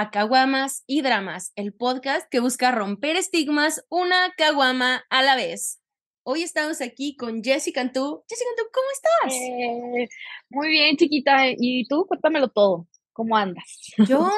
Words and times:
A 0.00 0.12
Caguamas 0.12 0.84
y 0.86 1.02
Dramas, 1.02 1.52
el 1.56 1.72
podcast 1.72 2.30
que 2.30 2.38
busca 2.38 2.70
romper 2.70 3.16
estigmas 3.16 3.84
una 3.88 4.32
caguama 4.36 5.04
a 5.10 5.22
la 5.24 5.34
vez. 5.34 5.80
Hoy 6.22 6.44
estamos 6.44 6.80
aquí 6.80 7.16
con 7.16 7.42
Jessica 7.42 7.80
Cantú. 7.80 8.22
Jessica 8.28 8.48
Cantú, 8.54 8.70
¿cómo 8.72 8.86
estás? 8.92 9.34
Eh, 9.34 10.08
muy 10.50 10.68
bien, 10.68 10.96
chiquita. 10.96 11.48
¿Y 11.48 11.84
tú? 11.88 12.06
Cuéntamelo 12.06 12.46
todo. 12.46 12.86
¿Cómo 13.12 13.36
andas? 13.36 13.64
Yo 14.06 14.30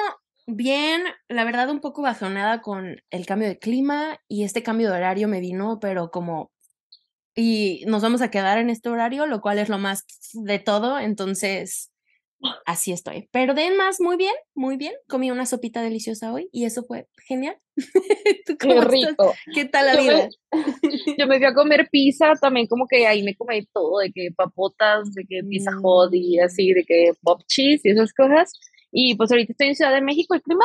bien, 0.47 1.03
la 1.29 1.45
verdad 1.45 1.69
un 1.69 1.83
poco 1.83 2.01
bajonada 2.01 2.63
con 2.63 2.97
el 3.11 3.27
cambio 3.27 3.49
de 3.49 3.59
clima 3.59 4.19
y 4.29 4.45
este 4.45 4.63
cambio 4.63 4.89
de 4.89 4.97
horario 4.97 5.29
me 5.29 5.41
vino, 5.41 5.79
pero 5.79 6.11
como 6.11 6.53
y 7.35 7.85
nos 7.87 8.01
vamos 8.01 8.23
a 8.23 8.31
quedar 8.31 8.57
en 8.57 8.71
este 8.71 8.89
horario, 8.89 9.27
lo 9.27 9.43
cual 9.43 9.59
es 9.59 9.69
lo 9.69 9.77
más 9.77 10.07
de 10.33 10.59
todo, 10.59 10.99
entonces 10.99 11.91
Así 12.65 12.93
estoy. 12.93 13.29
Pero 13.33 13.55
de 13.55 13.71
más, 13.73 14.01
muy 14.01 14.17
bien, 14.17 14.35
muy 14.55 14.77
bien. 14.77 14.95
Comí 15.09 15.31
una 15.31 15.47
sopita 15.47 15.83
deliciosa 15.83 16.33
hoy 16.33 16.49
y 16.53 16.65
eso 16.65 16.85
fue 16.85 17.07
genial. 17.27 17.57
Qué 18.59 18.81
rico. 18.81 19.35
¿Qué 19.55 19.65
tal 19.67 19.87
la 19.87 20.01
vida? 20.01 20.29
yo 21.19 21.27
me 21.27 21.39
fui 21.39 21.47
a 21.47 21.55
comer 21.55 21.89
pizza 21.91 22.33
también, 22.41 22.67
como 22.67 22.87
que 22.87 23.07
ahí 23.07 23.23
me 23.23 23.35
comí 23.35 23.67
todo, 23.73 23.99
de 23.99 24.11
que 24.13 24.31
papotas, 24.35 25.13
de 25.15 25.25
que 25.29 25.43
pizza 25.49 25.73
hot 25.83 26.13
y 26.15 26.39
mm. 26.39 26.45
así, 26.45 26.73
de 26.73 26.85
que 26.85 27.13
pop 27.23 27.43
cheese 27.47 27.83
y 27.85 27.91
esas 27.91 28.13
cosas. 28.13 28.53
Y 28.93 29.15
pues 29.15 29.31
ahorita 29.31 29.53
estoy 29.53 29.69
en 29.69 29.77
Ciudad 29.77 29.95
de 29.95 30.01
México, 30.01 30.35
el 30.35 30.43
clima 30.43 30.65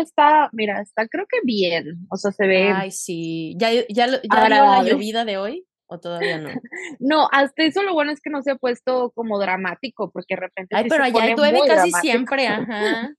está, 0.00 0.50
mira, 0.52 0.80
está 0.80 1.08
creo 1.08 1.26
que 1.28 1.38
bien, 1.42 2.06
o 2.10 2.16
sea, 2.16 2.30
se 2.30 2.46
ve. 2.46 2.70
Ay, 2.70 2.92
sí, 2.92 3.56
ya, 3.58 3.72
ya, 3.72 3.84
ya 3.88 4.48
la 4.48 4.84
llovida 4.84 5.24
de 5.24 5.36
hoy. 5.36 5.66
¿O 5.88 6.00
todavía 6.00 6.38
no? 6.38 6.50
no, 6.98 7.28
hasta 7.30 7.62
eso 7.62 7.82
lo 7.82 7.94
bueno 7.94 8.10
es 8.10 8.20
que 8.20 8.30
no 8.30 8.42
se 8.42 8.50
ha 8.50 8.56
puesto 8.56 9.12
como 9.14 9.38
dramático, 9.38 10.10
porque 10.10 10.34
de 10.34 10.40
repente. 10.40 10.76
Ay, 10.76 10.86
pero 10.88 11.04
allá 11.04 11.34
llueve 11.34 11.60
casi 11.66 11.92
siempre, 11.92 12.46
ajá. 12.48 13.14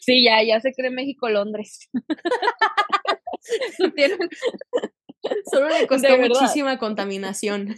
sí, 0.00 0.22
ya, 0.22 0.42
ya 0.42 0.60
se 0.60 0.72
cree 0.72 0.90
México-Londres. 0.90 1.88
Solo 5.50 5.68
le 5.68 5.86
costó 5.86 6.18
muchísima 6.18 6.78
contaminación. 6.78 7.74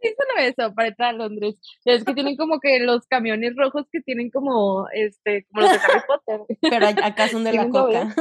Sí, 0.00 0.14
solo 0.16 0.40
eso, 0.40 0.74
para 0.74 0.88
entrar 0.88 1.10
a 1.10 1.12
Londres. 1.12 1.56
Es 1.84 2.04
que 2.04 2.14
tienen 2.14 2.36
como 2.36 2.60
que 2.60 2.80
los 2.80 3.06
camiones 3.06 3.54
rojos 3.56 3.86
que 3.90 4.00
tienen 4.00 4.30
como, 4.30 4.86
este, 4.92 5.44
como 5.46 5.62
los 5.62 5.72
de 5.72 5.78
Harry 5.78 6.00
Potter. 6.06 6.40
Pero 6.60 6.86
acá 6.86 7.28
son 7.28 7.44
de 7.44 7.52
la 7.52 7.68
coca. 7.68 8.14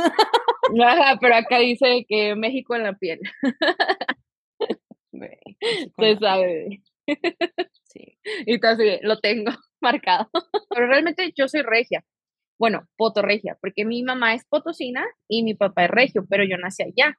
Ajá, 0.84 1.18
pero 1.20 1.36
acá 1.36 1.60
dice 1.60 2.06
que 2.08 2.36
México 2.36 2.76
en 2.76 2.84
la 2.84 2.94
piel. 2.94 3.20
Se 5.98 6.18
sabe. 6.18 6.82
Sí. 7.84 8.18
Y 8.46 8.60
tú 8.60 8.68
así, 8.68 9.00
lo 9.02 9.20
tengo 9.20 9.52
marcado. 9.82 10.30
Pero 10.70 10.88
realmente 10.88 11.34
yo 11.36 11.48
soy 11.48 11.62
regia. 11.62 12.04
Bueno, 12.58 12.88
potorregia, 12.96 13.58
porque 13.60 13.86
mi 13.86 14.04
mamá 14.04 14.36
es 14.36 14.46
potosina 14.46 15.04
y 15.28 15.44
mi 15.44 15.56
papá 15.56 15.86
es 15.86 15.92
regio, 15.92 16.26
pero 16.30 16.44
yo 16.44 16.58
nací 16.58 16.84
allá. 16.84 17.18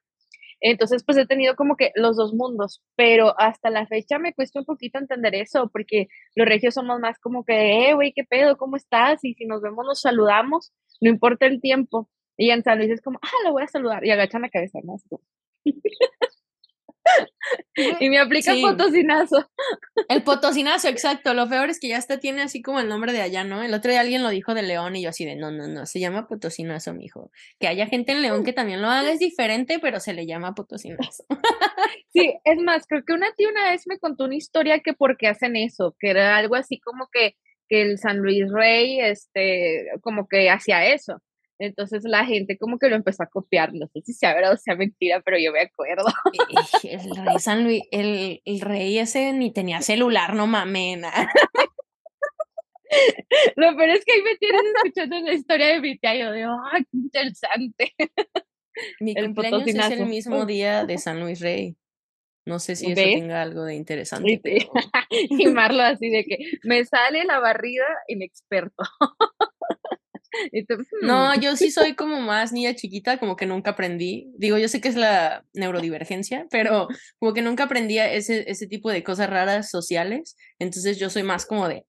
Entonces, 0.61 1.03
pues 1.05 1.19
he 1.19 1.27
tenido 1.27 1.57
como 1.57 1.77
que 1.77 1.91
los 1.97 2.17
dos 2.17 2.33
mundos, 2.35 2.81
pero 2.95 3.35
hasta 3.41 3.69
la 3.69 3.87
fecha 3.89 4.21
me 4.21 4.33
cuesta 4.33 4.61
un 4.61 4.65
poquito 4.65 4.99
entender 5.01 5.35
eso, 5.35 5.69
porque 5.73 6.07
los 6.37 6.47
regios 6.47 6.75
somos 6.75 7.01
más 7.01 7.19
como 7.19 7.45
que, 7.45 7.89
eh, 7.91 7.95
güey, 7.95 8.13
¿qué 8.13 8.23
pedo? 8.23 8.57
¿Cómo 8.57 8.77
estás? 8.77 9.25
Y 9.25 9.35
si 9.35 9.45
nos 9.45 9.61
vemos, 9.61 9.85
nos 9.85 10.01
saludamos, 10.01 10.73
no 11.01 11.11
importa 11.11 11.47
el 11.47 11.61
tiempo. 11.61 12.09
Y 12.37 12.51
en 12.51 12.63
San 12.63 12.79
Luis 12.79 12.91
es 12.91 13.03
como, 13.03 13.19
ah, 13.23 13.45
lo 13.45 13.53
voy 13.53 13.65
a 13.65 13.67
saludar, 13.67 14.07
y 14.07 14.11
agachan 14.11 14.43
la 14.43 14.51
cabeza, 14.51 14.79
¿no? 14.85 14.97
y 18.01 18.09
me 18.09 18.19
aplica 18.19 18.55
potosinazo. 18.61 19.49
El 20.09 20.23
potosinazo, 20.23 20.89
exacto. 20.89 21.35
Lo 21.35 21.49
peor 21.49 21.71
es 21.71 21.81
que 21.81 21.89
ya 21.89 21.99
hasta 21.99 22.19
tiene 22.19 22.43
así 22.43 22.63
como 22.63 22.81
el 22.81 22.89
nombre 22.89 23.13
de 23.13 23.21
allá, 23.21 23.45
¿no? 23.45 23.63
El 23.63 23.75
otro 23.75 23.91
día 23.91 24.01
alguien 24.01 24.23
lo 24.23 24.31
dijo 24.31 24.55
de 24.55 24.63
León 24.63 24.97
y 24.97 25.03
yo 25.03 25.11
así 25.11 25.25
de, 25.25 25.37
no, 25.37 25.51
no, 25.51 25.69
no, 25.69 25.87
se 25.87 26.01
llama 26.01 26.27
potosinazo, 26.27 26.95
mijo. 26.95 27.31
Que 27.59 27.69
haya 27.69 27.87
gente 27.87 28.13
en 28.13 28.23
León 28.23 28.45
que 28.45 28.53
también 28.53 28.83
lo 28.83 28.89
haga 28.89 29.11
es 29.11 29.19
diferente, 29.19 29.79
pero 29.81 30.01
se 30.01 30.15
le 30.15 30.27
llama 30.27 30.55
potosinazo. 30.55 31.25
Sí, 32.13 32.35
es 32.45 32.59
más, 32.63 32.87
creo 32.87 33.03
que 33.07 33.15
una 33.15 33.33
tía 33.35 33.49
una 33.49 33.71
vez 33.71 33.87
me 33.87 33.99
contó 33.99 34.25
una 34.25 34.37
historia 34.37 34.81
que 34.81 34.93
por 34.93 35.17
qué 35.17 35.29
hacen 35.29 35.57
eso, 35.57 35.97
que 35.99 36.11
era 36.11 36.37
algo 36.37 36.57
así 36.57 36.79
como 36.79 37.09
que, 37.11 37.37
que 37.69 37.81
el 37.81 37.99
San 37.99 38.19
Luis 38.19 38.45
Rey, 38.53 39.01
este, 39.01 39.87
como 40.03 40.29
que 40.29 40.51
hacía 40.51 40.85
eso 40.85 41.23
entonces 41.59 42.03
la 42.05 42.25
gente 42.25 42.59
como 42.59 42.79
que 42.79 42.89
lo 42.89 42.97
empezó 42.97 43.23
a 43.23 43.27
copiar, 43.27 43.73
no 43.75 43.87
sé 43.89 44.01
si 44.05 44.13
sea 44.13 44.35
verdad 44.35 44.53
o 44.53 44.57
sea 44.57 44.75
mentira, 44.75 45.21
pero 45.25 45.39
yo 45.39 45.53
me 45.53 45.61
acuerdo. 45.61 46.07
El 46.83 47.25
rey 47.25 47.39
San 47.39 47.65
Luis, 47.65 47.83
el, 47.91 48.41
el 48.45 48.61
rey 48.61 48.99
ese 48.99 49.33
ni 49.33 49.53
tenía 49.53 49.83
celular, 49.83 50.35
no 50.35 50.47
mamena. 50.47 51.13
Lo 53.57 53.77
peor 53.77 53.91
es 53.91 54.05
que 54.05 54.13
ahí 54.13 54.23
me 54.23 54.37
tienes 54.37 54.61
escuchando 54.77 55.21
la 55.21 55.33
historia 55.33 55.69
de 55.69 55.81
mi 55.81 55.99
tía, 55.99 56.15
yo 56.15 56.33
digo, 56.33 56.57
¡ay, 56.73 56.85
qué 56.85 56.99
interesante! 56.99 57.95
Mi 59.01 59.15
el 59.17 59.27
cumpleaños 59.27 59.67
es 59.67 59.91
el 59.93 60.07
mismo 60.07 60.47
día 60.47 60.85
de 60.85 60.99
San 60.99 61.21
Luis 61.21 61.41
Rey. 61.41 61.77
No 62.45 62.59
sé 62.59 62.75
si 62.75 62.91
eso 62.91 63.01
tenga 63.01 63.41
algo 63.41 63.65
de 63.65 63.77
interesante. 63.77 64.41
y 65.11 65.47
Marlo 65.49 65.83
así 65.83 66.11
de 66.11 66.25
que 66.25 66.39
me 66.65 66.85
sale 66.85 67.25
la 67.25 67.39
barrida 67.39 67.85
inexperto. 68.09 68.83
No, 71.03 71.35
yo 71.41 71.57
sí 71.57 71.71
soy 71.71 71.95
como 71.95 72.21
más 72.21 72.53
niña 72.53 72.75
chiquita, 72.75 73.19
como 73.19 73.37
que 73.37 73.47
nunca 73.47 73.73
aprendí. 73.73 74.33
Digo, 74.37 74.59
yo 74.59 74.69
sé 74.69 74.81
que 74.81 74.89
es 74.89 74.97
la 74.97 75.45
neurodivergencia, 75.53 76.47
pero 76.51 76.89
como 77.19 77.33
que 77.33 77.43
nunca 77.43 77.65
aprendí 77.65 77.99
ese, 77.99 78.51
ese 78.51 78.67
tipo 78.67 78.91
de 78.91 79.03
cosas 79.03 79.31
raras 79.31 79.71
sociales. 79.71 80.37
Entonces 80.59 80.99
yo 80.99 81.11
soy 81.11 81.23
más 81.23 81.47
como 81.47 81.69
de 81.69 81.85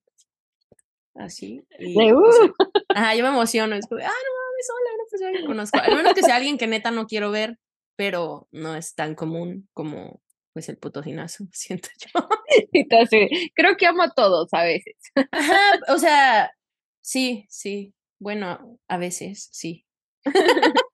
así. 1.14 1.62
Uh. 1.78 2.52
ajá, 2.94 3.14
yo 3.14 3.22
me 3.22 3.30
emociono. 3.30 3.76
Es 3.76 3.86
como, 3.86 4.00
ah, 4.00 4.04
no 4.04 4.08
mames, 4.10 4.68
hola, 4.70 4.90
no, 4.98 5.04
pues 5.10 5.40
yo 5.40 5.46
conozco. 5.46 5.78
Al 5.78 5.96
menos 5.96 6.14
que 6.14 6.22
sea 6.22 6.36
alguien 6.36 6.58
que 6.58 6.66
neta 6.66 6.90
no 6.90 7.06
quiero 7.06 7.30
ver, 7.30 7.58
pero 7.96 8.48
no 8.52 8.76
es 8.76 8.94
tan 8.94 9.14
común 9.14 9.68
como 9.72 10.20
pues 10.52 10.68
el 10.68 10.78
potosinazo, 10.78 11.44
siento 11.52 11.88
yo. 11.98 12.28
Entonces, 12.72 13.28
creo 13.54 13.76
que 13.76 13.86
amo 13.86 14.02
a 14.04 14.10
todos 14.14 14.48
a 14.52 14.62
veces. 14.64 14.94
Ajá, 15.32 15.60
o 15.88 15.98
sea, 15.98 16.52
sí, 17.00 17.46
sí. 17.50 17.92
Bueno, 18.18 18.78
a 18.88 18.98
veces 18.98 19.48
sí. 19.52 19.84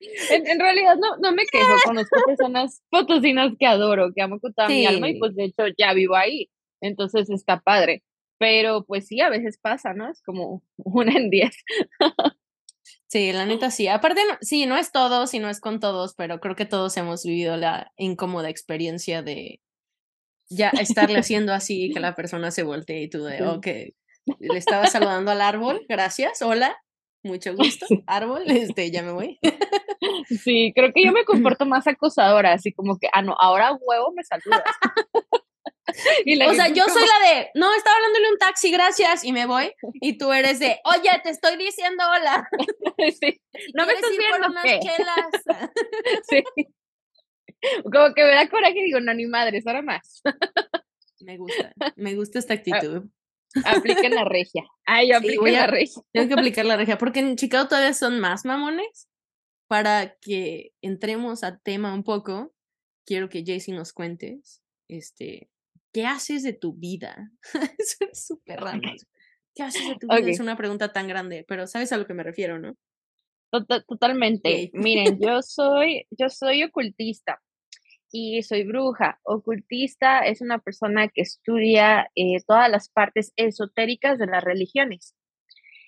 en, 0.00 0.60
realidad 0.60 0.96
no, 0.96 1.16
no 1.18 1.32
me 1.32 1.44
quejo, 1.46 1.66
conozco 1.84 2.20
personas 2.26 2.82
potosinas 2.90 3.52
que 3.58 3.66
adoro, 3.66 4.12
que 4.14 4.22
amo 4.22 4.40
con 4.40 4.52
toda 4.52 4.68
mi 4.68 4.86
alma 4.86 5.08
y 5.08 5.18
pues 5.18 5.34
de 5.34 5.44
hecho 5.44 5.64
ya 5.78 5.92
vivo 5.92 6.16
ahí, 6.16 6.50
entonces 6.80 7.30
está 7.30 7.60
padre. 7.60 8.02
Pero 8.38 8.84
pues 8.86 9.06
sí, 9.06 9.20
a 9.20 9.28
veces 9.28 9.58
pasa, 9.58 9.92
¿no? 9.92 10.10
Es 10.10 10.22
como 10.22 10.62
una 10.78 11.12
en 11.12 11.30
diez. 11.30 11.54
Sí, 13.06 13.32
la 13.32 13.44
neta 13.44 13.70
sí. 13.70 13.88
Aparte, 13.88 14.20
sí, 14.40 14.66
no 14.66 14.76
es 14.76 14.92
todos 14.92 15.34
y 15.34 15.40
no 15.40 15.50
es 15.50 15.60
con 15.60 15.80
todos, 15.80 16.14
pero 16.14 16.40
creo 16.40 16.56
que 16.56 16.64
todos 16.64 16.96
hemos 16.96 17.24
vivido 17.24 17.56
la 17.56 17.92
incómoda 17.96 18.48
experiencia 18.48 19.22
de 19.22 19.60
ya 20.48 20.70
estarle 20.70 21.18
haciendo 21.18 21.52
así 21.52 21.86
y 21.86 21.92
que 21.92 22.00
la 22.00 22.14
persona 22.14 22.50
se 22.50 22.62
voltee 22.62 23.02
y 23.02 23.10
tú 23.10 23.24
de, 23.24 23.46
ok, 23.46 23.66
le 24.38 24.58
estaba 24.58 24.86
saludando 24.86 25.30
al 25.30 25.40
árbol, 25.40 25.84
gracias, 25.88 26.42
hola, 26.42 26.76
mucho 27.22 27.54
gusto, 27.54 27.86
árbol, 28.06 28.44
este, 28.46 28.90
ya 28.90 29.02
me 29.02 29.12
voy. 29.12 29.38
Sí, 30.42 30.72
creo 30.74 30.92
que 30.92 31.04
yo 31.04 31.12
me 31.12 31.24
comporto 31.26 31.66
más 31.66 31.86
acosadora, 31.86 32.52
así 32.52 32.72
como 32.72 32.98
que, 32.98 33.08
ah, 33.12 33.22
no, 33.22 33.34
ahora 33.38 33.72
huevo 33.72 34.12
me 34.12 34.24
saludas. 34.24 34.62
o 35.90 36.54
sea, 36.54 36.68
yo 36.68 36.84
soy 36.84 37.02
la 37.02 37.28
de, 37.28 37.50
no, 37.54 37.74
estaba 37.74 37.96
hablándole 37.96 38.30
un 38.30 38.38
taxi, 38.38 38.70
gracias, 38.70 39.24
y 39.24 39.32
me 39.32 39.46
voy. 39.46 39.72
Y 39.94 40.18
tú 40.18 40.32
eres 40.32 40.58
de, 40.58 40.78
oye, 40.84 41.10
te 41.22 41.30
estoy 41.30 41.56
diciendo 41.56 42.04
hola. 42.08 42.48
Sí. 43.20 43.40
No 43.74 43.86
me 43.86 43.94
estás 43.94 44.10
viendo 44.16 44.48
unas 44.48 44.64
chelas. 44.64 45.70
Sí. 46.28 46.42
Como 47.82 48.14
que 48.14 48.22
me 48.22 48.30
da 48.30 48.48
coraje 48.48 48.78
y 48.78 48.84
digo, 48.84 49.00
no, 49.00 49.12
ni 49.12 49.26
madres, 49.26 49.66
ahora 49.66 49.82
más. 49.82 50.22
Me 51.20 51.36
gusta, 51.36 51.72
me 51.96 52.14
gusta 52.14 52.38
esta 52.38 52.54
actitud. 52.54 53.04
Apliquen 53.64 54.14
la 54.14 54.24
regia. 54.24 54.64
Ay, 54.84 55.12
apliquen 55.12 55.52
la 55.52 55.66
regia. 55.66 56.02
Tengo 56.12 56.28
que 56.28 56.34
aplicar 56.34 56.64
la 56.64 56.76
regia, 56.76 56.98
porque 56.98 57.20
en 57.20 57.36
Chicago 57.36 57.68
todavía 57.68 57.94
son 57.94 58.20
más 58.20 58.44
mamones. 58.44 59.08
Para 59.68 60.16
que 60.16 60.72
entremos 60.82 61.44
a 61.44 61.58
tema 61.58 61.94
un 61.94 62.02
poco, 62.02 62.52
quiero 63.06 63.28
que 63.28 63.44
Jaycee 63.44 63.72
nos 63.72 63.92
cuentes, 63.92 64.62
este, 64.88 65.48
¿qué 65.92 66.06
haces 66.06 66.42
de 66.42 66.52
tu 66.54 66.74
vida? 66.74 67.30
es 67.78 68.26
súper 68.26 68.60
raro. 68.60 68.80
¿Qué 69.54 69.62
haces 69.62 69.88
de 69.88 69.94
tu 69.94 70.08
vida? 70.08 70.28
Es 70.28 70.40
una 70.40 70.56
pregunta 70.56 70.92
tan 70.92 71.06
grande, 71.06 71.44
pero 71.46 71.68
sabes 71.68 71.92
a 71.92 71.98
lo 71.98 72.06
que 72.06 72.14
me 72.14 72.24
refiero, 72.24 72.58
¿no? 72.58 72.76
totalmente. 73.88 74.70
Miren, 74.74 75.18
yo 75.20 75.42
soy, 75.42 76.06
yo 76.10 76.28
soy 76.28 76.62
ocultista 76.62 77.40
y 78.12 78.42
soy 78.42 78.64
bruja. 78.64 79.18
Ocultista 79.24 80.20
es 80.20 80.40
una 80.40 80.58
persona 80.58 81.08
que 81.08 81.22
estudia 81.22 82.10
eh, 82.14 82.38
todas 82.46 82.70
las 82.70 82.88
partes 82.88 83.32
esotéricas 83.36 84.18
de 84.18 84.26
las 84.26 84.44
religiones. 84.44 85.14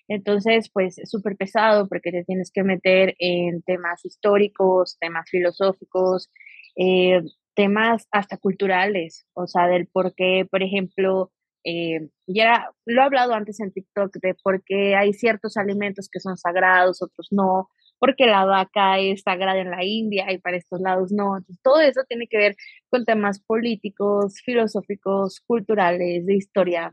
Entonces, 0.08 0.70
pues 0.72 0.98
es 0.98 1.10
súper 1.10 1.36
pesado 1.36 1.88
porque 1.88 2.12
te 2.12 2.24
tienes 2.24 2.50
que 2.52 2.64
meter 2.64 3.14
en 3.18 3.62
temas 3.62 4.04
históricos, 4.04 4.96
temas 5.00 5.28
filosóficos, 5.30 6.30
eh, 6.76 7.22
temas 7.54 8.06
hasta 8.10 8.36
culturales, 8.38 9.26
o 9.34 9.46
sea, 9.46 9.66
del 9.68 9.86
por 9.86 10.14
qué, 10.14 10.46
por 10.50 10.62
ejemplo, 10.62 11.30
Eh, 11.64 12.08
ya 12.26 12.70
lo 12.86 13.02
he 13.02 13.04
hablado 13.04 13.34
antes 13.34 13.60
en 13.60 13.70
TikTok 13.72 14.16
de 14.20 14.34
por 14.42 14.64
qué 14.64 14.96
hay 14.96 15.12
ciertos 15.12 15.56
alimentos 15.56 16.08
que 16.10 16.18
son 16.18 16.36
sagrados, 16.36 17.02
otros 17.02 17.28
no, 17.30 17.68
porque 18.02 18.26
la 18.26 18.44
vaca 18.44 18.98
es 18.98 19.22
sagrada 19.22 19.60
en 19.60 19.70
la 19.70 19.84
India 19.84 20.32
y 20.32 20.38
para 20.38 20.56
estos 20.56 20.80
lados 20.80 21.12
no. 21.12 21.36
Entonces, 21.36 21.62
todo 21.62 21.80
eso 21.80 22.00
tiene 22.08 22.26
que 22.26 22.36
ver 22.36 22.56
con 22.90 23.04
temas 23.04 23.38
políticos, 23.40 24.40
filosóficos, 24.44 25.40
culturales, 25.46 26.26
de 26.26 26.34
historia. 26.34 26.90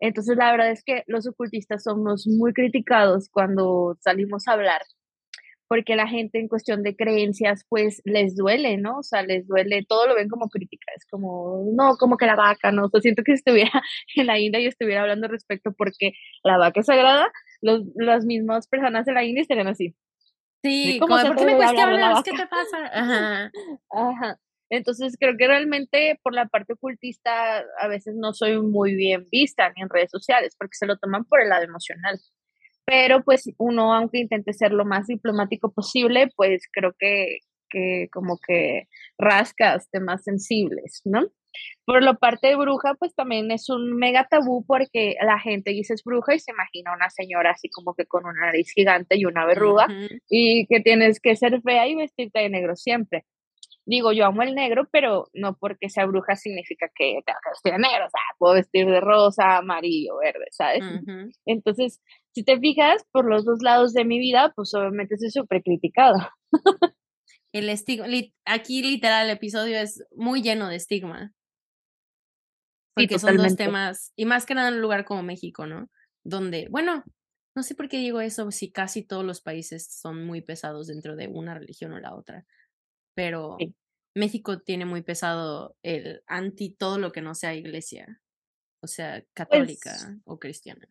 Entonces, 0.00 0.36
la 0.36 0.50
verdad 0.50 0.72
es 0.72 0.82
que 0.82 1.04
los 1.06 1.28
ocultistas 1.28 1.84
somos 1.84 2.26
muy 2.26 2.52
criticados 2.52 3.28
cuando 3.30 3.96
salimos 4.00 4.48
a 4.48 4.54
hablar 4.54 4.82
porque 5.68 5.94
la 5.94 6.08
gente 6.08 6.40
en 6.40 6.48
cuestión 6.48 6.82
de 6.82 6.96
creencias, 6.96 7.64
pues 7.68 8.02
les 8.04 8.34
duele, 8.34 8.76
¿no? 8.76 8.98
O 8.98 9.02
sea, 9.04 9.22
les 9.22 9.46
duele, 9.46 9.84
todo 9.88 10.08
lo 10.08 10.16
ven 10.16 10.28
como 10.28 10.48
crítica, 10.48 10.90
es 10.96 11.06
como, 11.08 11.64
no, 11.76 11.96
como 11.96 12.16
que 12.16 12.26
la 12.26 12.34
vaca, 12.34 12.72
¿no? 12.72 12.86
O 12.86 12.88
sea, 12.88 13.00
siento 13.00 13.22
que 13.22 13.34
estuviera 13.34 13.70
en 14.16 14.26
la 14.26 14.40
India 14.40 14.58
y 14.58 14.66
estuviera 14.66 15.02
hablando 15.02 15.28
respecto 15.28 15.72
porque 15.72 16.14
la 16.42 16.58
vaca 16.58 16.80
es 16.80 16.86
sagrada, 16.86 17.30
los, 17.60 17.84
las 17.94 18.24
mismas 18.24 18.66
personas 18.66 19.06
en 19.06 19.14
la 19.14 19.22
India 19.22 19.42
estarían 19.42 19.68
así. 19.68 19.94
Sí, 20.62 20.98
como, 21.00 21.16
¿por 21.20 21.36
qué 21.36 21.46
me 21.46 21.56
cuestionas? 21.56 22.22
¿Qué 22.22 22.32
te 22.32 22.46
pasa? 22.46 22.78
Ajá. 22.92 23.50
Ajá. 23.90 24.38
Entonces 24.68 25.16
creo 25.18 25.36
que 25.36 25.48
realmente 25.48 26.20
por 26.22 26.32
la 26.32 26.46
parte 26.46 26.74
ocultista 26.74 27.64
a 27.80 27.88
veces 27.88 28.14
no 28.16 28.32
soy 28.32 28.60
muy 28.60 28.94
bien 28.94 29.26
vista 29.30 29.72
ni 29.74 29.82
en 29.82 29.88
redes 29.88 30.10
sociales 30.10 30.54
porque 30.56 30.76
se 30.76 30.86
lo 30.86 30.96
toman 30.96 31.24
por 31.24 31.42
el 31.42 31.48
lado 31.48 31.64
emocional 31.64 32.20
pero 32.90 33.22
pues 33.22 33.44
uno, 33.58 33.94
aunque 33.94 34.18
intente 34.18 34.52
ser 34.52 34.72
lo 34.72 34.84
más 34.84 35.06
diplomático 35.06 35.72
posible, 35.72 36.28
pues 36.34 36.64
creo 36.72 36.92
que, 36.98 37.38
que 37.68 38.08
como 38.12 38.36
que 38.44 38.88
rascas 39.16 39.88
temas 39.90 40.24
sensibles, 40.24 41.00
¿no? 41.04 41.28
Por 41.84 42.02
la 42.02 42.14
parte 42.14 42.48
de 42.48 42.56
bruja, 42.56 42.94
pues 42.94 43.14
también 43.14 43.50
es 43.50 43.68
un 43.68 43.96
mega 43.96 44.26
tabú 44.28 44.64
porque 44.66 45.16
la 45.22 45.38
gente 45.38 45.70
dice 45.70 45.94
es 45.94 46.04
bruja 46.04 46.34
y 46.34 46.38
se 46.40 46.52
imagina 46.52 46.92
una 46.94 47.10
señora 47.10 47.50
así 47.50 47.68
como 47.68 47.94
que 47.94 48.06
con 48.06 48.24
una 48.24 48.46
nariz 48.46 48.72
gigante 48.74 49.16
y 49.18 49.24
una 49.24 49.44
verruga 49.46 49.86
y 50.28 50.66
que 50.66 50.80
tienes 50.80 51.20
que 51.20 51.36
ser 51.36 51.60
fea 51.62 51.88
y 51.88 51.94
vestirte 51.94 52.40
de 52.40 52.50
negro 52.50 52.76
siempre 52.76 53.24
digo, 53.90 54.12
yo 54.12 54.24
amo 54.26 54.42
el 54.42 54.54
negro, 54.54 54.88
pero 54.90 55.28
no 55.34 55.56
porque 55.58 55.88
sea 55.90 56.06
bruja 56.06 56.36
significa 56.36 56.88
que 56.94 57.18
tengo 57.26 57.38
que 57.42 57.50
vestir 57.50 57.72
de 57.72 57.78
negro, 57.78 58.06
o 58.06 58.10
sea, 58.10 58.20
puedo 58.38 58.54
vestir 58.54 58.86
de 58.86 59.00
rosa, 59.00 59.58
amarillo, 59.58 60.18
verde, 60.18 60.46
¿sabes? 60.52 60.84
Entonces, 61.44 62.00
si 62.32 62.44
te 62.44 62.58
fijas, 62.58 63.04
por 63.10 63.28
los 63.28 63.44
dos 63.44 63.62
lados 63.62 63.92
de 63.92 64.04
mi 64.04 64.18
vida, 64.18 64.52
pues 64.54 64.72
obviamente 64.74 65.16
soy 65.18 65.30
súper 65.30 65.62
criticada. 65.62 66.32
el 67.52 67.68
estigma, 67.68 68.06
aquí 68.44 68.82
literal 68.82 69.26
el 69.26 69.36
episodio 69.36 69.78
es 69.78 70.04
muy 70.14 70.42
lleno 70.42 70.68
de 70.68 70.76
estigma. 70.76 71.32
Porque 72.94 73.18
son 73.18 73.36
dos 73.36 73.56
temas, 73.56 74.12
y 74.16 74.24
más 74.24 74.46
que 74.46 74.54
nada 74.54 74.68
en 74.68 74.74
un 74.74 74.80
lugar 74.82 75.04
como 75.04 75.22
México, 75.22 75.66
¿no? 75.66 75.90
Donde, 76.24 76.68
bueno, 76.70 77.04
no 77.56 77.62
sé 77.62 77.74
por 77.74 77.88
qué 77.88 77.98
digo 77.98 78.20
eso, 78.20 78.50
si 78.50 78.70
casi 78.70 79.02
todos 79.02 79.24
los 79.24 79.40
países 79.40 79.86
son 79.90 80.24
muy 80.24 80.40
pesados 80.40 80.88
dentro 80.88 81.16
de 81.16 81.28
una 81.28 81.54
religión 81.54 81.92
o 81.92 82.00
la 82.00 82.14
otra 82.14 82.46
pero 83.20 83.58
México 84.16 84.60
tiene 84.60 84.86
muy 84.86 85.02
pesado 85.02 85.76
el 85.82 86.22
anti 86.26 86.70
todo 86.70 86.98
lo 86.98 87.12
que 87.12 87.20
no 87.20 87.34
sea 87.34 87.54
iglesia, 87.54 88.20
o 88.82 88.86
sea, 88.86 89.22
católica 89.34 89.92
pues 89.92 90.18
o 90.24 90.38
cristiana. 90.38 90.88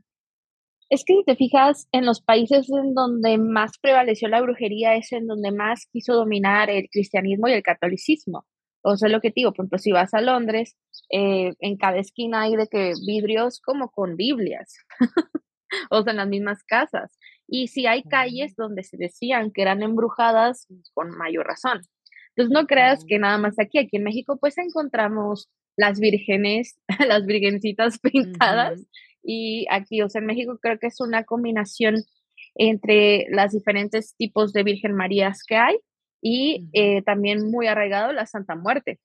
Es 0.91 1.03
que 1.05 1.15
si 1.15 1.23
te 1.23 1.35
fijas, 1.35 1.87
en 1.91 2.05
los 2.05 2.21
países 2.21 2.67
en 2.69 2.93
donde 2.93 3.37
más 3.37 3.79
prevaleció 3.81 4.27
la 4.27 4.41
brujería 4.41 4.95
es 4.95 5.11
en 5.11 5.25
donde 5.25 5.51
más 5.51 5.87
quiso 5.91 6.13
dominar 6.13 6.69
el 6.69 6.87
cristianismo 6.91 7.47
y 7.47 7.53
el 7.53 7.63
catolicismo. 7.63 8.45
O 8.81 8.95
sea, 8.97 9.09
lo 9.09 9.21
que 9.21 9.29
te 9.29 9.41
digo, 9.41 9.51
por 9.51 9.65
ejemplo, 9.65 9.77
si 9.77 9.91
vas 9.91 10.13
a 10.13 10.21
Londres, 10.21 10.77
eh, 11.11 11.53
en 11.59 11.77
cada 11.77 11.97
esquina 11.97 12.43
hay 12.43 12.55
de 12.55 12.67
que 12.67 12.93
vidrios 13.05 13.59
como 13.61 13.91
con 13.91 14.15
Biblias, 14.15 14.77
o 15.91 16.03
sea, 16.03 16.11
en 16.11 16.17
las 16.17 16.27
mismas 16.27 16.63
casas. 16.63 17.17
Y 17.47 17.67
si 17.67 17.87
hay 17.87 18.03
calles 18.03 18.55
donde 18.55 18.83
se 18.83 18.97
decían 18.97 19.51
que 19.51 19.61
eran 19.61 19.81
embrujadas, 19.83 20.67
con 20.93 21.09
mayor 21.11 21.47
razón. 21.47 21.81
Entonces 22.35 22.53
no 22.53 22.67
creas 22.67 23.03
que 23.05 23.19
nada 23.19 23.37
más 23.37 23.59
aquí, 23.59 23.79
aquí 23.79 23.97
en 23.97 24.03
México 24.03 24.37
pues 24.39 24.57
encontramos 24.57 25.49
las 25.75 25.99
vírgenes, 25.99 26.79
las 27.07 27.25
virgencitas 27.25 27.99
pintadas 27.99 28.85
y 29.23 29.65
aquí, 29.69 30.01
o 30.01 30.09
sea, 30.09 30.19
en 30.19 30.27
México 30.27 30.57
creo 30.61 30.79
que 30.79 30.87
es 30.87 31.01
una 31.01 31.23
combinación 31.23 31.95
entre 32.55 33.25
las 33.29 33.51
diferentes 33.51 34.15
tipos 34.15 34.53
de 34.53 34.63
Virgen 34.63 34.93
Marías 34.93 35.43
que 35.45 35.55
hay 35.55 35.77
y 36.21 36.69
eh, 36.73 37.01
también 37.03 37.49
muy 37.49 37.67
arraigado 37.67 38.11
la 38.11 38.25
Santa 38.25 38.55
Muerte. 38.55 38.99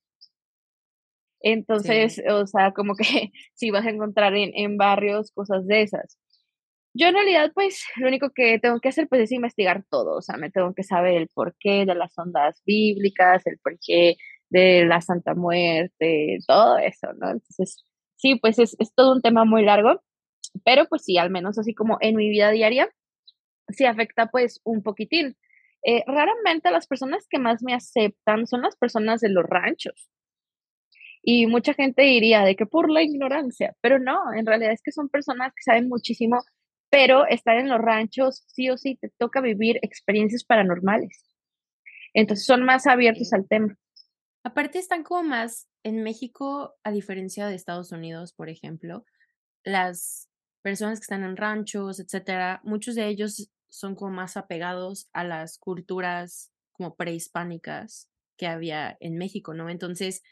Entonces, 1.41 2.21
o 2.29 2.47
sea, 2.47 2.71
como 2.71 2.95
que 2.95 3.03
si 3.53 3.71
vas 3.71 3.85
a 3.85 3.91
encontrar 3.91 4.35
en, 4.35 4.51
en 4.55 4.77
barrios 4.77 5.31
cosas 5.31 5.65
de 5.67 5.83
esas. 5.83 6.17
Yo 6.93 7.07
en 7.07 7.15
realidad, 7.15 7.51
pues, 7.53 7.83
lo 7.97 8.07
único 8.07 8.29
que 8.31 8.57
tengo 8.59 8.79
que 8.79 8.89
hacer, 8.89 9.07
pues, 9.09 9.21
es 9.23 9.31
investigar 9.31 9.83
todo, 9.89 10.17
o 10.17 10.21
sea, 10.21 10.37
me 10.37 10.49
tengo 10.49 10.73
que 10.73 10.83
saber 10.83 11.15
el 11.15 11.27
porqué 11.27 11.85
de 11.85 11.93
las 11.93 12.17
ondas 12.17 12.61
bíblicas, 12.65 13.45
el 13.45 13.59
porqué 13.59 14.15
de 14.49 14.85
la 14.85 15.01
Santa 15.01 15.35
Muerte, 15.35 16.37
todo 16.47 16.77
eso, 16.77 17.07
¿no? 17.19 17.31
Entonces, 17.31 17.85
sí, 18.15 18.35
pues 18.35 18.59
es, 18.59 18.75
es 18.79 18.93
todo 18.95 19.13
un 19.13 19.21
tema 19.21 19.45
muy 19.45 19.63
largo, 19.65 20.01
pero 20.63 20.87
pues 20.87 21.03
sí, 21.03 21.17
al 21.17 21.29
menos 21.31 21.57
así 21.57 21.73
como 21.73 21.97
en 22.01 22.15
mi 22.15 22.29
vida 22.29 22.51
diaria, 22.51 22.89
sí 23.69 23.85
afecta 23.85 24.27
pues 24.27 24.61
un 24.63 24.83
poquitín. 24.83 25.35
Eh, 25.85 26.03
raramente 26.07 26.71
las 26.71 26.87
personas 26.87 27.27
que 27.29 27.39
más 27.39 27.61
me 27.63 27.73
aceptan 27.73 28.47
son 28.47 28.61
las 28.63 28.75
personas 28.75 29.21
de 29.21 29.29
los 29.29 29.45
ranchos. 29.45 30.09
Y 31.21 31.47
mucha 31.47 31.73
gente 31.73 32.03
diría 32.03 32.43
de 32.43 32.55
que 32.55 32.65
por 32.65 32.89
la 32.89 33.01
ignorancia, 33.01 33.75
pero 33.81 33.99
no, 33.99 34.33
en 34.33 34.45
realidad 34.45 34.71
es 34.71 34.81
que 34.83 34.91
son 34.91 35.09
personas 35.09 35.53
que 35.55 35.63
saben 35.63 35.87
muchísimo 35.89 36.41
pero 36.95 37.27
estar 37.27 37.57
en 37.57 37.67
los 37.67 37.81
ranchos 37.81 38.45
sí 38.47 38.69
o 38.69 38.77
sí 38.77 38.95
te 38.95 39.09
toca 39.17 39.41
vivir 39.41 39.79
experiencias 39.81 40.45
paranormales. 40.45 41.25
Entonces 42.13 42.45
son 42.45 42.63
más 42.63 42.87
abiertos 42.87 43.33
al 43.33 43.47
tema. 43.49 43.77
Aparte 44.45 44.79
están 44.79 45.03
como 45.03 45.23
más 45.23 45.67
en 45.83 46.03
México, 46.03 46.75
a 46.85 46.91
diferencia 46.91 47.47
de 47.47 47.55
Estados 47.55 47.91
Unidos, 47.91 48.31
por 48.31 48.49
ejemplo, 48.49 49.05
las 49.65 50.29
personas 50.61 50.99
que 50.99 51.03
están 51.03 51.23
en 51.23 51.35
ranchos, 51.35 51.99
etcétera, 51.99 52.61
muchos 52.63 52.95
de 52.95 53.07
ellos 53.07 53.51
son 53.75 53.95
como 53.95 54.11
más 54.11 54.37
apegados 54.37 55.09
a 55.13 55.23
las 55.23 55.57
culturas 55.57 56.51
como 56.71 56.95
prehispánicas 56.95 58.09
que 58.37 58.47
había 58.47 58.97
en 58.99 59.17
México, 59.17 59.53
¿no? 59.53 59.69
Entonces, 59.69 60.23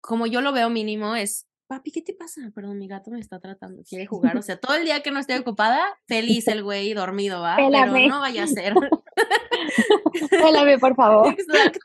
como 0.00 0.26
yo 0.26 0.40
lo 0.40 0.52
veo 0.52 0.70
mínimo, 0.70 1.16
es 1.16 1.46
papi, 1.66 1.90
¿qué 1.90 2.02
te 2.02 2.14
pasa? 2.14 2.40
Perdón, 2.54 2.78
mi 2.78 2.88
gato 2.88 3.10
me 3.10 3.20
está 3.20 3.40
tratando, 3.40 3.82
quiere 3.82 4.06
jugar. 4.06 4.36
O 4.36 4.42
sea, 4.42 4.58
todo 4.58 4.76
el 4.76 4.84
día 4.84 5.02
que 5.02 5.10
no 5.10 5.18
estoy 5.18 5.36
ocupada, 5.36 5.82
feliz 6.06 6.46
el 6.48 6.62
güey, 6.62 6.92
dormido, 6.92 7.40
¿va? 7.40 7.56
Pero 7.56 7.70
no 7.70 8.20
vaya 8.20 8.44
a 8.44 8.46
ser. 8.46 8.74
Pélame, 10.30 10.78
por 10.78 10.94
favor. 10.94 11.28
Exacto. 11.38 11.80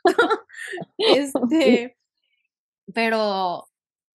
Este, 0.98 1.96
pero, 2.92 3.68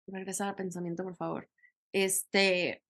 regresar 0.08 0.50
al 0.50 0.56
pensamiento, 0.56 1.04
por 1.04 1.16
favor. 1.16 1.50
Este. 1.92 2.85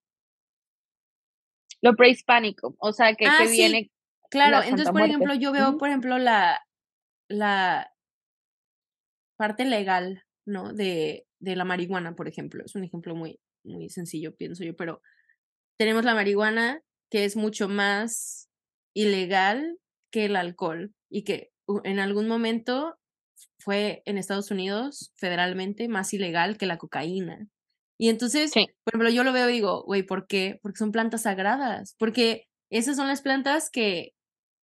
Lo 1.85 1.95
prehispánico, 1.95 2.75
o 2.79 2.91
sea, 2.93 3.13
que, 3.13 3.27
ah, 3.27 3.45
viene. 3.47 3.91
Claro, 4.31 4.63
entonces, 4.63 4.89
por 4.89 5.01
ejemplo, 5.01 5.35
yo 5.35 5.51
veo, 5.51 5.77
por 5.77 5.87
ejemplo, 5.87 6.17
la, 6.17 6.59
la 7.29 7.91
parte 9.37 9.65
legal, 9.65 10.23
¿no? 10.47 10.73
De, 10.73 11.27
de 11.39 11.55
la 11.55 11.63
marihuana, 11.63 12.15
por 12.15 12.27
ejemplo. 12.27 12.63
Es 12.65 12.73
un 12.73 12.83
ejemplo 12.83 13.13
muy, 13.15 13.39
muy 13.63 13.89
sencillo, 13.89 14.35
pienso 14.35 14.63
yo, 14.63 14.75
pero 14.75 15.01
tenemos 15.77 16.05
la 16.05 16.15
marihuana 16.15 16.81
que 17.11 17.23
es 17.23 17.35
mucho 17.35 17.69
más 17.69 18.49
ilegal 18.95 19.77
que 20.11 20.25
el 20.25 20.35
alcohol 20.37 20.91
y 21.07 21.23
que 21.23 21.51
en 21.83 21.99
algún 21.99 22.27
momento 22.27 22.97
fue 23.59 24.01
en 24.05 24.17
Estados 24.17 24.49
Unidos 24.49 25.13
federalmente 25.17 25.87
más 25.87 26.13
ilegal 26.13 26.57
que 26.57 26.65
la 26.65 26.79
cocaína. 26.79 27.47
Y 27.97 28.09
entonces, 28.09 28.51
por 28.53 28.93
ejemplo, 28.93 29.09
yo 29.09 29.23
lo 29.23 29.33
veo 29.33 29.49
y 29.49 29.53
digo, 29.53 29.83
güey, 29.83 30.03
¿por 30.03 30.27
qué? 30.27 30.59
Porque 30.61 30.77
son 30.77 30.91
plantas 30.91 31.23
sagradas, 31.23 31.95
porque 31.97 32.47
esas 32.69 32.97
son 32.97 33.07
las 33.07 33.21
plantas 33.21 33.69
que 33.69 34.11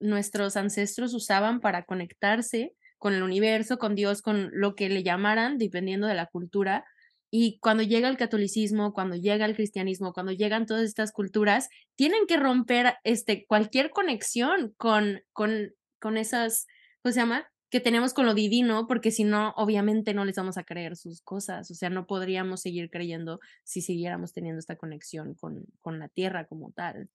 nuestros 0.00 0.56
ancestros 0.56 1.14
usaban 1.14 1.60
para 1.60 1.84
conectarse 1.84 2.74
con 2.98 3.14
el 3.14 3.22
universo, 3.22 3.78
con 3.78 3.94
Dios, 3.94 4.22
con 4.22 4.50
lo 4.52 4.74
que 4.74 4.88
le 4.88 5.02
llamaran, 5.02 5.58
dependiendo 5.58 6.06
de 6.06 6.14
la 6.14 6.26
cultura. 6.26 6.84
Y 7.30 7.58
cuando 7.60 7.82
llega 7.82 8.08
el 8.08 8.16
catolicismo, 8.16 8.92
cuando 8.92 9.16
llega 9.16 9.46
el 9.46 9.56
cristianismo, 9.56 10.12
cuando 10.12 10.32
llegan 10.32 10.66
todas 10.66 10.84
estas 10.84 11.12
culturas, 11.12 11.68
tienen 11.96 12.26
que 12.26 12.36
romper 12.36 12.94
este, 13.04 13.46
cualquier 13.46 13.90
conexión 13.90 14.74
con, 14.76 15.22
con, 15.32 15.72
con 15.98 16.16
esas, 16.18 16.66
¿cómo 17.02 17.12
se 17.12 17.20
llama? 17.20 17.51
Que 17.72 17.80
tenemos 17.80 18.12
con 18.12 18.26
lo 18.26 18.34
divino, 18.34 18.86
porque 18.86 19.10
si 19.10 19.24
no, 19.24 19.54
obviamente 19.56 20.12
no 20.12 20.26
les 20.26 20.36
vamos 20.36 20.58
a 20.58 20.62
creer 20.62 20.94
sus 20.94 21.22
cosas, 21.22 21.70
o 21.70 21.74
sea, 21.74 21.88
no 21.88 22.06
podríamos 22.06 22.60
seguir 22.60 22.90
creyendo 22.90 23.40
si 23.64 23.80
siguiéramos 23.80 24.34
teniendo 24.34 24.58
esta 24.58 24.76
conexión 24.76 25.34
con, 25.34 25.64
con 25.80 25.98
la 25.98 26.08
tierra 26.08 26.44
como 26.44 26.70
tal. 26.72 27.08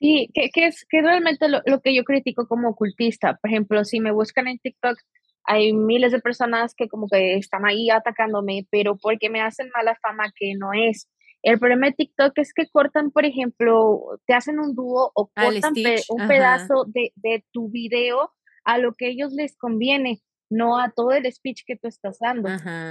Sí, 0.00 0.30
que, 0.32 0.48
que 0.48 0.68
es 0.68 0.86
que 0.88 1.02
realmente 1.02 1.50
lo, 1.50 1.60
lo, 1.66 1.82
que 1.82 1.94
yo 1.94 2.02
critico 2.04 2.48
como 2.48 2.70
ocultista. 2.70 3.36
Por 3.36 3.50
ejemplo, 3.50 3.84
si 3.84 4.00
me 4.00 4.10
buscan 4.10 4.48
en 4.48 4.58
TikTok, 4.58 4.96
hay 5.44 5.74
miles 5.74 6.12
de 6.12 6.20
personas 6.20 6.74
que 6.74 6.88
como 6.88 7.06
que 7.06 7.36
están 7.36 7.66
ahí 7.66 7.90
atacándome, 7.90 8.66
pero 8.70 8.96
porque 8.96 9.28
me 9.28 9.42
hacen 9.42 9.68
mala 9.74 9.98
fama 10.02 10.32
que 10.34 10.54
no 10.58 10.72
es. 10.72 11.10
El 11.42 11.58
problema 11.58 11.88
de 11.88 11.92
TikTok 11.92 12.32
es 12.38 12.54
que 12.54 12.66
cortan, 12.70 13.10
por 13.10 13.26
ejemplo, 13.26 14.18
te 14.26 14.32
hacen 14.32 14.58
un 14.58 14.74
dúo 14.74 15.12
o 15.14 15.26
cortan 15.26 15.74
un 16.08 16.26
pedazo 16.26 16.86
de, 16.86 17.12
de, 17.16 17.44
tu 17.52 17.68
video 17.68 18.32
a 18.64 18.78
lo 18.78 18.94
que 18.94 19.08
ellos 19.08 19.32
les 19.32 19.56
conviene, 19.56 20.22
no 20.50 20.78
a 20.78 20.90
todo 20.90 21.12
el 21.12 21.30
speech 21.32 21.62
que 21.66 21.76
tú 21.76 21.88
estás 21.88 22.18
dando. 22.18 22.48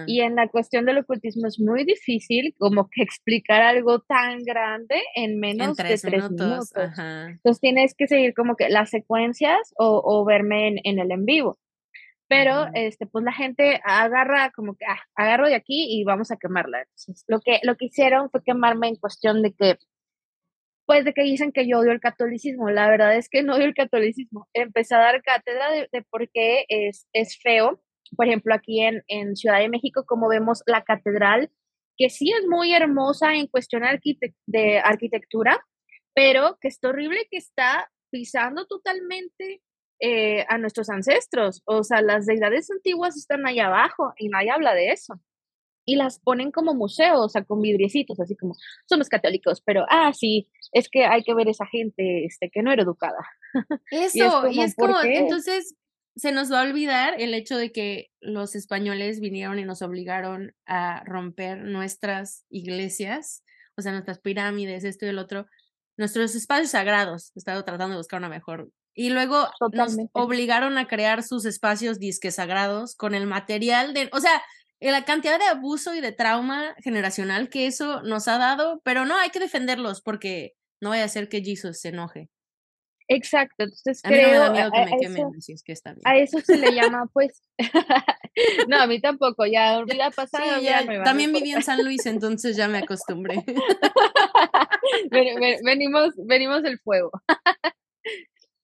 Y 0.08 0.22
en 0.22 0.36
la 0.36 0.48
cuestión 0.48 0.86
del 0.86 1.00
ocultismo 1.00 1.48
es 1.48 1.60
muy 1.60 1.84
difícil 1.84 2.56
como 2.58 2.90
que 2.90 3.02
explicar 3.04 3.62
algo 3.62 4.00
tan 4.00 4.44
grande 4.44 5.02
en 5.16 5.40
menos 5.40 5.78
de 5.78 5.84
tres 5.84 6.04
minutos. 6.04 6.72
Entonces 6.76 7.60
tienes 7.60 7.94
que 7.96 8.08
seguir 8.08 8.34
como 8.34 8.56
que 8.56 8.70
las 8.70 8.90
secuencias 8.90 9.74
o, 9.78 10.02
o 10.04 10.26
verme 10.26 10.68
en, 10.68 10.80
en 10.84 11.00
el 11.00 11.12
en 11.12 11.26
vivo 11.26 11.58
pero 12.34 12.68
este 12.74 13.06
pues 13.06 13.24
la 13.24 13.32
gente 13.32 13.80
agarra 13.84 14.52
como 14.52 14.76
que 14.76 14.86
ah, 14.86 15.00
agarro 15.16 15.48
de 15.48 15.54
aquí 15.54 15.86
y 15.90 16.04
vamos 16.04 16.32
a 16.32 16.38
quemarla. 16.38 16.80
Entonces, 16.80 17.24
lo 17.28 17.40
que 17.42 17.60
lo 17.62 17.76
que 17.76 17.86
hicieron 17.86 18.32
fue 18.32 18.44
quemarme 18.44 18.88
en 18.88 18.96
cuestión 18.96 19.44
de 19.44 19.54
que 19.54 19.78
pues 20.86 21.06
de 21.06 21.14
que 21.14 21.24
dicen 21.24 21.52
que 21.52 21.68
yo 21.68 21.80
odio 21.80 21.92
el 21.92 22.00
catolicismo. 22.00 22.70
La 22.70 22.90
verdad 22.90 23.16
es 23.16 23.30
que 23.30 23.44
no 23.44 23.56
odio 23.56 23.66
el 23.66 23.74
catolicismo. 23.74 24.48
Empecé 24.54 24.96
a 24.96 25.00
dar 25.00 25.22
cátedra 25.22 25.72
de, 25.72 26.02
por 26.10 26.30
qué 26.30 26.66
es, 26.68 27.08
es 27.14 27.40
feo. 27.42 27.82
Por 28.16 28.28
ejemplo, 28.28 28.54
aquí 28.54 28.82
en, 28.82 29.04
en 29.08 29.36
Ciudad 29.36 29.60
de 29.60 29.70
México, 29.70 30.06
como 30.06 30.28
vemos 30.28 30.64
la 30.68 30.84
catedral, 30.84 31.50
que 31.98 32.10
sí 32.10 32.32
es 32.32 32.48
muy 32.48 32.74
hermosa 32.74 33.34
en 33.36 33.48
cuestión 33.48 33.84
de 34.46 34.80
arquitectura, 34.80 35.66
pero 36.14 36.58
que 36.60 36.68
es 36.68 36.80
horrible 36.84 37.28
que 37.30 37.38
está 37.38 37.90
pisando 38.12 38.66
totalmente 38.68 39.62
eh, 40.00 40.46
a 40.50 40.58
nuestros 40.58 40.90
ancestros. 40.90 41.62
O 41.66 41.84
sea, 41.84 42.02
las 42.02 42.26
deidades 42.26 42.70
antiguas 42.70 43.16
están 43.16 43.46
allá 43.48 43.68
abajo 43.68 44.14
y 44.18 44.30
nadie 44.30 44.52
habla 44.52 44.74
de 44.74 44.90
eso. 44.90 45.20
Y 45.86 45.96
las 45.96 46.20
ponen 46.20 46.52
como 46.52 46.74
museos, 46.74 47.20
o 47.20 47.30
sea, 47.30 47.44
con 47.44 47.62
vidriecitos, 47.62 48.20
así 48.20 48.36
como, 48.36 48.56
somos 48.88 49.10
católicos, 49.10 49.62
pero, 49.66 49.86
ah, 49.90 50.14
sí, 50.14 50.50
es 50.72 50.90
que 50.90 51.06
hay 51.06 51.24
que 51.24 51.34
ver 51.34 51.50
esa 51.50 51.66
gente 51.66 52.26
este, 52.26 52.50
que 52.50 52.64
no 52.64 52.72
era 52.72 52.84
educada. 52.84 53.20
Eso, 53.92 54.48
y 54.50 54.62
es 54.62 54.76
como, 54.76 55.02
entonces, 55.02 55.76
se 56.16 56.32
nos 56.32 56.52
va 56.52 56.62
a 56.62 56.64
olvidar 56.64 57.20
el 57.20 57.34
hecho 57.34 57.58
de 57.58 57.72
que 57.72 58.12
los 58.22 58.56
españoles 58.56 59.20
vinieron 59.20 59.60
y 59.60 59.66
nos 59.66 59.82
obligaron 59.82 60.56
a 60.66 61.04
romper 61.06 61.64
nuestras 61.64 62.46
iglesias, 62.50 63.44
o 63.76 63.82
sea, 63.82 63.92
nuestras 63.92 64.20
pirámides, 64.20 64.84
esto 64.84 65.06
y 65.06 65.10
el 65.10 65.18
otro, 65.18 65.48
nuestros 65.98 66.36
espacios 66.36 66.72
sagrados. 66.72 67.32
He 67.36 67.40
estado 67.40 67.64
tratando 67.64 67.94
de 67.96 67.98
buscar 67.98 68.20
una 68.20 68.30
mejor 68.30 68.70
y 68.96 69.10
luego 69.10 69.48
nos 69.72 69.98
obligaron 70.12 70.78
a 70.78 70.88
crear 70.88 71.24
sus 71.24 71.46
espacios 71.46 72.00
disque 72.00 72.32
sagrados 72.32 72.96
con 72.96 73.16
el 73.16 73.26
material 73.26 73.94
de, 73.94 74.10
o 74.14 74.20
sea, 74.20 74.44
la 74.92 75.06
cantidad 75.06 75.40
de 75.40 75.46
abuso 75.46 75.96
y 75.96 76.02
de 76.02 76.12
trauma 76.12 76.76
generacional 76.84 77.50
que 77.50 77.68
eso 77.68 78.02
nos 78.04 78.28
ha 78.28 78.38
dado, 78.38 78.82
pero 78.84 79.06
no, 79.06 79.18
hay 79.18 79.30
que 79.30 79.40
defenderlos 79.40 80.02
porque 80.02 80.56
no 80.82 80.90
vaya 80.90 81.06
a 81.06 81.10
ser 81.10 81.30
que 81.30 81.42
Jesus 81.42 81.80
se 81.80 81.90
enoje. 81.90 82.30
Exacto, 83.08 83.64
entonces 83.64 84.02
a 84.04 84.10
creo, 84.10 84.28
mí 84.28 84.34
no 84.34 84.40
me 84.40 84.40
da 84.40 84.52
miedo 84.52 84.72
que 84.72 84.86
me 84.86 85.02
quemen, 85.02 85.42
si 85.42 85.54
es 85.54 85.64
que 85.64 85.74
está 85.74 85.94
bien. 85.94 86.02
A 86.06 86.18
eso 86.18 86.40
se 86.40 86.58
le 86.58 86.74
llama, 86.74 87.10
pues, 87.12 87.42
no, 88.68 88.82
a 88.82 88.88
mí 88.88 89.02
tampoco, 89.02 89.46
ya 89.46 89.84
vida 89.84 90.10
pasada. 90.16 90.60
ya, 90.60 91.04
también 91.04 91.34
viví 91.34 91.52
en 91.52 91.64
San 91.64 91.84
Luis, 91.84 92.06
entonces 92.06 92.56
ya 92.56 92.68
me 92.68 92.80
acostumbré. 92.80 93.44
venimos, 95.64 96.14
venimos 96.18 96.64
del 96.64 96.80
fuego. 96.80 97.12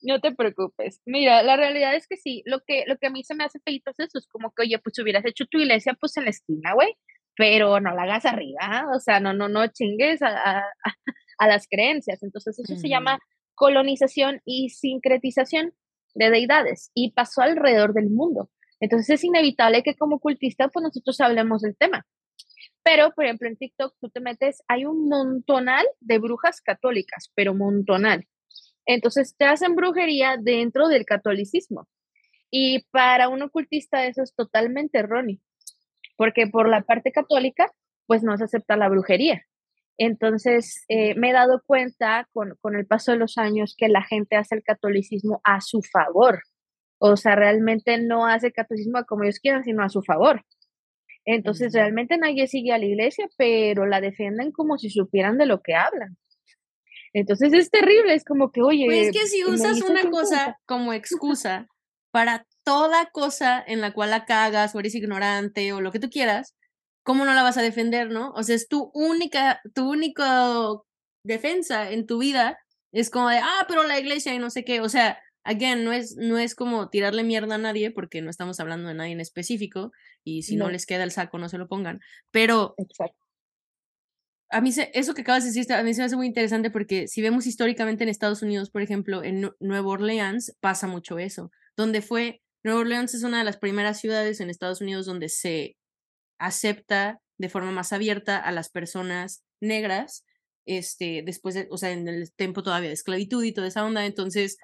No 0.02 0.20
te 0.22 0.34
preocupes. 0.34 1.02
Mira, 1.06 1.44
la 1.44 1.58
realidad 1.58 1.96
es 1.96 2.08
que 2.08 2.18
sí, 2.18 2.42
lo 2.46 2.62
que, 2.66 2.86
lo 2.88 2.98
que 2.98 3.08
a 3.08 3.10
mí 3.10 3.24
se 3.24 3.36
me 3.36 3.44
hace 3.44 3.60
feito 3.60 3.92
es 3.92 4.00
eso, 4.00 4.18
es 4.18 4.28
como 4.28 4.52
que, 4.52 4.64
oye, 4.64 4.80
pues 4.80 4.98
hubieras 5.00 5.26
hecho 5.26 5.46
tu 5.46 5.58
iglesia 5.60 5.96
pues 6.00 6.16
en 6.18 6.26
la 6.26 6.30
esquina, 6.30 6.74
güey, 6.74 6.96
pero 7.36 7.80
no 7.80 7.94
la 7.94 8.04
hagas 8.04 8.26
arriba, 8.26 8.86
o 8.96 9.00
sea, 9.00 9.20
no, 9.20 9.34
no, 9.34 9.50
no 9.50 9.68
chingues 9.68 10.22
a, 10.22 10.64
a, 11.38 11.48
las 11.48 11.68
creencias. 11.70 12.24
Entonces 12.24 12.60
eso 12.60 12.76
se 12.76 12.90
llama 12.90 13.20
colonización 13.56 14.42
y 14.46 14.70
sincretización 14.70 15.74
de 16.16 16.30
deidades 16.30 16.92
y 16.94 17.12
pasó 17.12 17.42
alrededor 17.42 17.94
del 17.94 18.10
mundo. 18.10 18.50
Entonces 18.80 19.10
es 19.10 19.24
inevitable 19.24 19.84
que 19.84 19.96
como 19.96 20.20
cultista 20.20 20.70
pues 20.70 20.84
nosotros 20.84 21.20
hablemos 21.22 21.62
del 21.62 21.76
tema. 21.78 22.06
Pero, 22.84 23.12
por 23.12 23.26
ejemplo, 23.26 23.48
en 23.48 23.58
TikTok 23.58 23.96
tú 24.00 24.10
te 24.10 24.22
metes, 24.22 24.64
hay 24.68 24.86
un 24.86 25.10
montonal 25.10 25.86
de 26.00 26.18
brujas 26.18 26.62
católicas, 26.62 27.32
pero 27.36 27.54
montonal. 27.54 28.26
Entonces 28.92 29.36
te 29.38 29.46
hacen 29.46 29.76
brujería 29.76 30.38
dentro 30.42 30.88
del 30.88 31.06
catolicismo. 31.06 31.88
Y 32.50 32.86
para 32.90 33.30
un 33.30 33.44
ocultista 33.44 34.08
eso 34.08 34.24
es 34.24 34.34
totalmente 34.34 34.98
erróneo, 34.98 35.38
porque 36.18 36.48
por 36.48 36.68
la 36.68 36.82
parte 36.82 37.12
católica, 37.12 37.72
pues 38.08 38.24
no 38.24 38.36
se 38.36 38.46
acepta 38.46 38.78
la 38.78 38.90
brujería. 38.90 39.46
Entonces, 40.00 40.86
eh, 40.88 41.14
me 41.14 41.30
he 41.30 41.34
dado 41.34 41.62
cuenta 41.68 42.28
con, 42.34 42.58
el 42.76 42.88
paso 42.88 43.12
de 43.12 43.20
los 43.20 43.38
años 43.38 43.76
que 43.78 43.90
la 43.90 44.02
gente 44.02 44.38
hace 44.38 44.56
el 44.56 44.64
catolicismo 44.64 45.40
a 45.44 45.62
su 45.62 45.84
favor. 45.84 46.42
O 46.98 47.16
sea, 47.16 47.36
realmente 47.36 48.00
no 48.00 48.26
hace 48.26 48.52
catolicismo 48.52 49.06
como 49.06 49.24
ellos 49.24 49.40
quieran, 49.40 49.64
sino 49.64 49.84
a 49.84 49.90
su 49.90 50.02
favor. 50.02 50.44
Entonces, 51.26 51.74
realmente 51.74 52.18
nadie 52.18 52.48
sigue 52.48 52.74
a 52.74 52.80
la 52.80 52.86
iglesia, 52.86 53.30
pero 53.38 53.86
la 53.86 54.02
defienden 54.02 54.52
como 54.52 54.80
si 54.80 54.90
supieran 54.90 55.38
de 55.38 55.46
lo 55.46 55.62
que 55.62 55.76
hablan. 55.76 56.18
Entonces 57.14 57.54
es 57.54 57.70
terrible, 57.70 58.14
es 58.14 58.24
como 58.24 58.52
que, 58.52 58.62
oye. 58.62 58.86
Pues 58.86 59.08
es 59.08 59.14
que 59.14 59.28
si 59.28 59.46
usas 59.46 59.82
una 59.82 60.10
cosa 60.10 60.58
como 60.66 60.94
excusa 60.94 61.68
para 62.12 62.46
toda 62.64 63.10
cosa 63.12 63.64
en 63.66 63.82
la 63.82 63.94
cual 63.94 64.12
la 64.12 64.26
cagas 64.26 64.76
o 64.76 64.80
eres 64.80 64.96
ignorante 64.96 65.74
o 65.74 65.82
lo 65.82 65.92
que 65.92 66.00
tú 66.00 66.10
quieras, 66.10 66.56
¿cómo 67.04 67.26
no 67.26 67.34
la 67.34 67.44
vas 67.44 67.58
a 67.58 67.62
defender, 67.62 68.10
no? 68.10 68.32
O 68.32 68.44
sea, 68.44 68.56
es 68.56 68.68
tu 68.68 68.92
única, 68.94 69.62
tu 69.74 69.90
única 69.90 70.54
defensa 71.24 71.92
en 71.92 72.06
tu 72.06 72.20
vida. 72.20 72.58
Es 72.92 73.10
como 73.10 73.30
de, 73.30 73.38
ah, 73.38 73.66
pero 73.68 73.84
la 73.84 74.00
iglesia 74.00 74.34
y 74.34 74.40
no 74.40 74.50
sé 74.50 74.64
qué. 74.64 74.82
O 74.82 74.90
sea, 74.90 75.20
again, 75.44 75.84
no 75.84 75.92
es, 75.94 76.16
no 76.18 76.38
es 76.38 76.56
como 76.56 76.90
tirarle 76.90 77.24
mierda 77.24 77.56
a 77.56 77.60
nadie, 77.60 77.92
porque 77.92 78.22
no 78.22 78.30
estamos 78.30 78.60
hablando 78.60 78.90
de 78.90 78.96
nadie 78.96 79.14
en 79.14 79.22
específico, 79.22 79.92
y 80.24 80.44
si 80.44 80.56
no, 80.56 80.66
no 80.66 80.72
les 80.72 80.86
queda 80.86 81.04
el 81.04 81.12
saco, 81.12 81.38
no 81.38 81.50
se 81.50 81.58
lo 81.58 81.68
pongan. 81.68 82.00
Pero 82.32 82.76
Exacto 82.78 83.29
a 84.50 84.62
mí 84.62 84.72
eso 84.94 85.14
que 85.14 85.22
acabas 85.22 85.44
de 85.44 85.52
decir 85.52 85.72
a 85.74 85.84
mí 85.84 85.94
se 85.94 86.02
me 86.02 86.06
hace 86.06 86.16
muy 86.16 86.28
interesante 86.28 86.72
porque 86.72 87.08
si 87.08 87.22
vemos 87.22 87.46
históricamente 87.46 88.04
en 88.04 88.10
Estados 88.10 88.42
Unidos, 88.42 88.70
por 88.72 88.82
ejemplo, 88.82 89.24
en 89.24 89.52
Nueva 89.60 89.88
Orleans 89.88 90.56
pasa 90.60 90.88
mucho 90.88 91.20
eso, 91.20 91.52
donde 91.78 92.02
fue, 92.02 92.42
Nueva 92.64 92.82
Orleans 92.82 93.14
es 93.14 93.24
una 93.24 93.40
de 93.40 93.44
las 93.44 93.58
primeras 93.58 94.00
ciudades 94.00 94.40
en 94.40 94.50
Estados 94.50 94.82
Unidos 94.82 95.06
donde 95.06 95.30
se 95.30 95.78
acepta 96.40 97.22
de 97.38 97.50
forma 97.50 97.72
más 97.72 97.94
abierta 97.94 98.38
a 98.38 98.52
las 98.52 98.70
personas 98.70 99.44
negras, 99.62 100.26
este, 100.66 101.24
después, 101.26 101.56
de, 101.56 101.68
o 101.72 101.78
sea, 101.78 101.92
en 101.92 102.08
el 102.08 102.32
tiempo 102.34 102.64
todavía 102.64 102.90
de 102.90 102.94
esclavitud 102.94 103.44
y 103.44 103.54
toda 103.54 103.68
esa 103.68 103.86
onda, 103.86 104.06
entonces, 104.06 104.58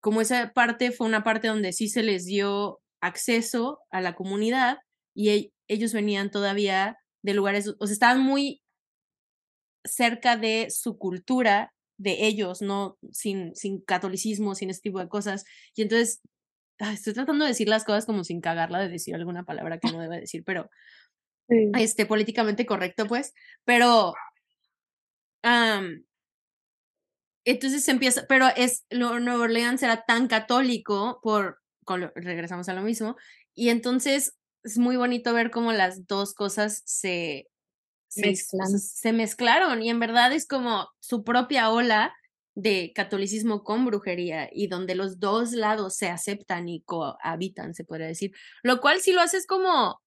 como 0.00 0.20
esa 0.20 0.52
parte 0.52 0.92
fue 0.92 1.06
una 1.06 1.24
parte 1.24 1.48
donde 1.48 1.72
sí 1.72 1.88
se 1.88 2.02
les 2.02 2.24
dio 2.24 2.80
acceso 3.00 3.80
a 3.90 4.00
la 4.00 4.14
comunidad 4.14 4.78
y 5.14 5.52
ellos 5.66 5.92
venían 5.92 6.30
todavía 6.30 6.98
de 7.22 7.34
lugares, 7.34 7.68
o 7.78 7.86
sea, 7.86 7.92
estaban 7.92 8.20
muy 8.20 8.62
cerca 9.84 10.36
de 10.36 10.68
su 10.70 10.98
cultura 10.98 11.72
de 11.98 12.26
ellos, 12.26 12.62
no 12.62 12.96
sin, 13.10 13.54
sin 13.56 13.80
catolicismo, 13.80 14.54
sin 14.54 14.70
este 14.70 14.90
tipo 14.90 15.00
de 15.00 15.08
cosas. 15.08 15.44
Y 15.74 15.82
entonces, 15.82 16.20
estoy 16.78 17.12
tratando 17.14 17.44
de 17.44 17.50
decir 17.50 17.68
las 17.68 17.84
cosas 17.84 18.06
como 18.06 18.24
sin 18.24 18.40
cagarla 18.40 18.78
de 18.78 18.88
decir 18.88 19.14
alguna 19.14 19.44
palabra 19.44 19.78
que 19.78 19.90
no 19.90 20.00
deba 20.00 20.16
decir, 20.16 20.44
pero 20.44 20.70
este, 21.48 22.06
políticamente 22.06 22.66
correcto, 22.66 23.06
pues. 23.06 23.34
Pero 23.64 24.14
entonces 27.44 27.84
se 27.84 27.90
empieza, 27.90 28.26
pero 28.28 28.46
es 28.56 28.84
Nueva 28.90 29.44
Orleans 29.44 29.82
era 29.82 30.04
tan 30.04 30.28
católico 30.28 31.20
por, 31.22 31.60
regresamos 32.14 32.68
a 32.68 32.74
lo 32.74 32.82
mismo, 32.82 33.16
y 33.54 33.70
entonces 33.70 34.36
es 34.62 34.78
muy 34.78 34.96
bonito 34.96 35.32
ver 35.32 35.50
cómo 35.50 35.72
las 35.72 36.06
dos 36.06 36.34
cosas 36.34 36.82
se 36.84 37.48
se, 38.08 39.12
mezclaron 39.12 39.82
y 39.82 39.90
en 39.90 40.00
verdad 40.00 40.32
es 40.32 40.46
como 40.46 40.88
su 41.00 41.24
propia 41.24 41.70
ola 41.70 42.14
de 42.54 42.92
catolicismo 42.94 43.62
con 43.62 43.84
brujería 43.84 44.48
y 44.52 44.66
donde 44.66 44.94
los 44.94 45.20
dos 45.20 45.52
lados 45.52 45.94
se 45.96 46.08
aceptan 46.08 46.68
y 46.68 46.82
cohabitan, 46.82 47.74
se 47.74 47.84
podría 47.84 48.08
decir. 48.08 48.32
Lo 48.62 48.80
cual 48.80 49.00
si 49.00 49.12
lo 49.12 49.20
haces 49.20 49.46
como 49.46 50.00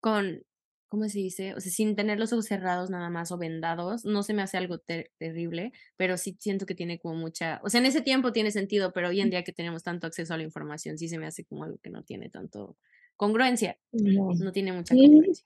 con, 0.00 0.42
¿cómo 0.88 1.08
se 1.08 1.18
dice? 1.18 1.54
O 1.54 1.60
sea, 1.60 1.70
sin 1.70 1.94
tener 1.96 2.18
los 2.18 2.32
ojos 2.32 2.46
cerrados 2.46 2.90
nada 2.90 3.10
más 3.10 3.30
o 3.30 3.38
vendados, 3.38 4.04
no 4.04 4.22
se 4.22 4.34
me 4.34 4.42
hace 4.42 4.56
algo 4.56 4.78
terrible, 5.18 5.72
pero 5.96 6.16
sí 6.16 6.36
siento 6.40 6.66
que 6.66 6.74
tiene 6.74 6.98
como 6.98 7.14
mucha, 7.14 7.60
o 7.62 7.70
sea, 7.70 7.80
en 7.80 7.86
ese 7.86 8.00
tiempo 8.02 8.32
tiene 8.32 8.50
sentido, 8.50 8.92
pero 8.92 9.08
hoy 9.08 9.20
en 9.20 9.30
día 9.30 9.44
que 9.44 9.52
tenemos 9.52 9.82
tanto 9.82 10.06
acceso 10.06 10.34
a 10.34 10.38
la 10.38 10.44
información, 10.44 10.98
sí 10.98 11.08
se 11.08 11.18
me 11.18 11.26
hace 11.26 11.44
como 11.44 11.64
algo 11.64 11.78
que 11.78 11.90
no 11.90 12.02
tiene 12.04 12.30
tanto 12.30 12.76
congruencia. 13.18 13.76
No, 13.92 14.52
tiene 14.52 14.72
mucha 14.72 14.94
congruencia. 14.94 15.44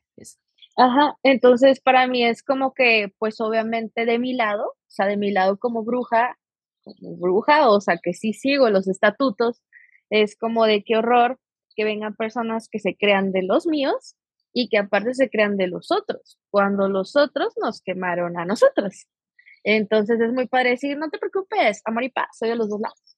Ajá, 0.76 1.18
entonces 1.22 1.80
para 1.80 2.06
mí 2.06 2.24
es 2.24 2.42
como 2.42 2.72
que, 2.72 3.12
pues 3.18 3.40
obviamente 3.40 4.06
de 4.06 4.18
mi 4.18 4.32
lado, 4.32 4.64
o 4.64 4.90
sea, 4.90 5.06
de 5.06 5.16
mi 5.16 5.30
lado 5.30 5.58
como 5.58 5.84
bruja, 5.84 6.38
como 6.82 7.16
bruja, 7.16 7.68
o 7.68 7.80
sea, 7.80 7.98
que 8.02 8.14
sí 8.14 8.32
sigo 8.32 8.70
los 8.70 8.88
estatutos, 8.88 9.62
es 10.08 10.36
como 10.36 10.64
de 10.64 10.82
qué 10.82 10.96
horror 10.96 11.38
que 11.74 11.84
vengan 11.84 12.16
personas 12.16 12.68
que 12.70 12.78
se 12.78 12.96
crean 12.96 13.32
de 13.32 13.42
los 13.42 13.66
míos 13.66 14.16
y 14.54 14.68
que 14.68 14.78
aparte 14.78 15.14
se 15.14 15.28
crean 15.28 15.56
de 15.56 15.66
los 15.66 15.90
otros, 15.90 16.38
cuando 16.50 16.88
los 16.88 17.16
otros 17.16 17.54
nos 17.60 17.82
quemaron 17.82 18.38
a 18.38 18.44
nosotros. 18.44 19.06
Entonces 19.64 20.20
es 20.20 20.32
muy 20.32 20.48
padre 20.48 20.70
decir, 20.70 20.96
no 20.96 21.10
te 21.10 21.18
preocupes, 21.18 21.82
amor 21.84 22.04
y 22.04 22.10
paz, 22.10 22.28
soy 22.38 22.48
de 22.50 22.56
los 22.56 22.68
dos 22.68 22.80
lados. 22.80 23.12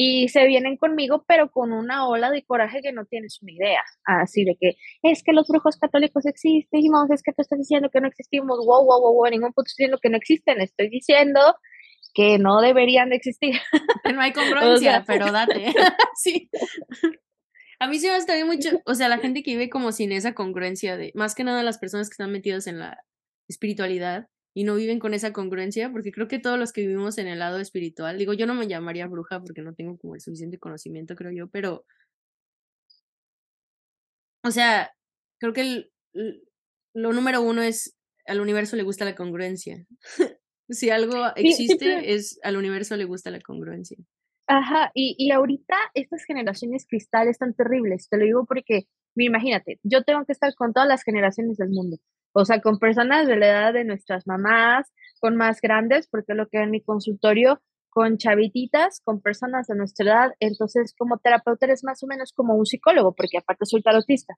Y 0.00 0.28
se 0.28 0.46
vienen 0.46 0.76
conmigo, 0.76 1.24
pero 1.26 1.50
con 1.50 1.72
una 1.72 2.06
ola 2.06 2.30
de 2.30 2.44
coraje 2.44 2.82
que 2.82 2.92
no 2.92 3.04
tienes 3.06 3.42
una 3.42 3.50
idea. 3.50 3.82
Así 4.04 4.44
de 4.44 4.56
que 4.60 4.76
es 5.02 5.24
que 5.24 5.32
los 5.32 5.48
brujos 5.48 5.76
católicos 5.76 6.24
existen, 6.24 6.80
y 6.80 6.88
es 7.12 7.20
que 7.24 7.32
tú 7.32 7.42
estás 7.42 7.58
diciendo 7.58 7.90
que 7.92 8.00
no 8.00 8.06
existimos, 8.06 8.58
wow, 8.64 8.84
wow, 8.84 9.00
wow, 9.00 9.14
wow, 9.14 9.28
ningún 9.28 9.52
punto 9.52 9.66
estoy 9.66 9.86
diciendo 9.86 9.98
que 10.00 10.08
no 10.08 10.16
existen, 10.16 10.60
estoy 10.60 10.88
diciendo 10.88 11.40
que 12.14 12.38
no 12.38 12.60
deberían 12.60 13.08
de 13.08 13.16
existir. 13.16 13.54
No 14.14 14.20
hay 14.20 14.32
congruencia, 14.32 15.02
pero 15.04 15.32
date. 15.32 15.72
sí. 16.14 16.48
A 17.80 17.88
mí 17.88 17.98
sí 17.98 18.06
me 18.06 18.18
está 18.18 18.32
mucho, 18.46 18.80
o 18.86 18.94
sea, 18.94 19.08
la 19.08 19.18
gente 19.18 19.42
que 19.42 19.50
vive 19.50 19.68
como 19.68 19.90
sin 19.90 20.12
esa 20.12 20.32
congruencia 20.32 20.96
de, 20.96 21.10
más 21.16 21.34
que 21.34 21.42
nada 21.42 21.64
las 21.64 21.78
personas 21.78 22.08
que 22.08 22.14
están 22.14 22.30
metidas 22.30 22.68
en 22.68 22.78
la 22.78 23.02
espiritualidad 23.48 24.28
y 24.54 24.64
no 24.64 24.74
viven 24.74 24.98
con 24.98 25.14
esa 25.14 25.32
congruencia, 25.32 25.90
porque 25.92 26.12
creo 26.12 26.28
que 26.28 26.38
todos 26.38 26.58
los 26.58 26.72
que 26.72 26.80
vivimos 26.82 27.18
en 27.18 27.28
el 27.28 27.38
lado 27.38 27.58
espiritual, 27.58 28.18
digo, 28.18 28.32
yo 28.32 28.46
no 28.46 28.54
me 28.54 28.66
llamaría 28.66 29.06
bruja 29.06 29.40
porque 29.40 29.62
no 29.62 29.74
tengo 29.74 29.96
como 29.98 30.14
el 30.14 30.20
suficiente 30.20 30.58
conocimiento, 30.58 31.14
creo 31.14 31.32
yo, 31.32 31.48
pero, 31.48 31.84
o 34.42 34.50
sea, 34.50 34.92
creo 35.38 35.52
que 35.52 35.60
el, 35.60 35.92
lo 36.94 37.12
número 37.12 37.42
uno 37.42 37.62
es, 37.62 37.96
al 38.26 38.40
universo 38.40 38.76
le 38.76 38.82
gusta 38.82 39.04
la 39.04 39.14
congruencia. 39.14 39.86
si 40.68 40.90
algo 40.90 41.26
existe, 41.36 42.14
es 42.14 42.38
al 42.42 42.56
universo 42.56 42.96
le 42.96 43.04
gusta 43.04 43.30
la 43.30 43.40
congruencia. 43.40 43.96
Ajá, 44.46 44.90
y, 44.94 45.14
y 45.18 45.30
ahorita 45.30 45.76
estas 45.94 46.24
generaciones 46.24 46.86
cristales 46.88 47.32
están 47.32 47.54
terribles, 47.54 48.08
te 48.08 48.16
lo 48.16 48.24
digo 48.24 48.46
porque, 48.46 48.88
imagínate, 49.14 49.78
yo 49.82 50.04
tengo 50.04 50.24
que 50.24 50.32
estar 50.32 50.54
con 50.54 50.72
todas 50.72 50.88
las 50.88 51.02
generaciones 51.02 51.58
del 51.58 51.68
mundo, 51.68 51.98
o 52.32 52.44
sea, 52.44 52.60
con 52.60 52.78
personas 52.78 53.26
de 53.26 53.36
la 53.36 53.48
edad 53.48 53.72
de 53.72 53.84
nuestras 53.84 54.26
mamás, 54.26 54.92
con 55.20 55.36
más 55.36 55.60
grandes, 55.60 56.08
porque 56.08 56.34
lo 56.34 56.48
que 56.48 56.58
en 56.58 56.70
mi 56.70 56.80
consultorio, 56.80 57.60
con 57.90 58.18
chavititas, 58.18 59.00
con 59.04 59.20
personas 59.20 59.66
de 59.66 59.74
nuestra 59.74 60.06
edad, 60.06 60.30
entonces 60.40 60.94
como 60.96 61.18
terapeuta 61.18 61.66
eres 61.66 61.82
más 61.84 62.02
o 62.02 62.06
menos 62.06 62.32
como 62.32 62.54
un 62.54 62.66
psicólogo, 62.66 63.14
porque 63.14 63.38
aparte 63.38 63.66
soy 63.66 63.82
tarotista. 63.82 64.34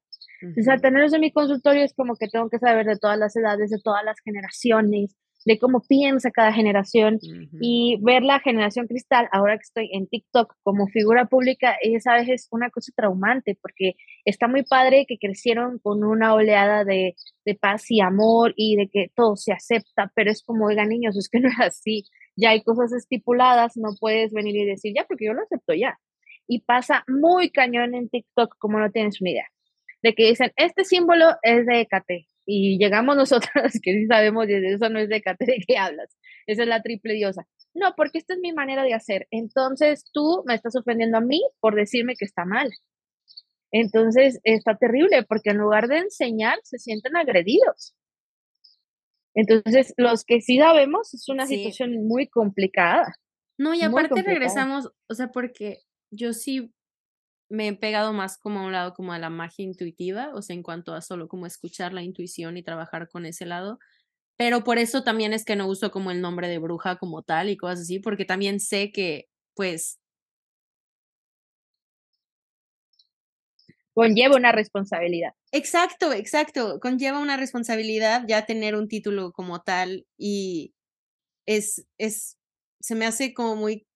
O 0.59 0.63
sea, 0.63 0.79
tenerlos 0.79 1.13
en 1.13 1.21
mi 1.21 1.33
consultorio 1.33 1.85
es 1.85 1.93
como 1.95 2.17
que 2.17 2.29
tengo 2.29 2.49
que 2.49 2.59
saber 2.59 2.87
de 2.87 2.97
todas 2.97 3.19
las 3.19 3.37
edades, 3.37 3.71
de 3.71 3.79
todas 3.83 4.05
las 4.05 4.17
generaciones, 4.25 5.17
de 5.45 5.59
cómo 5.59 5.81
piensa 5.81 6.31
cada 6.31 6.53
generación 6.53 7.19
y 7.61 7.99
ver 8.03 8.23
la 8.23 8.41
generación 8.41 8.87
cristal, 8.87 9.29
ahora 9.33 9.57
que 9.57 9.63
estoy 9.63 9.91
en 9.93 10.07
TikTok 10.07 10.55
como 10.63 10.87
figura 10.89 11.27
pública, 11.27 11.77
esa 11.83 12.15
vez 12.15 12.29
es 12.29 12.49
una 12.51 12.71
cosa 12.71 12.93
traumante 12.95 13.59
porque 13.61 13.95
está 14.25 14.49
muy 14.49 14.65
padre 14.65 15.07
que 15.09 15.19
crecieron 15.19 15.79
con 15.79 16.05
una 16.05 16.35
oleada 16.35 16.85
de, 16.85 17.15
de 17.45 17.55
paz 17.55 17.91
y 17.91 18.01
amor 18.01 18.53
y 18.57 18.77
de 18.77 18.89
que 18.89 19.11
todo 19.15 19.37
se 19.37 19.53
acepta, 19.53 20.13
pero 20.15 20.31
es 20.31 20.43
como, 20.43 20.67
oigan 20.67 20.89
niños, 20.89 21.17
es 21.17 21.29
que 21.29 21.41
no 21.41 21.49
es 21.49 21.61
así, 21.61 22.05
ya 22.37 22.51
hay 22.51 22.63
cosas 22.63 22.93
estipuladas, 22.93 23.77
no 23.77 23.91
puedes 23.99 24.33
venir 24.33 24.57
y 24.57 24.65
decir 24.65 24.93
ya 24.95 25.05
porque 25.05 25.27
yo 25.27 25.33
lo 25.33 25.43
acepto 25.43 25.75
ya. 25.75 25.99
Y 26.47 26.61
pasa 26.63 27.05
muy 27.07 27.51
cañón 27.51 27.95
en 27.95 28.09
TikTok, 28.09 28.57
como 28.59 28.79
no 28.79 28.91
tienes 28.91 29.21
una 29.21 29.31
idea, 29.31 29.47
de 30.03 30.15
que 30.15 30.27
dicen, 30.27 30.53
este 30.57 30.85
símbolo 30.85 31.27
es 31.43 31.65
de 31.65 31.81
EKT, 31.81 32.27
y 32.51 32.79
llegamos 32.79 33.17
nosotros 33.17 33.73
que 33.83 33.93
sí 33.93 34.07
sabemos, 34.07 34.49
y 34.49 34.55
eso 34.55 34.89
no 34.89 34.99
es 34.99 35.09
de 35.09 35.23
¿de 35.39 35.65
qué 35.67 35.77
hablas? 35.79 36.17
Esa 36.47 36.63
es 36.63 36.69
la 36.69 36.83
triple 36.83 37.15
diosa. 37.15 37.47
No, 37.75 37.95
porque 37.97 38.19
esta 38.19 38.35
es 38.35 38.41
mi 38.41 38.53
manera 38.53 38.83
de 38.83 38.95
hacer. 38.95 39.29
Entonces 39.31 40.05
tú 40.13 40.43
me 40.47 40.55
estás 40.55 40.75
ofendiendo 40.75 41.19
a 41.19 41.21
mí 41.21 41.41
por 41.61 41.77
decirme 41.77 42.17
que 42.17 42.25
está 42.25 42.45
mal. 42.45 42.69
Entonces 43.71 44.41
está 44.43 44.77
terrible 44.77 45.23
porque 45.23 45.51
en 45.51 45.59
lugar 45.59 45.87
de 45.87 45.99
enseñar 45.99 46.59
se 46.65 46.79
sienten 46.79 47.17
agredidos. 47.17 47.95
Entonces 49.35 49.95
los 49.97 50.25
que 50.25 50.41
sí 50.41 50.59
sabemos 50.59 51.15
es 51.15 51.29
una 51.29 51.47
situación 51.47 52.09
muy 52.09 52.27
complicada. 52.27 53.15
No, 53.57 53.75
y 53.75 53.83
aparte 53.83 54.23
regresamos, 54.23 54.91
o 55.09 55.15
sea, 55.15 55.29
porque 55.29 55.83
yo 56.11 56.33
sí 56.33 56.73
me 57.51 57.69
he 57.69 57.75
pegado 57.77 58.13
más 58.15 58.39
como 58.39 58.61
a 58.61 58.65
un 58.67 58.73
lado 58.73 58.95
como 58.95 59.13
a 59.13 59.19
la 59.21 59.31
magia 59.31 59.65
intuitiva, 59.65 60.31
o 60.35 60.43
sea, 60.43 60.55
en 60.57 60.63
cuanto 60.65 60.95
a 60.95 61.03
solo 61.03 61.29
como 61.29 61.47
escuchar 61.47 61.93
la 61.93 62.03
intuición 62.03 62.57
y 62.57 62.63
trabajar 62.65 63.09
con 63.11 63.27
ese 63.27 63.47
lado. 63.47 63.79
Pero 64.39 64.65
por 64.65 64.79
eso 64.79 65.05
también 65.05 65.33
es 65.35 65.45
que 65.45 65.57
no 65.57 65.67
uso 65.69 65.91
como 65.93 66.11
el 66.13 66.21
nombre 66.23 66.49
de 66.49 66.59
bruja 66.59 66.97
como 66.99 67.23
tal 67.23 67.51
y 67.51 67.57
cosas 67.59 67.83
así, 67.83 68.01
porque 68.01 68.25
también 68.27 68.61
sé 68.61 68.93
que, 68.93 69.29
pues... 69.55 69.97
Conlleva 73.97 74.37
una 74.37 74.53
responsabilidad. 74.53 75.33
Exacto, 75.53 76.13
exacto. 76.13 76.79
Conlleva 76.81 77.19
una 77.19 77.37
responsabilidad 77.37 78.25
ya 78.29 78.47
tener 78.47 78.77
un 78.77 78.89
título 78.89 79.33
como 79.33 79.61
tal 79.63 80.07
y 80.17 80.75
es, 81.47 81.87
es, 81.99 82.39
se 82.81 82.95
me 82.95 83.07
hace 83.07 83.35
como 83.35 83.57
muy 83.57 83.87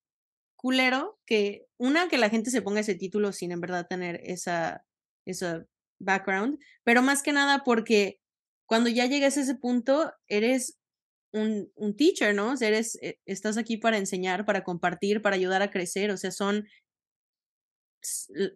culero 0.64 1.20
que, 1.26 1.66
una, 1.76 2.08
que 2.08 2.16
la 2.16 2.30
gente 2.30 2.50
se 2.50 2.62
ponga 2.62 2.80
ese 2.80 2.94
título 2.94 3.32
sin 3.34 3.52
en 3.52 3.60
verdad 3.60 3.86
tener 3.86 4.22
esa, 4.24 4.86
esa 5.26 5.66
background, 6.00 6.58
pero 6.84 7.02
más 7.02 7.22
que 7.22 7.34
nada 7.34 7.64
porque 7.66 8.18
cuando 8.66 8.88
ya 8.88 9.04
llegas 9.04 9.36
a 9.36 9.42
ese 9.42 9.56
punto, 9.56 10.10
eres 10.26 10.78
un, 11.34 11.70
un 11.74 11.94
teacher, 11.94 12.34
¿no? 12.34 12.54
eres, 12.58 12.96
eh, 13.02 13.18
estás 13.26 13.58
aquí 13.58 13.76
para 13.76 13.98
enseñar, 13.98 14.46
para 14.46 14.64
compartir, 14.64 15.20
para 15.20 15.36
ayudar 15.36 15.60
a 15.60 15.70
crecer, 15.70 16.10
o 16.10 16.16
sea, 16.16 16.30
son 16.30 16.64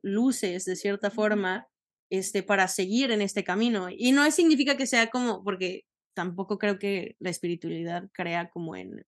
luces 0.00 0.64
de 0.64 0.76
cierta 0.76 1.10
forma 1.10 1.68
este, 2.10 2.42
para 2.42 2.68
seguir 2.68 3.10
en 3.10 3.20
este 3.20 3.44
camino. 3.44 3.88
Y 3.90 4.12
no 4.12 4.30
significa 4.30 4.78
que 4.78 4.86
sea 4.86 5.10
como, 5.10 5.44
porque 5.44 5.84
tampoco 6.14 6.56
creo 6.56 6.78
que 6.78 7.16
la 7.18 7.28
espiritualidad 7.28 8.08
crea 8.14 8.48
como 8.48 8.76
en, 8.76 9.04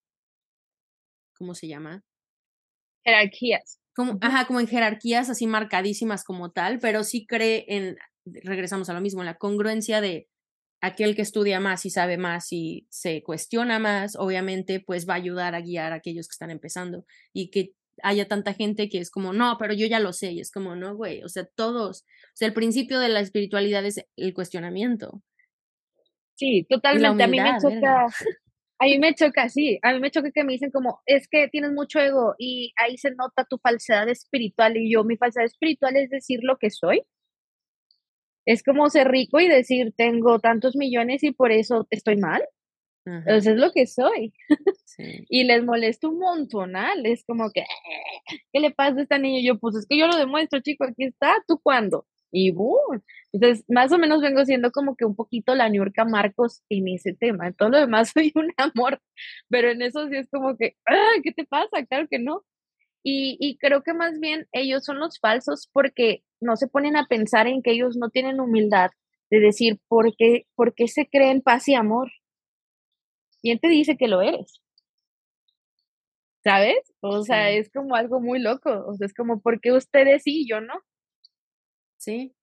¿cómo 1.34 1.54
se 1.54 1.66
llama? 1.66 2.04
Jerarquías. 3.04 3.78
Como, 3.94 4.18
ajá, 4.20 4.46
como 4.46 4.60
en 4.60 4.68
jerarquías 4.68 5.28
así 5.30 5.46
marcadísimas 5.46 6.24
como 6.24 6.52
tal, 6.52 6.78
pero 6.78 7.04
sí 7.04 7.26
cree 7.26 7.64
en, 7.68 7.96
regresamos 8.24 8.88
a 8.88 8.94
lo 8.94 9.00
mismo, 9.00 9.20
en 9.20 9.26
la 9.26 9.34
congruencia 9.36 10.00
de 10.00 10.28
aquel 10.80 11.14
que 11.14 11.22
estudia 11.22 11.60
más 11.60 11.84
y 11.84 11.90
sabe 11.90 12.16
más 12.16 12.52
y 12.52 12.86
se 12.88 13.22
cuestiona 13.22 13.78
más, 13.78 14.16
obviamente, 14.16 14.80
pues 14.80 15.08
va 15.08 15.14
a 15.14 15.18
ayudar 15.18 15.54
a 15.54 15.60
guiar 15.60 15.92
a 15.92 15.96
aquellos 15.96 16.26
que 16.26 16.32
están 16.32 16.50
empezando 16.50 17.04
y 17.32 17.50
que 17.50 17.74
haya 18.02 18.26
tanta 18.26 18.54
gente 18.54 18.88
que 18.88 18.98
es 18.98 19.10
como, 19.10 19.32
no, 19.32 19.56
pero 19.58 19.74
yo 19.74 19.86
ya 19.86 20.00
lo 20.00 20.12
sé, 20.14 20.32
y 20.32 20.40
es 20.40 20.50
como, 20.50 20.74
no, 20.76 20.96
güey, 20.96 21.22
o 21.22 21.28
sea, 21.28 21.44
todos, 21.44 22.02
o 22.02 22.36
sea, 22.36 22.48
el 22.48 22.54
principio 22.54 22.98
de 22.98 23.10
la 23.10 23.20
espiritualidad 23.20 23.84
es 23.84 24.06
el 24.16 24.32
cuestionamiento. 24.32 25.22
Sí, 26.34 26.66
totalmente, 26.68 27.22
a 27.22 27.26
mí 27.26 27.38
me 27.38 27.52
choca, 27.60 28.06
a 28.80 28.86
mí 28.86 28.98
me 28.98 29.14
choca, 29.14 29.48
sí, 29.50 29.78
a 29.82 29.92
mí 29.92 30.00
me 30.00 30.10
choca 30.10 30.30
que 30.32 30.42
me 30.42 30.54
dicen 30.54 30.70
como, 30.70 31.00
es 31.04 31.28
que 31.28 31.48
tienes 31.48 31.72
mucho 31.72 32.00
ego 32.00 32.34
y 32.38 32.72
ahí 32.76 32.96
se 32.96 33.10
nota 33.10 33.44
tu 33.44 33.58
falsedad 33.58 34.08
espiritual 34.08 34.76
y 34.78 34.90
yo, 34.90 35.04
mi 35.04 35.18
falsedad 35.18 35.44
espiritual 35.44 35.96
es 35.96 36.08
decir 36.08 36.40
lo 36.42 36.56
que 36.56 36.70
soy. 36.70 37.02
Es 38.46 38.62
como 38.62 38.88
ser 38.88 39.08
rico 39.08 39.38
y 39.38 39.48
decir, 39.48 39.92
tengo 39.94 40.38
tantos 40.38 40.76
millones 40.76 41.22
y 41.22 41.32
por 41.32 41.52
eso 41.52 41.86
estoy 41.90 42.16
mal. 42.16 42.42
Entonces 43.04 43.54
es 43.54 43.58
lo 43.58 43.70
que 43.72 43.86
soy. 43.86 44.32
y 45.28 45.44
les 45.44 45.62
molesto 45.62 46.08
un 46.08 46.18
montonal. 46.18 47.04
Es 47.04 47.24
como 47.24 47.50
que, 47.50 47.64
¿qué 48.52 48.60
le 48.60 48.70
pasa 48.70 49.00
a 49.00 49.02
esta 49.02 49.18
niña? 49.18 49.40
Y 49.40 49.46
yo, 49.46 49.58
pues 49.58 49.76
es 49.76 49.86
que 49.86 49.98
yo 49.98 50.06
lo 50.06 50.16
demuestro, 50.16 50.60
chico, 50.60 50.84
aquí 50.84 51.04
está, 51.04 51.34
¿tú 51.46 51.60
cuándo? 51.62 52.06
Y 52.32 52.50
boom. 52.52 53.02
Entonces, 53.32 53.64
más 53.68 53.92
o 53.92 53.98
menos 53.98 54.20
vengo 54.22 54.44
siendo 54.44 54.70
como 54.72 54.96
que 54.96 55.04
un 55.04 55.16
poquito 55.16 55.54
la 55.54 55.68
Niurka 55.68 56.04
Marcos 56.04 56.62
en 56.68 56.88
ese 56.88 57.14
tema. 57.14 57.48
En 57.48 57.54
todo 57.54 57.70
lo 57.70 57.78
demás 57.78 58.10
soy 58.14 58.32
un 58.34 58.52
amor, 58.56 59.00
pero 59.48 59.70
en 59.70 59.82
eso 59.82 60.08
sí 60.08 60.16
es 60.16 60.28
como 60.30 60.56
que, 60.56 60.76
¿qué 61.24 61.32
te 61.32 61.44
pasa? 61.44 61.84
Claro 61.86 62.06
que 62.08 62.18
no. 62.18 62.44
Y, 63.02 63.36
y 63.40 63.58
creo 63.58 63.82
que 63.82 63.94
más 63.94 64.20
bien 64.20 64.46
ellos 64.52 64.84
son 64.84 65.00
los 65.00 65.18
falsos 65.20 65.68
porque 65.72 66.22
no 66.40 66.56
se 66.56 66.68
ponen 66.68 66.96
a 66.96 67.06
pensar 67.06 67.46
en 67.46 67.62
que 67.62 67.72
ellos 67.72 67.96
no 67.96 68.10
tienen 68.10 68.40
humildad 68.40 68.90
de 69.30 69.40
decir, 69.40 69.78
¿por 69.88 70.14
qué, 70.16 70.46
por 70.54 70.74
qué 70.74 70.88
se 70.88 71.08
creen 71.08 71.40
paz 71.42 71.68
y 71.68 71.74
amor? 71.74 72.10
¿Quién 73.42 73.58
te 73.58 73.68
dice 73.68 73.96
que 73.96 74.08
lo 74.08 74.22
eres? 74.22 74.60
¿Sabes? 76.42 76.92
O 77.00 77.22
sea, 77.22 77.50
es 77.50 77.70
como 77.70 77.94
algo 77.94 78.20
muy 78.20 78.38
loco. 78.40 78.70
O 78.86 78.94
sea, 78.94 79.06
es 79.06 79.14
como, 79.14 79.40
¿por 79.40 79.60
qué 79.60 79.72
ustedes 79.72 80.22
sí 80.24 80.42
y 80.42 80.48
yo 80.48 80.60
no? 80.60 80.74
Sí, 82.00 82.34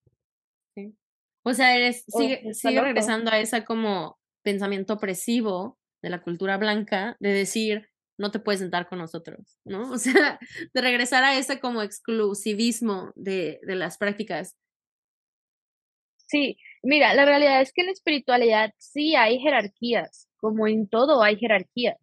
sí. 0.76 0.96
O 1.44 1.54
sea, 1.54 1.76
eres, 1.76 2.06
sigue, 2.08 2.82
regresando 2.82 3.32
a 3.32 3.40
esa 3.40 3.66
como 3.66 4.20
pensamiento 4.44 4.94
opresivo 4.94 5.80
de 6.04 6.12
la 6.12 6.22
cultura 6.22 6.58
blanca 6.58 7.18
de 7.20 7.34
decir, 7.34 7.90
no 8.20 8.30
te 8.30 8.40
puedes 8.40 8.62
sentar 8.62 8.88
con 8.88 9.00
nosotros, 9.00 9.60
¿no? 9.66 9.92
O 9.94 9.98
sea, 9.98 10.40
de 10.74 10.82
regresar 10.82 11.24
a 11.24 11.38
ese 11.38 11.60
como 11.60 11.82
exclusivismo 11.82 13.12
de, 13.16 13.60
de 13.64 13.76
las 13.76 13.98
prácticas. 13.98 14.56
Sí, 16.28 16.58
mira, 16.84 17.16
la 17.16 17.26
realidad 17.26 17.62
es 17.62 17.74
que 17.74 17.82
en 17.82 17.88
la 17.88 17.94
espiritualidad 17.94 18.74
sí 18.78 19.16
hay 19.16 19.40
jerarquías, 19.40 20.30
como 20.38 20.68
en 20.68 20.88
todo 20.88 21.24
hay 21.24 21.38
jerarquías. 21.38 21.98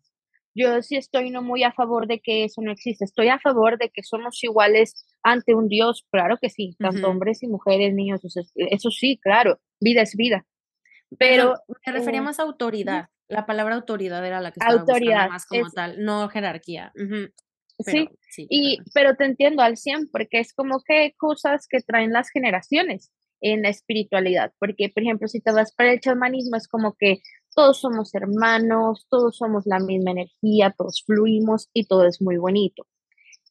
Yo 0.55 0.83
sí 0.83 0.97
estoy 0.97 1.31
no 1.31 1.43
muy 1.43 1.65
a 1.65 1.73
favor 1.73 2.07
de 2.07 2.21
que 2.21 2.45
eso 2.45 2.63
no 2.63 2.71
existe, 2.71 3.05
estoy 3.05 3.29
a 3.29 3.39
favor 3.39 3.79
de 3.79 3.91
que 3.91 4.03
somos 4.03 4.43
iguales 4.43 5.05
ante 5.23 5.55
un 5.55 5.69
Dios, 5.69 6.07
claro 6.11 6.39
que 6.41 6.51
sí, 6.51 6.77
tanto 6.79 7.09
hombres 7.09 7.43
y 7.43 7.49
mujeres, 7.49 7.95
niños, 7.95 8.21
eso, 8.25 8.91
sí, 8.91 9.19
claro, 9.23 9.61
vida 9.81 10.03
es 10.03 10.15
vida. 10.17 10.47
Pero, 11.19 11.55
me 11.87 11.93
refería 11.93 12.23
más 12.23 12.41
a 12.41 12.45
autoridad, 12.45 13.09
la 13.29 13.47
palabra 13.47 13.75
autoridad 13.75 14.25
era 14.25 14.41
la 14.41 14.53
que 14.53 14.61
estaba 14.61 14.81
autoridad, 14.81 15.29
más 15.29 15.47
como 15.47 15.71
tal, 15.71 16.03
no 16.05 16.29
jerarquía. 16.29 16.93
sí, 17.79 18.09
y, 18.37 18.79
pero 18.93 19.17
te 19.17 19.25
entiendo 19.25 19.63
al 19.63 19.77
100, 19.77 20.09
porque 20.11 20.41
es 20.41 20.53
como 20.53 20.83
que 20.87 21.15
cosas 21.17 21.67
que 21.69 21.81
traen 21.81 22.13
las 22.13 22.31
generaciones 22.31 23.13
en 23.41 23.63
la 23.63 23.69
espiritualidad, 23.69 24.53
porque 24.59 24.89
por 24.89 25.03
ejemplo, 25.03 25.29
si 25.29 25.41
te 25.41 25.53
vas 25.53 25.75
para 25.75 25.93
el 25.93 26.01
chamanismo, 26.01 26.57
es 26.57 26.69
como 26.69 26.95
que 26.99 27.23
todos 27.55 27.81
somos 27.81 28.15
hermanos, 28.15 29.07
todos 29.09 29.37
somos 29.37 29.65
la 29.67 29.79
misma 29.79 30.11
energía, 30.13 30.75
todos 30.77 31.03
fluimos 31.07 31.69
y 31.73 31.87
todo 31.87 32.07
es 32.07 32.21
muy 32.21 32.37
bonito. 32.37 32.87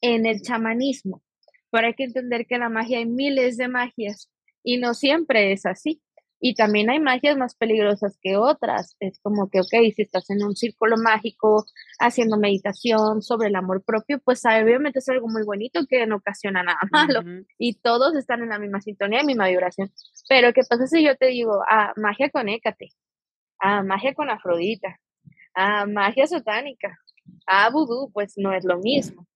En 0.01 0.25
el 0.25 0.41
chamanismo, 0.41 1.23
pero 1.71 1.87
hay 1.87 1.93
que 1.95 2.03
entender 2.03 2.45
que 2.45 2.55
en 2.55 2.61
la 2.61 2.69
magia 2.69 2.99
hay 2.99 3.05
miles 3.05 3.57
de 3.57 3.67
magias 3.67 4.29
y 4.63 4.77
no 4.77 4.93
siempre 4.93 5.51
es 5.51 5.65
así. 5.65 6.01
Y 6.45 6.55
también 6.55 6.89
hay 6.89 6.99
magias 6.99 7.37
más 7.37 7.55
peligrosas 7.55 8.17
que 8.21 8.35
otras. 8.35 8.97
Es 8.99 9.17
como 9.21 9.49
que, 9.49 9.61
ok, 9.61 9.93
si 9.95 10.01
estás 10.01 10.29
en 10.29 10.43
un 10.43 10.57
círculo 10.57 10.97
mágico 10.97 11.65
haciendo 11.99 12.37
meditación 12.37 13.21
sobre 13.21 13.47
el 13.47 13.55
amor 13.55 13.81
propio, 13.81 14.19
pues 14.19 14.43
obviamente 14.45 14.99
es 14.99 15.07
algo 15.07 15.29
muy 15.29 15.43
bonito 15.43 15.85
que 15.87 16.05
no 16.05 16.17
ocasiona 16.17 16.61
nada 16.61 16.79
malo. 16.91 17.21
Y 17.57 17.75
todos 17.75 18.13
están 18.17 18.43
en 18.43 18.49
la 18.49 18.59
misma 18.59 18.81
sintonía, 18.81 19.23
misma 19.23 19.47
vibración. 19.47 19.89
Pero 20.27 20.51
¿qué 20.51 20.63
pasa 20.69 20.85
si 20.85 21.01
yo 21.01 21.15
te 21.15 21.27
digo, 21.27 21.61
ah, 21.69 21.93
magia 21.95 22.29
con 22.29 22.49
Écate, 22.49 22.89
ah, 23.63 23.82
magia 23.84 24.13
con 24.13 24.30
Afrodita, 24.30 24.99
ah, 25.56 25.86
magia 25.86 26.28
satánica, 26.28 26.97
ah, 27.47 27.69
vudú, 27.69 28.12
pues 28.12 28.34
no 28.38 28.54
es 28.54 28.65
lo 28.65 28.78
mismo. 28.80 29.28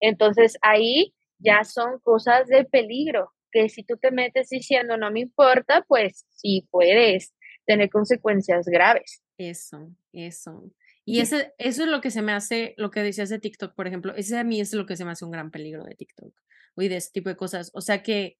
Entonces 0.00 0.58
ahí 0.62 1.14
ya 1.38 1.64
son 1.64 2.00
cosas 2.00 2.48
de 2.48 2.64
peligro, 2.64 3.32
que 3.52 3.68
si 3.68 3.84
tú 3.84 3.96
te 3.96 4.10
metes 4.10 4.48
diciendo 4.50 4.96
no 4.96 5.10
me 5.10 5.20
importa, 5.20 5.84
pues 5.86 6.26
sí 6.30 6.66
puedes 6.70 7.34
tener 7.66 7.88
consecuencias 7.90 8.66
graves. 8.66 9.22
Eso, 9.38 9.90
eso. 10.12 10.70
Y 11.04 11.20
ese, 11.20 11.54
eso 11.56 11.84
es 11.84 11.88
lo 11.88 12.00
que 12.00 12.10
se 12.10 12.20
me 12.20 12.32
hace, 12.32 12.74
lo 12.76 12.90
que 12.90 13.00
decías 13.00 13.30
de 13.30 13.38
TikTok, 13.38 13.74
por 13.74 13.86
ejemplo, 13.86 14.14
ese 14.14 14.36
a 14.36 14.44
mí 14.44 14.60
es 14.60 14.74
lo 14.74 14.84
que 14.84 14.96
se 14.96 15.04
me 15.04 15.12
hace 15.12 15.24
un 15.24 15.30
gran 15.30 15.50
peligro 15.50 15.84
de 15.84 15.94
TikTok 15.94 16.34
y 16.76 16.88
de 16.88 16.96
ese 16.96 17.12
tipo 17.12 17.28
de 17.28 17.36
cosas. 17.36 17.70
O 17.74 17.80
sea 17.80 18.02
que 18.02 18.36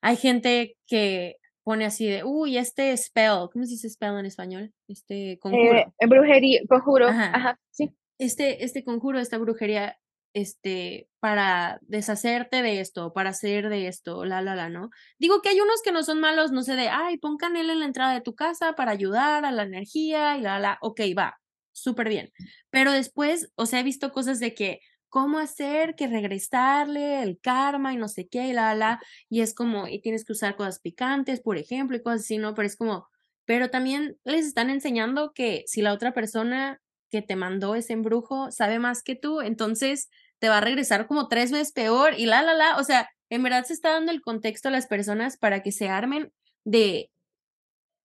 hay 0.00 0.16
gente 0.16 0.76
que 0.86 1.36
pone 1.64 1.86
así 1.86 2.06
de, 2.06 2.22
uy, 2.24 2.58
este 2.58 2.96
spell, 2.96 3.48
¿cómo 3.52 3.64
se 3.64 3.72
dice 3.72 3.90
spell 3.90 4.18
en 4.18 4.26
español? 4.26 4.72
Este 4.86 5.38
conjuro. 5.40 5.78
Eh, 5.98 6.06
brujería, 6.06 6.60
conjuro, 6.68 7.08
ajá, 7.08 7.58
sí. 7.70 7.90
Este, 8.18 8.64
este 8.64 8.84
conjuro, 8.84 9.18
esta 9.18 9.38
brujería 9.38 9.98
este, 10.34 11.08
para 11.20 11.78
deshacerte 11.82 12.62
de 12.62 12.80
esto, 12.80 13.12
para 13.12 13.30
hacer 13.30 13.68
de 13.68 13.86
esto, 13.88 14.24
la, 14.24 14.42
la, 14.42 14.54
la, 14.54 14.68
¿no? 14.68 14.90
Digo 15.18 15.40
que 15.40 15.48
hay 15.48 15.60
unos 15.60 15.80
que 15.82 15.92
no 15.92 16.02
son 16.02 16.20
malos, 16.20 16.52
no 16.52 16.62
sé, 16.62 16.74
de, 16.74 16.88
ay, 16.88 17.18
pon 17.18 17.36
canela 17.36 17.72
en 17.72 17.80
la 17.80 17.86
entrada 17.86 18.12
de 18.12 18.20
tu 18.20 18.34
casa 18.34 18.74
para 18.74 18.90
ayudar 18.90 19.44
a 19.44 19.52
la 19.52 19.62
energía 19.62 20.36
y 20.36 20.42
la, 20.42 20.58
la, 20.58 20.78
ok, 20.80 21.00
va, 21.16 21.40
súper 21.72 22.08
bien. 22.08 22.32
Pero 22.70 22.92
después, 22.92 23.52
o 23.56 23.66
sea, 23.66 23.80
he 23.80 23.84
visto 23.84 24.12
cosas 24.12 24.38
de 24.40 24.54
que, 24.54 24.80
¿cómo 25.14 25.38
hacer 25.38 25.94
que 25.94 26.08
regresarle 26.08 27.22
el 27.22 27.38
karma 27.40 27.92
y 27.94 27.96
no 27.96 28.08
sé 28.08 28.26
qué, 28.26 28.48
y 28.48 28.52
la, 28.52 28.74
la, 28.74 29.00
y 29.30 29.42
es 29.42 29.54
como, 29.54 29.86
y 29.86 30.00
tienes 30.00 30.24
que 30.24 30.32
usar 30.32 30.56
cosas 30.56 30.80
picantes, 30.80 31.40
por 31.40 31.56
ejemplo, 31.56 31.96
y 31.96 32.02
cosas 32.02 32.22
así, 32.22 32.36
¿no? 32.36 32.52
Pero 32.56 32.66
es 32.66 32.74
como, 32.74 33.06
pero 33.44 33.70
también 33.70 34.18
les 34.24 34.44
están 34.44 34.70
enseñando 34.70 35.32
que 35.32 35.62
si 35.68 35.82
la 35.82 35.92
otra 35.92 36.12
persona 36.14 36.80
que 37.10 37.22
te 37.22 37.36
mandó 37.36 37.76
ese 37.76 37.92
embrujo 37.92 38.50
sabe 38.50 38.80
más 38.80 39.04
que 39.04 39.14
tú, 39.14 39.40
entonces 39.40 40.08
te 40.40 40.48
va 40.48 40.58
a 40.58 40.60
regresar 40.62 41.06
como 41.06 41.28
tres 41.28 41.52
veces 41.52 41.70
peor 41.72 42.14
y 42.18 42.26
la, 42.26 42.42
la, 42.42 42.54
la. 42.54 42.76
O 42.78 42.82
sea, 42.82 43.08
en 43.30 43.44
verdad 43.44 43.62
se 43.66 43.72
está 43.72 43.90
dando 43.90 44.10
el 44.10 44.20
contexto 44.20 44.66
a 44.66 44.72
las 44.72 44.88
personas 44.88 45.36
para 45.36 45.62
que 45.62 45.70
se 45.70 45.88
armen 45.88 46.32
de 46.64 47.12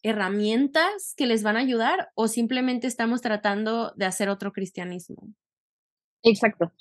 herramientas 0.03 1.15
que 1.17 1.25
les 1.25 1.41
van 1.41 1.57
a 1.57 1.61
ayudar 1.61 2.11
o 2.13 2.27
simplemente 2.27 2.85
estamos 2.85 3.21
tratando 3.21 3.93
de 3.95 4.05
hacer 4.05 4.29
otro 4.29 4.53
cristianismo. 4.53 5.27
Exacto. 6.23 6.71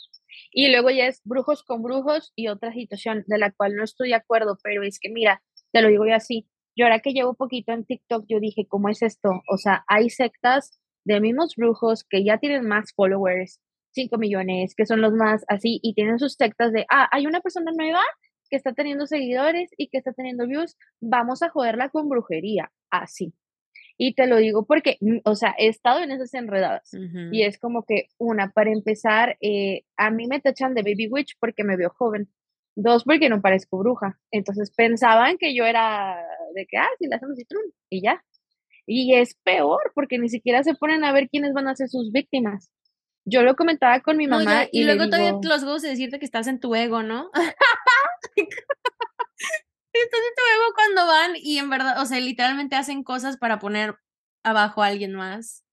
Y 0.52 0.70
luego 0.70 0.90
ya 0.90 1.06
es 1.06 1.20
brujos 1.24 1.62
con 1.62 1.82
brujos 1.82 2.32
y 2.36 2.48
otra 2.48 2.72
situación 2.72 3.24
de 3.26 3.38
la 3.38 3.52
cual 3.52 3.74
no 3.74 3.84
estoy 3.84 4.08
de 4.08 4.14
acuerdo, 4.14 4.58
pero 4.62 4.82
es 4.82 4.98
que 5.00 5.10
mira, 5.10 5.42
te 5.72 5.82
lo 5.82 5.88
digo 5.88 6.06
yo 6.06 6.14
así, 6.14 6.48
yo 6.76 6.86
ahora 6.86 7.00
que 7.00 7.12
llevo 7.12 7.34
poquito 7.34 7.72
en 7.72 7.84
TikTok, 7.84 8.24
yo 8.28 8.40
dije, 8.40 8.66
¿cómo 8.68 8.88
es 8.88 9.02
esto? 9.02 9.30
O 9.50 9.56
sea, 9.56 9.84
hay 9.88 10.10
sectas 10.10 10.78
de 11.04 11.20
mismos 11.20 11.54
brujos 11.56 12.04
que 12.08 12.24
ya 12.24 12.38
tienen 12.38 12.66
más 12.66 12.92
followers, 12.94 13.60
5 13.92 14.16
millones, 14.18 14.74
que 14.76 14.86
son 14.86 15.00
los 15.00 15.12
más 15.12 15.44
así, 15.48 15.80
y 15.82 15.94
tienen 15.94 16.18
sus 16.18 16.34
sectas 16.34 16.72
de, 16.72 16.86
ah, 16.90 17.08
hay 17.10 17.26
una 17.26 17.40
persona 17.40 17.72
nueva 17.76 18.02
que 18.48 18.56
está 18.56 18.72
teniendo 18.74 19.06
seguidores 19.06 19.70
y 19.76 19.88
que 19.88 19.98
está 19.98 20.12
teniendo 20.12 20.46
views, 20.46 20.76
vamos 21.00 21.42
a 21.42 21.50
joderla 21.50 21.88
con 21.90 22.08
brujería, 22.08 22.70
así. 22.90 23.34
Y 23.98 24.14
te 24.14 24.26
lo 24.26 24.36
digo 24.36 24.64
porque, 24.64 24.96
mm, 25.00 25.18
o 25.24 25.34
sea, 25.34 25.54
he 25.58 25.66
estado 25.66 26.00
en 26.00 26.12
esas 26.12 26.32
enredadas. 26.32 26.90
Y 27.32 27.42
es 27.42 27.58
como 27.58 27.84
que, 27.84 28.06
una, 28.16 28.52
para 28.52 28.70
empezar, 28.70 29.36
eh, 29.40 29.82
a 29.96 30.10
mí 30.10 30.28
me 30.28 30.40
tachan 30.40 30.74
de 30.74 30.82
baby 30.82 31.08
witch 31.10 31.36
porque 31.40 31.64
me 31.64 31.76
veo 31.76 31.90
joven. 31.90 32.28
Dos, 32.76 33.02
porque 33.02 33.28
no 33.28 33.42
parezco 33.42 33.78
bruja. 33.78 34.20
Entonces 34.30 34.72
pensaban 34.74 35.36
que 35.36 35.54
yo 35.54 35.64
era 35.64 36.16
de 36.54 36.66
que, 36.66 36.78
ah, 36.78 36.88
sí, 36.98 37.08
la 37.08 37.16
hacemos 37.16 37.36
citrón. 37.36 37.64
Y 37.90 38.02
ya. 38.02 38.24
Y 38.86 39.14
es 39.14 39.34
peor 39.42 39.92
porque 39.94 40.18
ni 40.18 40.28
siquiera 40.28 40.62
se 40.62 40.74
ponen 40.74 41.04
a 41.04 41.12
ver 41.12 41.28
quiénes 41.28 41.52
van 41.52 41.66
a 41.66 41.74
ser 41.74 41.88
sus 41.88 42.12
víctimas 42.12 42.70
yo 43.28 43.42
lo 43.42 43.54
comentaba 43.56 44.00
con 44.00 44.16
mi 44.16 44.26
mamá. 44.26 44.66
y, 44.72 44.84
luego 44.84 45.06
todavía 45.06 45.32
los 45.42 45.62
huevos 45.62 45.82
de 45.82 45.90
decirte 45.90 46.18
que 46.18 46.24
estás 46.24 46.46
en 46.46 46.60
tu 46.60 46.74
ego, 46.74 47.02
¿no? 47.02 47.30
tu 50.10 50.16
ego 50.16 50.74
cuando 50.74 51.06
van 51.06 51.32
y 51.36 51.58
en 51.58 51.70
verdad, 51.70 52.00
o 52.00 52.06
sea, 52.06 52.20
literalmente 52.20 52.76
hacen 52.76 53.02
cosas 53.02 53.36
para 53.36 53.58
poner 53.58 53.96
abajo 54.44 54.82
a 54.82 54.86
alguien 54.86 55.14
más. 55.14 55.64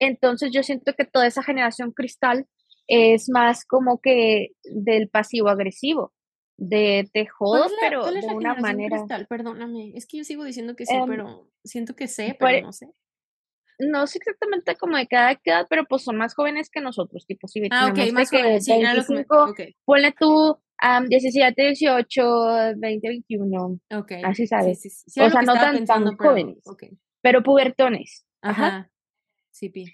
Entonces 0.00 0.50
yo 0.52 0.62
siento 0.62 0.94
que 0.94 1.04
toda 1.04 1.26
esa 1.26 1.42
generación 1.42 1.92
cristal 1.92 2.46
es 2.86 3.28
más 3.28 3.64
como 3.64 4.00
que 4.00 4.48
del 4.62 5.08
pasivo 5.08 5.48
agresivo, 5.48 6.12
de 6.56 7.08
te 7.12 7.26
jodo, 7.26 7.66
pero 7.80 8.10
de 8.10 8.26
una 8.28 8.54
manera. 8.54 8.98
Cristal? 8.98 9.26
Perdóname, 9.26 9.92
es 9.94 10.06
que 10.06 10.18
yo 10.18 10.24
sigo 10.24 10.44
diciendo 10.44 10.76
que 10.76 10.86
sí, 10.86 10.94
em, 10.94 11.06
pero 11.06 11.50
siento 11.64 11.94
que 11.94 12.08
sé, 12.08 12.36
pero 12.38 12.66
no 12.66 12.72
sé 12.72 12.92
no 13.78 14.06
sé 14.06 14.18
exactamente 14.18 14.76
como 14.76 14.96
de 14.96 15.06
cada 15.06 15.38
edad, 15.44 15.66
pero 15.70 15.84
pues 15.84 16.02
son 16.02 16.16
más 16.16 16.34
jóvenes 16.34 16.68
que 16.70 16.80
nosotros, 16.80 17.24
tipo 17.26 17.46
si 17.46 17.62
Ah, 17.70 17.88
ok, 17.90 18.12
más 18.12 18.30
jóvenes, 18.30 18.64
sí, 18.64 18.72
25, 18.72 19.54
ponle 19.84 20.12
tú 20.18 20.58
um, 20.82 21.08
17, 21.08 21.62
18, 21.62 22.74
20, 22.76 23.08
21. 23.08 23.80
Ok. 23.90 24.12
Así 24.24 24.46
sabes. 24.46 25.06
o 25.06 25.30
sea, 25.30 25.42
no 25.42 25.54
tan, 25.54 25.84
tan 25.84 26.16
jóvenes, 26.16 26.58
pero 27.20 27.42
pubertones. 27.42 28.26
Ajá. 28.42 28.90
Sí, 29.50 29.70
pi. 29.70 29.86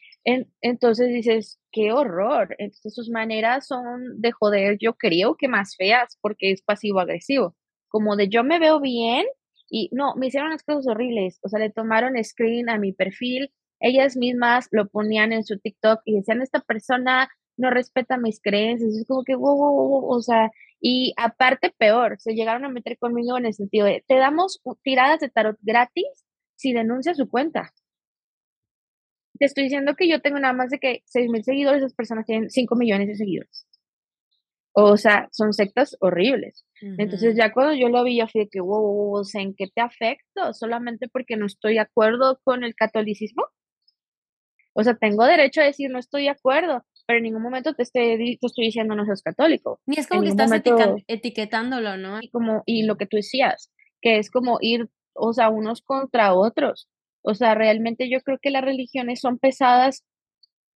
entonces 0.60 1.08
dices, 1.08 1.58
qué 1.72 1.90
horror. 1.90 2.54
Entonces 2.58 2.94
sus 2.94 3.08
maneras 3.08 3.66
son 3.66 4.20
de 4.20 4.30
joder, 4.32 4.76
yo 4.78 4.94
creo 4.94 5.36
que 5.36 5.48
más 5.48 5.74
feas, 5.76 6.18
porque 6.20 6.50
es 6.50 6.60
pasivo-agresivo. 6.62 7.56
Como 7.88 8.16
de 8.16 8.28
yo 8.28 8.44
me 8.44 8.58
veo 8.58 8.78
bien 8.80 9.24
y 9.70 9.88
no, 9.92 10.14
me 10.16 10.26
hicieron 10.26 10.48
unas 10.48 10.62
cosas 10.62 10.86
horribles. 10.86 11.38
O 11.42 11.48
sea, 11.48 11.60
le 11.60 11.70
tomaron 11.70 12.22
screen 12.22 12.68
a 12.68 12.78
mi 12.78 12.92
perfil, 12.92 13.50
ellas 13.80 14.16
mismas 14.16 14.68
lo 14.70 14.88
ponían 14.88 15.32
en 15.32 15.44
su 15.44 15.58
TikTok 15.58 16.00
y 16.04 16.16
decían, 16.16 16.42
esta 16.42 16.60
persona 16.60 17.28
no 17.56 17.70
respeta 17.70 18.16
mis 18.16 18.40
creencias, 18.40 18.94
es 18.94 19.06
como 19.06 19.24
que, 19.24 19.34
wow, 19.34 19.56
wow, 19.56 19.88
wow, 19.88 20.10
o 20.10 20.22
sea, 20.22 20.50
y 20.80 21.14
aparte 21.16 21.72
peor, 21.76 22.16
se 22.18 22.34
llegaron 22.34 22.64
a 22.64 22.68
meter 22.68 22.98
conmigo 22.98 23.38
en 23.38 23.46
el 23.46 23.54
sentido 23.54 23.86
de, 23.86 24.04
te 24.06 24.16
damos 24.16 24.60
tiradas 24.82 25.20
de 25.20 25.30
tarot 25.30 25.56
gratis 25.62 26.26
si 26.56 26.72
denuncias 26.72 27.16
su 27.16 27.28
cuenta. 27.28 27.72
Te 29.38 29.46
estoy 29.46 29.64
diciendo 29.64 29.94
que 29.96 30.08
yo 30.08 30.20
tengo 30.20 30.38
nada 30.38 30.54
más 30.54 30.70
de 30.70 30.78
que 30.78 31.02
6 31.06 31.30
mil 31.30 31.42
seguidores, 31.42 31.80
esas 31.80 31.94
personas 31.94 32.26
tienen 32.26 32.50
5 32.50 32.76
millones 32.76 33.08
de 33.08 33.16
seguidores. 33.16 33.66
O 34.76 34.96
sea, 34.96 35.28
son 35.32 35.52
sectas 35.52 35.96
horribles. 36.00 36.66
Entonces 36.98 37.36
ya 37.36 37.52
cuando 37.52 37.74
yo 37.74 37.88
lo 37.88 38.02
vi, 38.02 38.18
yo 38.18 38.26
fui 38.26 38.42
de 38.42 38.48
que, 38.48 38.60
wow, 38.60 38.82
wow, 38.82 39.20
o 39.20 39.24
sea, 39.24 39.40
¿en 39.40 39.54
qué 39.54 39.68
te 39.72 39.80
afecto? 39.80 40.52
Solamente 40.52 41.08
porque 41.08 41.36
no 41.36 41.46
estoy 41.46 41.74
de 41.74 41.80
acuerdo 41.80 42.40
con 42.42 42.64
el 42.64 42.74
catolicismo. 42.74 43.44
O 44.74 44.82
sea, 44.82 44.96
tengo 44.96 45.24
derecho 45.24 45.60
a 45.60 45.64
decir 45.64 45.90
no 45.90 46.00
estoy 46.00 46.24
de 46.24 46.30
acuerdo, 46.30 46.84
pero 47.06 47.18
en 47.18 47.24
ningún 47.24 47.42
momento 47.42 47.74
te, 47.74 47.82
estoy, 47.82 48.38
estoy 48.40 48.64
diciendo 48.66 48.94
no 48.94 49.04
seas 49.04 49.22
católico. 49.22 49.80
Ni 49.86 49.96
es 49.96 50.06
como 50.06 50.22
que 50.22 50.28
estás 50.28 50.50
etiquetándolo, 51.06 51.96
¿no? 51.96 52.18
Y, 52.20 52.30
como, 52.30 52.62
y 52.66 52.84
lo 52.84 52.96
que 52.96 53.06
tú 53.06 53.16
decías, 53.16 53.70
que 54.00 54.18
es 54.18 54.30
como 54.30 54.58
ir, 54.60 54.88
o 55.14 55.32
sea, 55.32 55.48
unos 55.48 55.82
contra 55.82 56.34
otros. 56.34 56.88
O 57.22 57.34
sea, 57.34 57.54
realmente 57.54 58.10
yo 58.10 58.20
creo 58.20 58.38
que 58.40 58.50
las 58.50 58.64
religiones 58.64 59.20
son 59.20 59.38
pesadas 59.38 60.04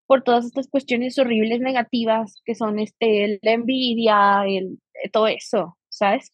por 0.07 0.23
todas 0.23 0.47
estas 0.47 0.69
cuestiones 0.69 1.19
horribles 1.19 1.61
negativas 1.61 2.41
que 2.45 2.55
son 2.55 2.79
este 2.79 3.38
la 3.43 3.53
envidia, 3.53 4.45
el 4.47 4.79
todo 5.12 5.29
eso, 5.29 5.77
¿sabes? 5.91 6.33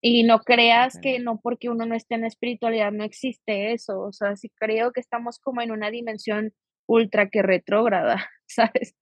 Y 0.00 0.22
no 0.22 0.38
creas 0.38 0.98
que 1.02 1.18
no 1.18 1.40
porque 1.42 1.68
uno 1.68 1.86
no 1.86 1.96
esté 1.96 2.14
en 2.14 2.20
la 2.20 2.28
espiritualidad 2.28 2.92
no 2.92 3.02
existe 3.02 3.72
eso, 3.72 4.00
o 4.00 4.12
sea, 4.12 4.36
sí 4.36 4.50
creo 4.54 4.92
que 4.92 5.00
estamos 5.00 5.40
como 5.40 5.60
en 5.60 5.72
una 5.72 5.90
dimensión 5.90 6.52
ultra 6.86 7.28
que 7.28 7.42
retrógrada, 7.42 8.30
¿sabes? 8.46 8.94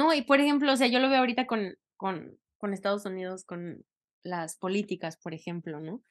No, 0.00 0.14
y 0.14 0.22
por 0.22 0.40
ejemplo, 0.40 0.72
o 0.72 0.76
sea, 0.78 0.86
yo 0.86 0.98
lo 0.98 1.10
veo 1.10 1.18
ahorita 1.18 1.46
con, 1.46 1.76
con, 1.98 2.72
Estados 2.72 3.04
Unidos, 3.04 3.44
con 3.44 3.84
las 4.22 4.56
políticas, 4.56 5.18
por 5.18 5.34
ejemplo, 5.34 5.78
¿no? 5.78 6.02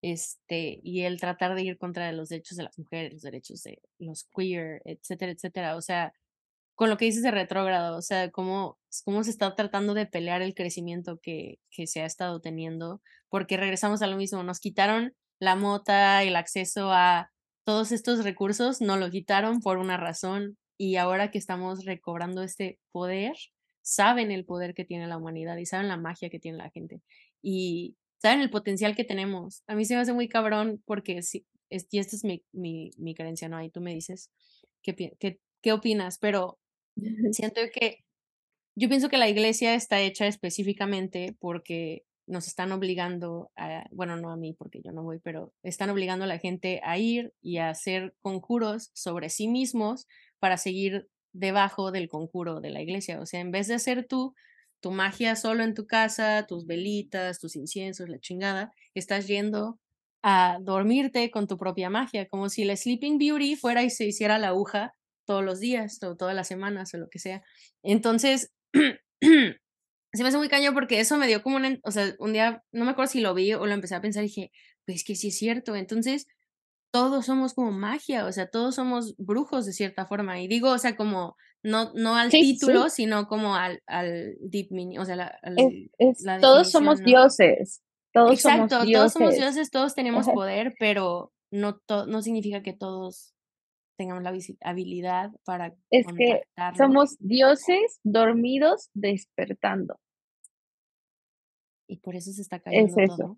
Este, 0.00 0.80
y 0.82 1.02
el 1.02 1.20
tratar 1.20 1.54
de 1.54 1.62
ir 1.62 1.76
contra 1.76 2.10
los 2.12 2.30
derechos 2.30 2.56
de 2.56 2.62
las 2.62 2.78
mujeres, 2.78 3.12
los 3.12 3.20
derechos 3.20 3.62
de 3.62 3.82
los 3.98 4.24
queer, 4.34 4.80
etcétera, 4.86 5.32
etcétera. 5.32 5.76
O 5.76 5.82
sea, 5.82 6.14
con 6.74 6.88
lo 6.88 6.96
que 6.96 7.04
dices 7.04 7.22
de 7.22 7.32
retrógrado, 7.32 7.98
o 7.98 8.00
sea, 8.00 8.30
cómo, 8.30 8.78
cómo 9.04 9.22
se 9.24 9.30
está 9.30 9.54
tratando 9.54 9.92
de 9.92 10.06
pelear 10.06 10.40
el 10.40 10.54
crecimiento 10.54 11.18
que, 11.20 11.58
que 11.70 11.86
se 11.86 12.00
ha 12.00 12.06
estado 12.06 12.40
teniendo, 12.40 13.02
porque 13.28 13.58
regresamos 13.58 14.00
a 14.00 14.06
lo 14.06 14.16
mismo, 14.16 14.42
nos 14.42 14.58
quitaron 14.58 15.14
la 15.38 15.54
mota, 15.54 16.22
el 16.22 16.36
acceso 16.36 16.92
a 16.92 17.30
todos 17.66 17.92
estos 17.92 18.24
recursos, 18.24 18.80
no 18.80 18.96
lo 18.96 19.10
quitaron 19.10 19.60
por 19.60 19.76
una 19.76 19.98
razón 19.98 20.56
y 20.78 20.96
ahora 20.96 21.30
que 21.30 21.38
estamos 21.38 21.84
recobrando 21.84 22.42
este 22.42 22.78
poder, 22.92 23.34
saben 23.82 24.30
el 24.30 24.44
poder 24.44 24.74
que 24.74 24.84
tiene 24.84 25.06
la 25.06 25.18
humanidad 25.18 25.56
y 25.58 25.66
saben 25.66 25.88
la 25.88 25.96
magia 25.96 26.30
que 26.30 26.40
tiene 26.40 26.58
la 26.58 26.70
gente 26.70 27.02
y 27.42 27.96
saben 28.18 28.40
el 28.40 28.50
potencial 28.50 28.96
que 28.96 29.04
tenemos. 29.04 29.62
A 29.66 29.74
mí 29.74 29.84
se 29.84 29.94
me 29.94 30.00
hace 30.00 30.14
muy 30.14 30.28
cabrón 30.28 30.82
porque 30.86 31.22
si, 31.22 31.46
y 31.68 31.98
esta 31.98 32.16
es 32.16 32.24
mi, 32.24 32.42
mi, 32.52 32.90
mi 32.96 33.14
creencia, 33.14 33.48
¿no? 33.48 33.58
Ahí 33.58 33.70
tú 33.70 33.80
me 33.80 33.92
dices 33.92 34.30
qué, 34.82 34.94
qué, 35.18 35.40
qué 35.60 35.72
opinas, 35.72 36.18
pero 36.18 36.58
siento 37.32 37.60
que 37.72 38.04
yo 38.76 38.88
pienso 38.88 39.08
que 39.08 39.18
la 39.18 39.28
iglesia 39.28 39.74
está 39.74 40.00
hecha 40.00 40.26
específicamente 40.26 41.36
porque 41.38 42.04
nos 42.26 42.46
están 42.48 42.72
obligando 42.72 43.50
a, 43.56 43.86
bueno, 43.90 44.16
no 44.16 44.30
a 44.30 44.36
mí 44.36 44.54
porque 44.54 44.80
yo 44.82 44.92
no 44.92 45.02
voy, 45.02 45.18
pero 45.18 45.52
están 45.62 45.90
obligando 45.90 46.24
a 46.24 46.28
la 46.28 46.38
gente 46.38 46.80
a 46.82 46.98
ir 46.98 47.34
y 47.42 47.58
a 47.58 47.68
hacer 47.68 48.14
conjuros 48.20 48.90
sobre 48.94 49.28
sí 49.28 49.48
mismos 49.48 50.06
para 50.44 50.58
seguir 50.58 51.08
debajo 51.32 51.90
del 51.90 52.10
conjuro 52.10 52.60
de 52.60 52.68
la 52.68 52.82
iglesia. 52.82 53.18
O 53.18 53.24
sea, 53.24 53.40
en 53.40 53.50
vez 53.50 53.66
de 53.66 53.76
hacer 53.76 54.06
tú 54.06 54.34
tu 54.80 54.90
magia 54.90 55.36
solo 55.36 55.64
en 55.64 55.72
tu 55.72 55.86
casa, 55.86 56.44
tus 56.46 56.66
velitas, 56.66 57.38
tus 57.38 57.56
inciensos, 57.56 58.10
la 58.10 58.18
chingada, 58.18 58.70
estás 58.92 59.26
yendo 59.26 59.80
a 60.22 60.58
dormirte 60.60 61.30
con 61.30 61.46
tu 61.46 61.56
propia 61.56 61.88
magia, 61.88 62.28
como 62.28 62.50
si 62.50 62.64
la 62.64 62.76
Sleeping 62.76 63.16
Beauty 63.16 63.56
fuera 63.56 63.82
y 63.82 63.88
se 63.88 64.04
hiciera 64.04 64.38
la 64.38 64.48
aguja 64.48 64.92
todos 65.24 65.42
los 65.42 65.58
días 65.60 66.02
o 66.02 66.18
todas 66.18 66.34
las 66.34 66.48
semanas 66.48 66.92
o 66.92 66.98
lo 66.98 67.08
que 67.08 67.18
sea. 67.18 67.42
Entonces, 67.82 68.52
se 69.22 70.22
me 70.22 70.28
hace 70.28 70.36
muy 70.36 70.50
caño 70.50 70.74
porque 70.74 71.00
eso 71.00 71.16
me 71.16 71.26
dio 71.26 71.42
como 71.42 71.56
un, 71.56 71.80
o 71.82 71.90
sea, 71.90 72.14
un 72.18 72.34
día, 72.34 72.62
no 72.70 72.84
me 72.84 72.90
acuerdo 72.90 73.10
si 73.10 73.22
lo 73.22 73.32
vi 73.32 73.54
o 73.54 73.64
lo 73.64 73.72
empecé 73.72 73.94
a 73.94 74.02
pensar 74.02 74.22
y 74.22 74.26
dije, 74.26 74.52
pues 74.84 75.02
que 75.02 75.16
sí 75.16 75.28
es 75.28 75.38
cierto. 75.38 75.76
Entonces, 75.76 76.26
todos 76.94 77.26
somos 77.26 77.54
como 77.54 77.72
magia, 77.72 78.24
o 78.24 78.30
sea, 78.30 78.48
todos 78.48 78.76
somos 78.76 79.16
brujos 79.18 79.66
de 79.66 79.72
cierta 79.72 80.06
forma. 80.06 80.40
Y 80.40 80.46
digo, 80.46 80.70
o 80.70 80.78
sea, 80.78 80.94
como, 80.94 81.34
no, 81.60 81.92
no 81.94 82.14
al 82.14 82.30
título, 82.30 82.88
sino 82.88 83.26
como 83.26 83.56
al, 83.56 83.82
al 83.88 84.36
deep 84.40 84.68
meaning, 84.70 85.00
o 85.00 85.04
sea, 85.04 85.16
la, 85.16 86.40
todos 86.40 86.70
somos 86.70 87.02
dioses. 87.02 87.82
Todos 88.12 88.34
Exacto, 88.34 88.76
somos 88.76 88.86
dioses. 88.86 88.92
todos 88.92 89.12
somos 89.12 89.34
dioses, 89.34 89.70
todos 89.72 89.94
tenemos 89.96 90.28
poder, 90.28 90.72
pero 90.78 91.32
no, 91.50 91.80
no 91.88 92.22
significa 92.22 92.62
que 92.62 92.74
todos 92.74 93.34
tengamos 93.98 94.22
la 94.22 94.32
habilidad 94.62 95.32
para 95.44 95.74
Es 95.90 96.06
que 96.16 96.42
somos 96.76 97.16
dioses 97.18 97.98
dormidos 98.04 98.90
despertando. 98.94 99.98
Y 101.88 101.98
por 101.98 102.14
eso 102.14 102.30
se 102.30 102.42
está 102.42 102.60
cayendo 102.60 102.94
es 102.96 103.10
eso. 103.10 103.36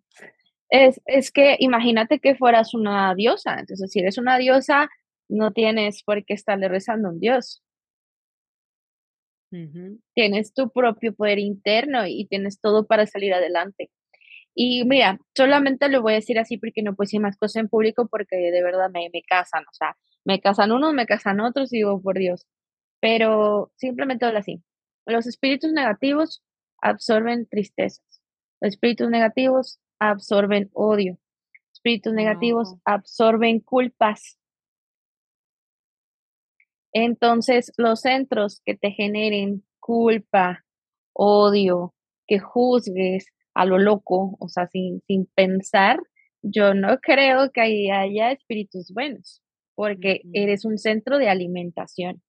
Es, 0.71 1.01
es 1.07 1.31
que 1.31 1.57
imagínate 1.61 2.19
que 2.19 2.35
fueras 2.35 2.75
una 2.75 3.15
diosa. 3.15 3.59
Entonces, 3.61 3.91
si 3.91 4.01
eres 4.01 4.19
una 4.19 4.39
diosa, 4.39 4.89
no 5.29 5.53
tienes 5.53 6.03
por 6.03 6.25
qué 6.25 6.35
estarle 6.35 6.69
rezando 6.69 7.09
a 7.09 7.13
un 7.13 7.21
dios. 7.21 7.63
Tienes 10.15 10.53
tu 10.53 10.71
propio 10.71 11.15
poder 11.15 11.39
interno 11.39 12.07
y 12.07 12.27
tienes 12.27 12.61
todo 12.61 12.87
para 12.87 13.07
salir 13.07 13.33
adelante. 13.33 13.91
Y 14.55 14.85
mira, 14.85 15.19
solamente 15.35 15.89
lo 15.89 16.03
voy 16.03 16.15
a 16.15 16.17
decir 16.17 16.39
así 16.39 16.59
porque 16.59 16.83
no 16.83 16.95
puedo 16.95 17.07
decir 17.07 17.21
más 17.21 17.37
cosas 17.37 17.57
en 17.57 17.69
público 17.69 18.09
porque 18.09 18.37
de 18.37 18.63
verdad 18.63 18.91
me, 18.93 19.09
me 19.13 19.23
casan, 19.23 19.65
o 19.65 19.73
sea, 19.73 19.97
me 20.25 20.41
casan 20.41 20.73
unos, 20.73 20.95
me 20.95 21.07
casan 21.07 21.41
otros 21.41 21.73
y 21.73 21.77
digo, 21.79 22.01
por 22.03 22.19
Dios. 22.19 22.47
Pero 23.01 23.73
simplemente 23.77 24.25
hablo 24.27 24.39
así. 24.39 24.63
Los 25.07 25.27
espíritus 25.27 25.73
negativos 25.73 26.43
absorben 26.81 27.47
tristezas. 27.47 28.05
Los 28.61 28.71
espíritus 28.75 29.11
negativos 29.11 29.79
absorben 29.99 30.71
odio. 30.73 31.19
Espíritus 31.73 32.13
negativos 32.13 32.75
absorben 32.85 33.61
culpas. 33.61 34.39
Entonces, 36.93 37.73
los 37.77 38.01
centros 38.01 38.63
que 38.65 38.75
te 38.75 38.91
generen 38.91 39.65
culpa, 39.81 40.65
odio, 41.13 41.95
que 42.27 42.39
juzgues 42.39 43.27
a 43.55 43.65
lo 43.67 43.79
loco, 43.79 44.37
o 44.41 44.49
sea, 44.49 44.67
sin, 44.69 45.03
sin 45.07 45.27
pensar, 45.35 46.01
yo 46.43 46.75
no 46.75 46.99
creo 47.01 47.51
que 47.53 47.91
haya 47.93 48.33
espíritus 48.33 48.93
buenos 48.93 49.43
porque 49.77 50.23
eres 50.33 50.65
un 50.65 50.79
centro 50.79 51.19
de 51.19 51.29
alimentación. 51.29 52.23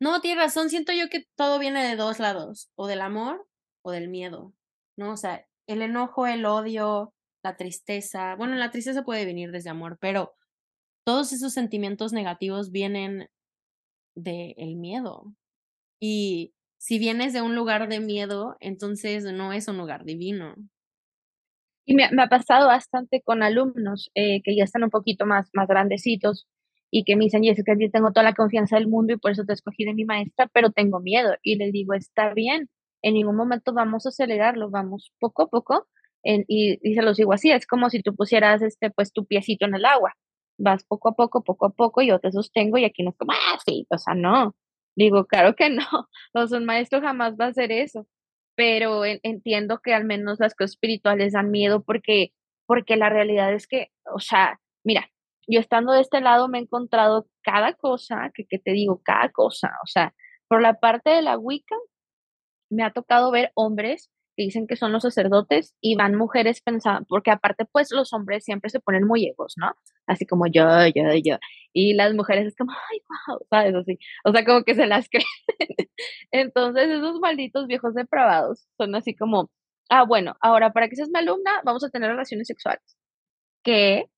No, 0.00 0.20
tienes 0.20 0.42
razón, 0.42 0.70
siento 0.70 0.92
yo 0.92 1.08
que 1.08 1.26
todo 1.36 1.58
viene 1.58 1.86
de 1.86 1.96
dos 1.96 2.18
lados, 2.18 2.70
o 2.74 2.86
del 2.86 3.00
amor 3.00 3.46
o 3.82 3.90
del 3.90 4.08
miedo, 4.08 4.54
¿no? 4.96 5.12
O 5.12 5.16
sea, 5.16 5.46
el 5.66 5.82
enojo, 5.82 6.26
el 6.26 6.46
odio, 6.46 7.12
la 7.42 7.56
tristeza, 7.56 8.34
bueno, 8.36 8.54
la 8.56 8.70
tristeza 8.70 9.04
puede 9.04 9.24
venir 9.24 9.50
desde 9.50 9.70
amor, 9.70 9.98
pero 10.00 10.34
todos 11.04 11.32
esos 11.32 11.52
sentimientos 11.52 12.12
negativos 12.12 12.70
vienen 12.70 13.28
del 14.14 14.54
el 14.56 14.76
miedo. 14.76 15.34
Y 16.00 16.54
si 16.78 16.98
vienes 16.98 17.32
de 17.32 17.42
un 17.42 17.54
lugar 17.54 17.88
de 17.88 18.00
miedo, 18.00 18.56
entonces 18.60 19.24
no 19.24 19.52
es 19.52 19.68
un 19.68 19.78
lugar 19.78 20.04
divino. 20.04 20.54
Y 21.86 21.94
me, 21.94 22.04
ha 22.04 22.28
pasado 22.28 22.66
bastante 22.68 23.22
con 23.22 23.42
alumnos 23.42 24.10
eh, 24.14 24.42
que 24.42 24.56
ya 24.56 24.64
están 24.64 24.84
un 24.84 24.90
poquito 24.90 25.26
más, 25.26 25.50
más 25.52 25.68
grandecitos 25.68 26.46
y 26.90 27.04
que 27.04 27.16
me 27.16 27.24
dicen, 27.24 27.42
Jessica, 27.42 27.74
yo 27.78 27.90
tengo 27.90 28.12
toda 28.12 28.24
la 28.24 28.34
confianza 28.34 28.76
del 28.76 28.88
mundo 28.88 29.12
y 29.12 29.18
por 29.18 29.32
eso 29.32 29.44
te 29.44 29.52
escogí 29.52 29.84
de 29.84 29.94
mi 29.94 30.04
maestra, 30.04 30.48
pero 30.52 30.70
tengo 30.70 31.00
miedo. 31.00 31.34
Y 31.42 31.56
les 31.56 31.72
digo, 31.72 31.94
está 31.94 32.32
bien, 32.32 32.70
en 33.04 33.14
ningún 33.14 33.36
momento 33.36 33.72
vamos 33.74 34.06
a 34.06 34.10
acelerarlo, 34.10 34.70
vamos 34.70 35.12
poco 35.20 35.42
a 35.44 35.48
poco. 35.48 35.86
Y, 36.24 36.78
y, 36.82 36.94
se 36.94 37.02
los 37.02 37.18
digo 37.18 37.34
así, 37.34 37.50
es 37.52 37.66
como 37.66 37.90
si 37.90 38.00
tú 38.02 38.16
pusieras 38.16 38.62
este, 38.62 38.90
pues, 38.90 39.12
tu 39.12 39.26
piecito 39.26 39.66
en 39.66 39.74
el 39.74 39.84
agua. 39.84 40.14
Vas 40.58 40.84
poco 40.84 41.10
a 41.10 41.12
poco, 41.14 41.44
poco 41.44 41.66
a 41.66 41.70
poco, 41.70 42.02
y 42.02 42.08
yo 42.08 42.18
te 42.20 42.32
sostengo 42.32 42.78
y 42.78 42.84
aquí 42.84 43.02
no 43.02 43.10
es 43.10 43.16
como, 43.18 43.32
ah, 43.32 43.58
o 43.90 43.98
sea, 43.98 44.14
no. 44.14 44.54
Digo, 44.96 45.26
claro 45.26 45.54
que 45.56 45.70
no, 45.70 45.84
sea, 46.48 46.58
un 46.58 46.64
maestro 46.66 47.00
jamás 47.02 47.34
va 47.40 47.46
a 47.46 47.48
hacer 47.48 47.72
eso 47.72 48.06
pero 48.56 49.04
entiendo 49.04 49.80
que 49.82 49.94
al 49.94 50.04
menos 50.04 50.38
las 50.40 50.54
cosas 50.54 50.72
espirituales 50.72 51.32
dan 51.32 51.50
miedo 51.50 51.82
porque, 51.82 52.32
porque 52.66 52.96
la 52.96 53.08
realidad 53.10 53.52
es 53.52 53.66
que, 53.66 53.88
o 54.14 54.20
sea, 54.20 54.60
mira, 54.84 55.10
yo 55.46 55.60
estando 55.60 55.92
de 55.92 56.00
este 56.00 56.20
lado 56.20 56.48
me 56.48 56.58
he 56.58 56.62
encontrado 56.62 57.26
cada 57.42 57.74
cosa, 57.74 58.30
que, 58.34 58.46
que 58.46 58.58
te 58.58 58.72
digo, 58.72 59.00
cada 59.04 59.30
cosa, 59.30 59.72
o 59.82 59.86
sea, 59.86 60.14
por 60.48 60.62
la 60.62 60.74
parte 60.74 61.10
de 61.10 61.22
la 61.22 61.38
Wicca, 61.38 61.76
me 62.74 62.84
ha 62.84 62.92
tocado 62.92 63.30
ver 63.30 63.50
hombres 63.54 64.10
que 64.36 64.42
dicen 64.42 64.66
que 64.66 64.76
son 64.76 64.92
los 64.92 65.02
sacerdotes 65.02 65.74
y 65.80 65.94
van 65.94 66.16
mujeres 66.16 66.60
pensando, 66.60 67.06
porque 67.08 67.30
aparte 67.30 67.64
pues 67.70 67.90
los 67.92 68.12
hombres 68.12 68.44
siempre 68.44 68.70
se 68.70 68.80
ponen 68.80 69.06
muy 69.06 69.26
egos, 69.26 69.54
¿no? 69.56 69.72
Así 70.06 70.26
como 70.26 70.46
yo, 70.46 70.64
yo, 70.94 71.02
yo. 71.24 71.36
Y 71.72 71.94
las 71.94 72.14
mujeres 72.14 72.46
es 72.46 72.56
como, 72.56 72.72
ay, 72.72 73.00
wow, 73.28 73.38
¿sabes? 73.48 73.74
Así. 73.74 73.98
O 74.24 74.32
sea, 74.32 74.44
como 74.44 74.64
que 74.64 74.74
se 74.74 74.86
las 74.86 75.08
creen. 75.10 75.88
Entonces 76.32 76.88
esos 76.88 77.20
malditos 77.20 77.66
viejos 77.66 77.94
depravados 77.94 78.66
son 78.76 78.94
así 78.94 79.14
como, 79.14 79.50
ah, 79.88 80.04
bueno, 80.04 80.34
ahora 80.40 80.72
para 80.72 80.88
que 80.88 80.96
seas 80.96 81.10
mi 81.10 81.20
alumna 81.20 81.60
vamos 81.64 81.84
a 81.84 81.90
tener 81.90 82.10
relaciones 82.10 82.48
sexuales. 82.48 82.96
¿Qué? 83.62 84.10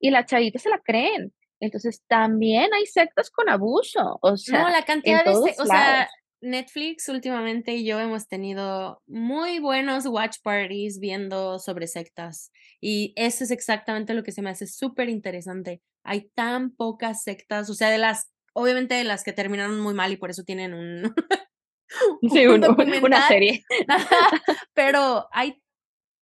Y 0.00 0.10
las 0.10 0.26
chavitas 0.26 0.62
se 0.62 0.70
la 0.70 0.80
creen. 0.80 1.32
Entonces 1.60 2.04
también 2.06 2.72
hay 2.72 2.86
sectas 2.86 3.30
con 3.30 3.48
abuso, 3.48 4.18
o 4.22 4.36
sea, 4.36 4.62
no, 4.62 4.68
la 4.68 4.84
cantidad 4.84 5.24
de, 5.24 5.32
o 5.32 5.64
sea, 5.64 6.08
Netflix 6.40 7.08
últimamente 7.08 7.74
y 7.74 7.84
yo 7.84 7.98
hemos 7.98 8.28
tenido 8.28 9.02
muy 9.06 9.58
buenos 9.58 10.06
watch 10.06 10.36
parties 10.42 10.98
viendo 11.00 11.58
sobre 11.58 11.86
sectas 11.86 12.52
y 12.80 13.12
eso 13.16 13.44
es 13.44 13.50
exactamente 13.50 14.14
lo 14.14 14.22
que 14.22 14.32
se 14.32 14.42
me 14.42 14.50
hace 14.50 14.66
súper 14.66 15.08
interesante. 15.08 15.82
Hay 16.04 16.30
tan 16.34 16.70
pocas 16.70 17.22
sectas, 17.22 17.68
o 17.70 17.74
sea, 17.74 17.90
de 17.90 17.98
las, 17.98 18.30
obviamente 18.54 18.94
de 18.94 19.04
las 19.04 19.24
que 19.24 19.32
terminaron 19.32 19.80
muy 19.80 19.94
mal 19.94 20.12
y 20.12 20.16
por 20.16 20.30
eso 20.30 20.44
tienen 20.44 20.74
un... 20.74 21.14
sí, 22.32 22.46
una 23.02 23.28
serie. 23.28 23.64
pero 24.74 25.26
hay 25.32 25.60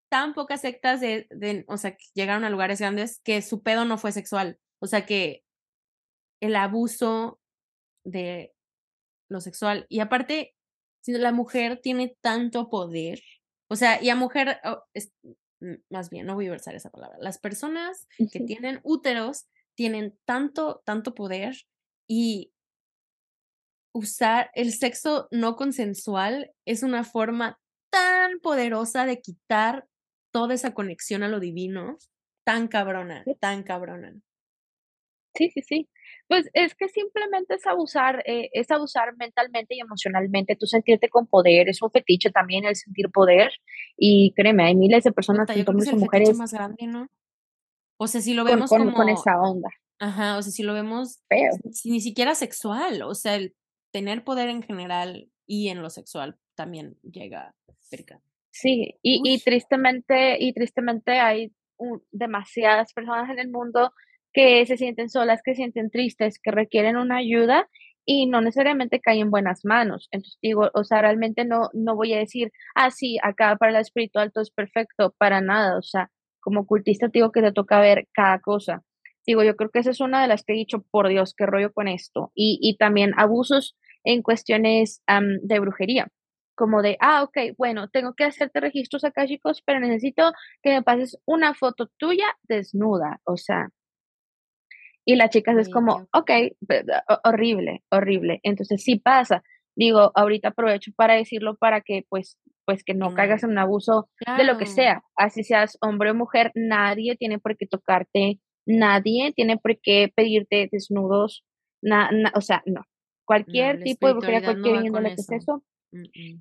tan 0.09 0.33
pocas 0.33 0.61
sectas 0.61 1.01
de, 1.01 1.27
de, 1.29 1.65
o 1.67 1.77
sea, 1.77 1.91
que 1.91 2.05
llegaron 2.13 2.45
a 2.45 2.49
lugares 2.49 2.79
grandes 2.79 3.19
que 3.23 3.41
su 3.41 3.61
pedo 3.61 3.85
no 3.85 3.97
fue 3.97 4.11
sexual. 4.11 4.57
O 4.79 4.87
sea, 4.87 5.05
que 5.05 5.43
el 6.41 6.55
abuso 6.55 7.39
de 8.05 8.54
lo 9.29 9.41
sexual. 9.41 9.85
Y 9.89 9.99
aparte, 9.99 10.55
la 11.05 11.31
mujer 11.31 11.79
tiene 11.81 12.17
tanto 12.21 12.69
poder, 12.69 13.21
o 13.69 13.75
sea, 13.75 14.01
y 14.01 14.09
a 14.09 14.15
mujer, 14.15 14.59
oh, 14.63 14.83
es, 14.93 15.11
más 15.89 16.09
bien, 16.09 16.25
no 16.25 16.35
voy 16.35 16.47
a 16.47 16.53
usar 16.53 16.75
esa 16.75 16.89
palabra, 16.89 17.17
las 17.19 17.39
personas 17.39 18.07
que 18.31 18.39
tienen 18.41 18.79
úteros 18.83 19.45
tienen 19.75 20.17
tanto, 20.25 20.81
tanto 20.85 21.13
poder 21.13 21.55
y 22.07 22.51
usar 23.93 24.51
el 24.55 24.73
sexo 24.73 25.27
no 25.31 25.55
consensual 25.55 26.51
es 26.65 26.83
una 26.83 27.03
forma 27.03 27.59
tan 27.89 28.39
poderosa 28.39 29.05
de 29.05 29.21
quitar 29.21 29.87
toda 30.31 30.53
esa 30.53 30.73
conexión 30.73 31.23
a 31.23 31.29
lo 31.29 31.39
divino, 31.39 31.97
tan 32.43 32.67
cabrona, 32.67 33.23
tan 33.39 33.63
cabrona. 33.63 34.13
Sí, 35.33 35.49
sí, 35.53 35.61
sí. 35.61 35.89
Pues 36.27 36.49
es 36.53 36.73
que 36.73 36.87
simplemente 36.89 37.55
es 37.55 37.67
abusar, 37.67 38.23
eh, 38.25 38.49
es 38.53 38.71
abusar 38.71 39.15
mentalmente 39.17 39.75
y 39.75 39.79
emocionalmente, 39.79 40.55
tú 40.55 40.65
sentirte 40.65 41.09
con 41.09 41.27
poder, 41.27 41.69
es 41.69 41.81
un 41.81 41.91
fetiche 41.91 42.31
también 42.31 42.65
el 42.65 42.75
sentir 42.75 43.11
poder 43.11 43.51
y 43.95 44.33
créeme, 44.35 44.63
hay 44.63 44.75
miles 44.75 45.03
de 45.03 45.11
personas, 45.11 45.45
tanto 45.45 45.71
hombres 45.71 45.93
o 45.93 45.97
mujeres. 45.97 46.35
más 46.35 46.51
grande, 46.51 46.87
¿no? 46.87 47.07
O 47.97 48.07
sea, 48.07 48.21
si 48.21 48.33
lo 48.33 48.43
vemos 48.43 48.69
con, 48.69 48.85
como... 48.85 48.95
Con 48.95 49.09
esa 49.09 49.39
onda. 49.39 49.69
Ajá, 49.99 50.37
o 50.37 50.41
sea, 50.41 50.51
si 50.51 50.63
lo 50.63 50.73
vemos 50.73 51.21
ni 51.85 52.01
siquiera 52.01 52.35
sexual, 52.35 53.03
o 53.03 53.13
sea, 53.13 53.35
el 53.35 53.55
tener 53.91 54.23
poder 54.23 54.49
en 54.49 54.63
general 54.63 55.29
y 55.45 55.69
en 55.69 55.81
lo 55.81 55.89
sexual 55.89 56.37
también 56.55 56.97
llega 57.03 57.55
cerca. 57.81 58.19
Sí, 58.51 58.95
y, 59.01 59.21
y 59.23 59.39
tristemente, 59.39 60.37
y 60.43 60.53
tristemente 60.53 61.19
hay 61.19 61.53
demasiadas 62.11 62.93
personas 62.93 63.29
en 63.29 63.39
el 63.39 63.49
mundo 63.49 63.93
que 64.35 64.65
se 64.65 64.75
sienten 64.75 65.09
solas, 65.09 65.41
que 65.41 65.53
se 65.53 65.57
sienten 65.57 65.89
tristes, 65.89 66.39
que 66.39 66.51
requieren 66.51 66.97
una 66.97 67.17
ayuda 67.17 67.69
y 68.05 68.27
no 68.27 68.41
necesariamente 68.41 68.99
caen 68.99 69.21
en 69.21 69.31
buenas 69.31 69.63
manos. 69.63 70.09
Entonces 70.11 70.37
digo, 70.41 70.69
o 70.73 70.83
sea, 70.83 71.01
realmente 71.01 71.45
no, 71.45 71.69
no 71.73 71.95
voy 71.95 72.13
a 72.13 72.19
decir, 72.19 72.51
ah, 72.75 72.91
sí, 72.91 73.17
acá 73.23 73.55
para 73.55 73.71
la 73.71 73.79
espiritual 73.79 74.33
todo 74.33 74.41
es 74.43 74.51
perfecto, 74.51 75.15
para 75.17 75.39
nada. 75.39 75.77
O 75.77 75.81
sea, 75.81 76.11
como 76.41 76.61
ocultista 76.61 77.07
digo 77.07 77.31
que 77.31 77.41
te 77.41 77.53
toca 77.53 77.79
ver 77.79 78.07
cada 78.13 78.39
cosa. 78.39 78.83
Digo, 79.25 79.41
yo 79.43 79.55
creo 79.55 79.69
que 79.71 79.79
esa 79.79 79.91
es 79.91 80.01
una 80.01 80.21
de 80.21 80.27
las 80.27 80.43
que 80.43 80.53
he 80.53 80.57
dicho, 80.57 80.83
por 80.91 81.07
Dios, 81.07 81.33
qué 81.35 81.45
rollo 81.45 81.71
con 81.71 81.87
esto. 81.87 82.31
Y, 82.35 82.59
y 82.61 82.75
también 82.77 83.13
abusos 83.17 83.77
en 84.03 84.21
cuestiones 84.21 85.01
de 85.43 85.59
brujería 85.59 86.09
como 86.55 86.81
de, 86.81 86.97
ah, 87.01 87.23
ok, 87.23 87.55
bueno, 87.57 87.89
tengo 87.89 88.13
que 88.15 88.23
hacerte 88.25 88.61
registros 88.61 89.03
acá, 89.03 89.27
chicos, 89.27 89.61
pero 89.65 89.79
necesito 89.79 90.31
que 90.61 90.71
me 90.71 90.83
pases 90.83 91.17
una 91.25 91.53
foto 91.53 91.89
tuya 91.97 92.27
desnuda, 92.43 93.19
o 93.25 93.35
sea, 93.35 93.69
y 95.05 95.15
la 95.15 95.29
chica 95.29 95.53
es 95.59 95.69
como, 95.69 96.07
ok, 96.13 96.31
horrible, 97.23 97.83
horrible. 97.91 98.39
Entonces 98.41 98.83
sí 98.83 98.97
pasa. 98.97 99.43
Digo, 99.75 100.11
ahorita 100.15 100.49
aprovecho 100.49 100.91
para 100.95 101.13
decirlo 101.13 101.57
para 101.57 101.81
que 101.81 102.05
pues, 102.09 102.39
pues 102.65 102.83
que 102.83 102.95
no 102.95 103.13
caigas 103.13 103.43
en 103.43 103.51
un 103.51 103.59
abuso 103.59 104.09
de 104.37 104.43
lo 104.43 104.57
que 104.57 104.65
sea. 104.65 105.03
Así 105.15 105.43
seas 105.43 105.77
hombre 105.81 106.11
o 106.11 106.15
mujer, 106.15 106.51
nadie 106.55 107.15
tiene 107.17 107.37
por 107.37 107.55
qué 107.55 107.67
tocarte, 107.67 108.39
nadie 108.65 109.31
tiene 109.35 109.57
por 109.57 109.79
qué 109.79 110.11
pedirte 110.15 110.69
desnudos, 110.71 111.45
o 112.33 112.41
sea, 112.41 112.63
no. 112.65 112.81
Cualquier 113.25 113.83
tipo 113.83 114.07
de 114.07 114.13
brujería, 114.13 114.43
cualquier 114.43 114.75
no 114.75 114.85
índole 114.85 115.09
que 115.09 115.21
es 115.21 115.31
eso. 115.31 115.63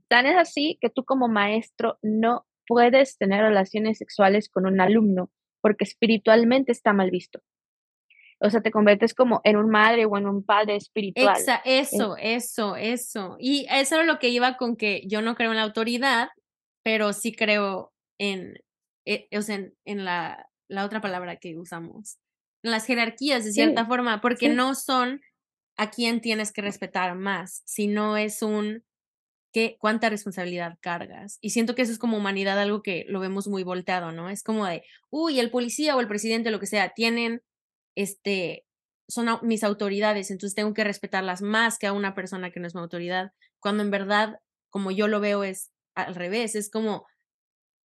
Tan 0.08 0.26
es 0.26 0.36
así 0.36 0.78
que 0.80 0.88
tú 0.88 1.04
como 1.04 1.28
maestro 1.28 1.98
no 2.02 2.46
puedes 2.66 3.18
tener 3.18 3.42
relaciones 3.42 3.98
sexuales 3.98 4.48
con 4.48 4.64
un 4.66 4.80
alumno 4.80 5.30
porque 5.60 5.84
espiritualmente 5.84 6.72
está 6.72 6.92
mal 6.92 7.10
visto 7.10 7.40
o 8.40 8.50
sea, 8.50 8.60
te 8.60 8.70
conviertes 8.70 9.14
como 9.14 9.40
en 9.44 9.56
un 9.56 9.70
madre 9.70 10.06
o 10.06 10.16
en 10.16 10.26
un 10.26 10.44
padre 10.44 10.76
espiritual. 10.76 11.36
eso, 11.64 12.16
eso, 12.18 12.76
eso. 12.76 13.36
Y 13.38 13.66
eso 13.70 13.96
era 13.96 14.04
lo 14.04 14.18
que 14.18 14.28
iba 14.28 14.56
con 14.56 14.76
que 14.76 15.02
yo 15.06 15.22
no 15.22 15.34
creo 15.34 15.50
en 15.50 15.56
la 15.56 15.62
autoridad, 15.62 16.28
pero 16.82 17.12
sí 17.12 17.32
creo 17.32 17.92
en, 18.18 18.58
eh, 19.06 19.28
o 19.36 19.42
sea, 19.42 19.60
en, 19.84 20.04
la, 20.04 20.48
la, 20.68 20.84
otra 20.84 21.00
palabra 21.00 21.36
que 21.36 21.58
usamos, 21.58 22.18
en 22.62 22.70
las 22.70 22.86
jerarquías 22.86 23.44
de 23.44 23.52
cierta 23.52 23.86
forma, 23.86 24.20
porque 24.20 24.48
no 24.48 24.74
son 24.74 25.20
a 25.76 25.90
quién 25.90 26.20
tienes 26.20 26.52
que 26.52 26.62
respetar 26.62 27.14
más, 27.14 27.62
sino 27.64 28.16
es 28.16 28.42
un 28.42 28.84
qué, 29.52 29.76
cuánta 29.78 30.10
responsabilidad 30.10 30.78
cargas. 30.80 31.38
Y 31.40 31.50
siento 31.50 31.74
que 31.74 31.82
eso 31.82 31.92
es 31.92 31.98
como 31.98 32.16
humanidad 32.16 32.58
algo 32.58 32.82
que 32.82 33.06
lo 33.08 33.20
vemos 33.20 33.48
muy 33.48 33.62
volteado, 33.62 34.12
¿no? 34.12 34.28
Es 34.28 34.42
como 34.42 34.66
de, 34.66 34.82
uy, 35.10 35.38
el 35.40 35.50
policía 35.50 35.96
o 35.96 36.00
el 36.00 36.08
presidente, 36.08 36.50
lo 36.50 36.60
que 36.60 36.66
sea, 36.66 36.90
tienen 36.90 37.42
este, 37.94 38.64
son 39.08 39.38
mis 39.42 39.64
autoridades, 39.64 40.30
entonces 40.30 40.54
tengo 40.54 40.74
que 40.74 40.84
respetarlas 40.84 41.42
más 41.42 41.78
que 41.78 41.86
a 41.86 41.92
una 41.92 42.14
persona 42.14 42.50
que 42.50 42.60
no 42.60 42.66
es 42.66 42.74
mi 42.74 42.80
autoridad, 42.80 43.32
cuando 43.60 43.82
en 43.82 43.90
verdad, 43.90 44.38
como 44.70 44.90
yo 44.90 45.08
lo 45.08 45.20
veo, 45.20 45.44
es 45.44 45.70
al 45.94 46.14
revés, 46.14 46.54
es 46.54 46.70
como 46.70 47.06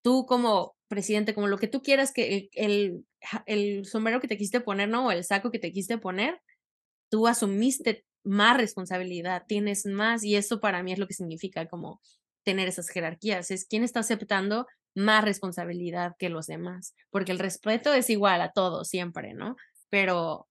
tú 0.02 0.26
como 0.26 0.76
presidente, 0.88 1.34
como 1.34 1.48
lo 1.48 1.58
que 1.58 1.68
tú 1.68 1.82
quieras 1.82 2.12
que 2.12 2.50
el, 2.52 3.04
el, 3.46 3.86
sombrero 3.86 4.20
que 4.20 4.28
te 4.28 4.36
quisiste 4.36 4.60
poner, 4.60 4.88
¿no? 4.88 5.06
O 5.06 5.10
el 5.10 5.24
saco 5.24 5.50
que 5.50 5.58
te 5.58 5.72
quisiste 5.72 5.98
poner, 5.98 6.40
tú 7.10 7.26
asumiste 7.26 8.04
más 8.22 8.56
responsabilidad, 8.56 9.44
tienes 9.48 9.86
más, 9.86 10.24
y 10.24 10.36
eso 10.36 10.60
para 10.60 10.82
mí 10.82 10.92
es 10.92 10.98
lo 10.98 11.06
que 11.06 11.14
significa 11.14 11.66
como 11.66 12.00
tener 12.44 12.68
esas 12.68 12.88
jerarquías, 12.88 13.50
es 13.50 13.66
quién 13.66 13.82
está 13.82 14.00
aceptando 14.00 14.66
más 14.94 15.24
responsabilidad 15.24 16.12
que 16.18 16.28
los 16.28 16.46
demás, 16.46 16.94
porque 17.10 17.32
el 17.32 17.38
respeto 17.38 17.94
es 17.94 18.10
igual 18.10 18.42
a 18.42 18.52
todos 18.52 18.88
siempre, 18.88 19.34
¿no? 19.34 19.56
Pero 19.94 20.48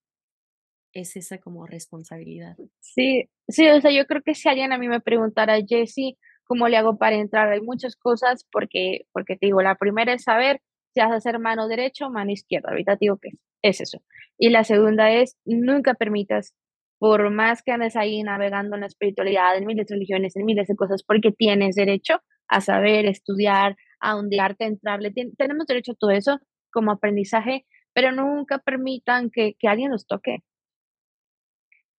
es 0.93 1.17
esa 1.17 1.37
como 1.37 1.67
responsabilidad. 1.67 2.55
Sí, 2.79 3.29
sí, 3.49 3.67
o 3.67 3.81
sea, 3.81 3.91
yo 3.91 4.05
creo 4.05 4.21
que 4.21 4.35
si 4.35 4.47
alguien 4.47 4.71
a 4.71 4.77
mí 4.77 4.87
me 4.87 5.01
preguntara, 5.01 5.57
Jessie, 5.67 6.17
¿cómo 6.45 6.69
le 6.69 6.77
hago 6.77 6.97
para 6.97 7.17
entrar? 7.17 7.51
Hay 7.51 7.59
muchas 7.59 7.97
cosas 7.97 8.47
porque, 8.53 9.01
porque 9.11 9.35
te 9.35 9.47
digo, 9.47 9.61
la 9.61 9.75
primera 9.75 10.13
es 10.13 10.23
saber 10.23 10.61
si 10.93 11.01
vas 11.01 11.11
a 11.11 11.15
hacer 11.15 11.39
mano 11.39 11.67
derecha 11.67 12.07
o 12.07 12.09
mano 12.09 12.31
izquierda, 12.31 12.69
ahorita 12.69 12.93
te 12.93 12.99
digo 13.01 13.17
que 13.17 13.31
es, 13.61 13.81
eso. 13.81 14.01
Y 14.37 14.49
la 14.49 14.63
segunda 14.63 15.11
es, 15.11 15.35
nunca 15.43 15.93
permitas, 15.93 16.55
por 16.97 17.29
más 17.29 17.63
que 17.63 17.73
andes 17.73 17.97
ahí 17.97 18.23
navegando 18.23 18.75
en 18.75 18.81
la 18.81 18.87
espiritualidad, 18.87 19.57
en 19.57 19.65
miles 19.65 19.87
de 19.87 19.95
religiones, 19.95 20.37
en 20.37 20.45
miles 20.45 20.69
de 20.69 20.77
cosas, 20.77 21.03
porque 21.03 21.33
tienes 21.33 21.75
derecho 21.75 22.21
a 22.47 22.61
saber, 22.61 23.07
estudiar, 23.07 23.75
a 23.99 24.15
ondearte, 24.15 24.63
entrarle, 24.63 25.11
tenemos 25.37 25.67
derecho 25.67 25.91
a 25.91 25.95
todo 25.95 26.11
eso 26.11 26.39
como 26.71 26.91
aprendizaje, 26.91 27.65
pero 27.93 28.11
nunca 28.11 28.59
permitan 28.59 29.29
que, 29.29 29.55
que 29.57 29.67
alguien 29.67 29.91
los 29.91 30.05
toque. 30.07 30.39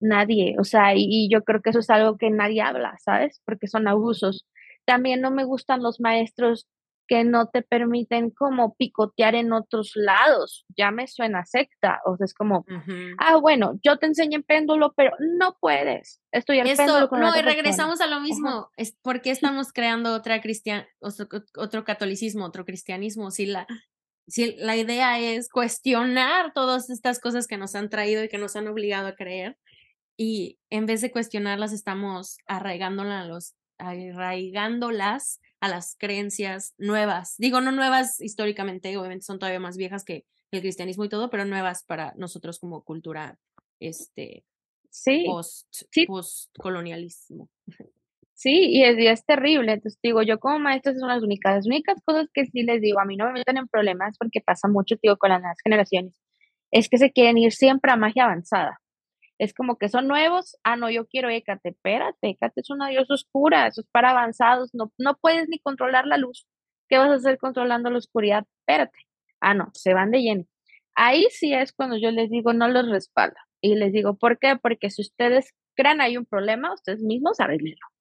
Nadie, 0.00 0.57
o 0.59 0.64
sea, 0.64 0.94
y, 0.94 1.28
yo 1.33 1.44
creo 1.44 1.62
que 1.62 1.70
eso 1.70 1.78
es 1.78 1.88
algo 1.88 2.18
que 2.18 2.30
nadie 2.30 2.61
habla, 2.61 2.96
¿sabes? 2.98 3.40
Porque 3.46 3.68
son 3.68 3.88
abusos. 3.88 4.46
También 4.85 5.20
no 5.22 5.30
me 5.30 5.44
gustan 5.44 5.83
los 5.83 6.00
maestros 6.00 6.66
que 7.07 7.24
no 7.24 7.48
te 7.48 7.62
permiten 7.62 8.30
como 8.30 8.74
picotear 8.74 9.35
en 9.35 9.52
otros 9.52 9.92
lados. 9.94 10.64
Ya 10.76 10.90
me 10.90 11.07
suena 11.07 11.44
secta. 11.44 12.00
O 12.04 12.16
sea, 12.16 12.24
es 12.24 12.35
como, 12.35 12.64
ah, 13.18 13.37
bueno, 13.37 13.78
yo 13.83 13.98
te 13.98 14.07
enseño 14.07 14.37
en 14.37 14.42
péndulo, 14.42 14.92
pero 14.96 15.12
no 15.38 15.57
puedes 15.61 16.20
estudiar 16.33 16.66
péndulo 16.76 17.09
con 17.09 17.20
No, 17.20 17.37
y 17.37 17.42
regresamos 17.42 18.00
a 18.00 18.07
lo 18.07 18.20
mismo. 18.20 18.70
Es 18.76 18.96
porque 19.02 19.30
estamos 19.30 19.72
creando 19.72 20.14
otra 20.14 20.40
cristian, 20.40 20.87
otro 21.00 21.85
catolicismo, 21.85 22.44
otro 22.44 22.64
cristianismo. 22.64 23.30
Si 23.30 23.46
la, 23.46 23.66
si 24.26 24.54
la 24.56 24.76
idea 24.76 25.18
es 25.18 25.48
cuestionar 25.48 26.52
todas 26.52 26.90
estas 26.90 27.20
cosas 27.20 27.46
que 27.46 27.56
nos 27.56 27.74
han 27.74 27.90
traído 27.90 28.24
y 28.24 28.28
que 28.28 28.38
nos 28.38 28.56
han 28.56 28.68
obligado 28.68 29.08
a 29.08 29.16
creer, 29.16 29.58
y 30.16 30.58
en 30.70 30.87
vez 30.87 31.00
de 31.00 31.10
cuestionarlas 31.10 31.72
estamos 31.72 32.38
arraigándolas 32.46 33.24
a, 33.24 33.26
los, 33.26 33.54
arraigándolas 33.78 35.40
a 35.60 35.68
las 35.68 35.96
creencias 35.98 36.74
nuevas. 36.78 37.34
Digo, 37.38 37.60
no 37.60 37.72
nuevas 37.72 38.20
históricamente, 38.20 38.96
obviamente 38.96 39.24
son 39.24 39.38
todavía 39.38 39.60
más 39.60 39.76
viejas 39.76 40.04
que 40.04 40.24
el 40.52 40.60
cristianismo 40.60 41.04
y 41.04 41.08
todo, 41.08 41.30
pero 41.30 41.44
nuevas 41.44 41.82
para 41.84 42.14
nosotros 42.16 42.60
como 42.60 42.84
cultura 42.84 43.38
este, 43.80 44.44
sí, 44.90 45.24
post, 45.26 45.66
sí. 45.90 46.06
colonialismo 46.56 47.50
Sí, 48.35 48.66
y 48.70 48.83
es, 48.85 48.97
es 48.99 49.25
terrible. 49.25 49.73
Entonces 49.73 49.99
digo, 50.03 50.23
yo 50.23 50.38
como 50.40 50.59
maestra 50.59 50.92
son 50.94 51.09
las 51.09 51.23
únicas, 51.23 51.55
las 51.57 51.66
únicas 51.66 52.01
cosas 52.05 52.29
que 52.35 52.47
sí 52.47 52.62
les 52.64 52.81
digo, 52.81 53.01
a 53.01 53.05
mí 53.05 53.16
no 53.16 53.26
me 53.26 53.32
meten 53.35 53.57
en 53.59 53.68
problemas 53.68 54.16
porque 54.18 54.41
pasa 54.41 54.68
mucho, 54.68 54.97
digo, 55.03 55.16
con 55.16 55.30
las 55.30 55.41
nuevas 55.41 55.59
generaciones, 55.62 56.20
es 56.72 56.89
que 56.89 56.99
se 56.99 57.12
quieren 57.12 57.39
ir 57.39 57.53
siempre 57.53 57.93
a 57.93 57.97
magia 57.97 58.24
avanzada. 58.24 58.80
Es 59.39 59.55
como 59.55 59.78
que 59.78 59.89
son 59.89 60.09
nuevos, 60.09 60.57
ah, 60.64 60.76
no, 60.76 60.91
yo 60.91 61.07
quiero 61.07 61.28
Écate, 61.30 61.70
espérate, 61.70 62.30
Écate 62.30 62.61
es 62.61 62.70
una 62.70 62.89
diosa 62.89 63.14
oscura, 63.14 63.66
eso 63.68 63.80
es 63.82 63.89
para 63.93 64.11
avanzados, 64.11 64.70
no, 64.74 64.93
no 64.99 65.16
puedes 65.20 65.49
ni 65.49 65.59
controlar 65.61 66.07
la 66.07 66.18
luz. 66.18 66.47
¿Qué 66.89 66.99
vas 66.99 67.11
a 67.11 67.14
hacer 67.16 67.39
controlando 67.39 67.91
la 67.91 67.99
oscuridad? 67.99 68.47
Espérate. 68.61 68.99
Ah, 69.41 69.55
no, 69.55 69.70
se 69.74 69.95
van 69.95 70.11
de 70.11 70.22
lleno. 70.22 70.45
Ahí 70.97 71.26
sí 71.30 71.55
es 71.55 71.72
cuando 71.72 71.97
yo 71.99 72.11
les 72.11 72.30
digo, 72.30 72.53
no 72.53 72.68
los 72.68 72.89
respaldo. 72.91 73.37
Y 73.61 73.76
les 73.76 73.93
digo, 73.93 74.16
¿por 74.16 74.39
qué? 74.39 74.57
Porque 74.57 74.91
si 74.91 75.03
ustedes 75.03 75.55
crean 75.76 76.01
hay 76.01 76.16
un 76.18 76.26
problema, 76.26 76.74
ustedes 76.74 77.03
mismos 77.03 77.41
arreglenlo 77.41 77.93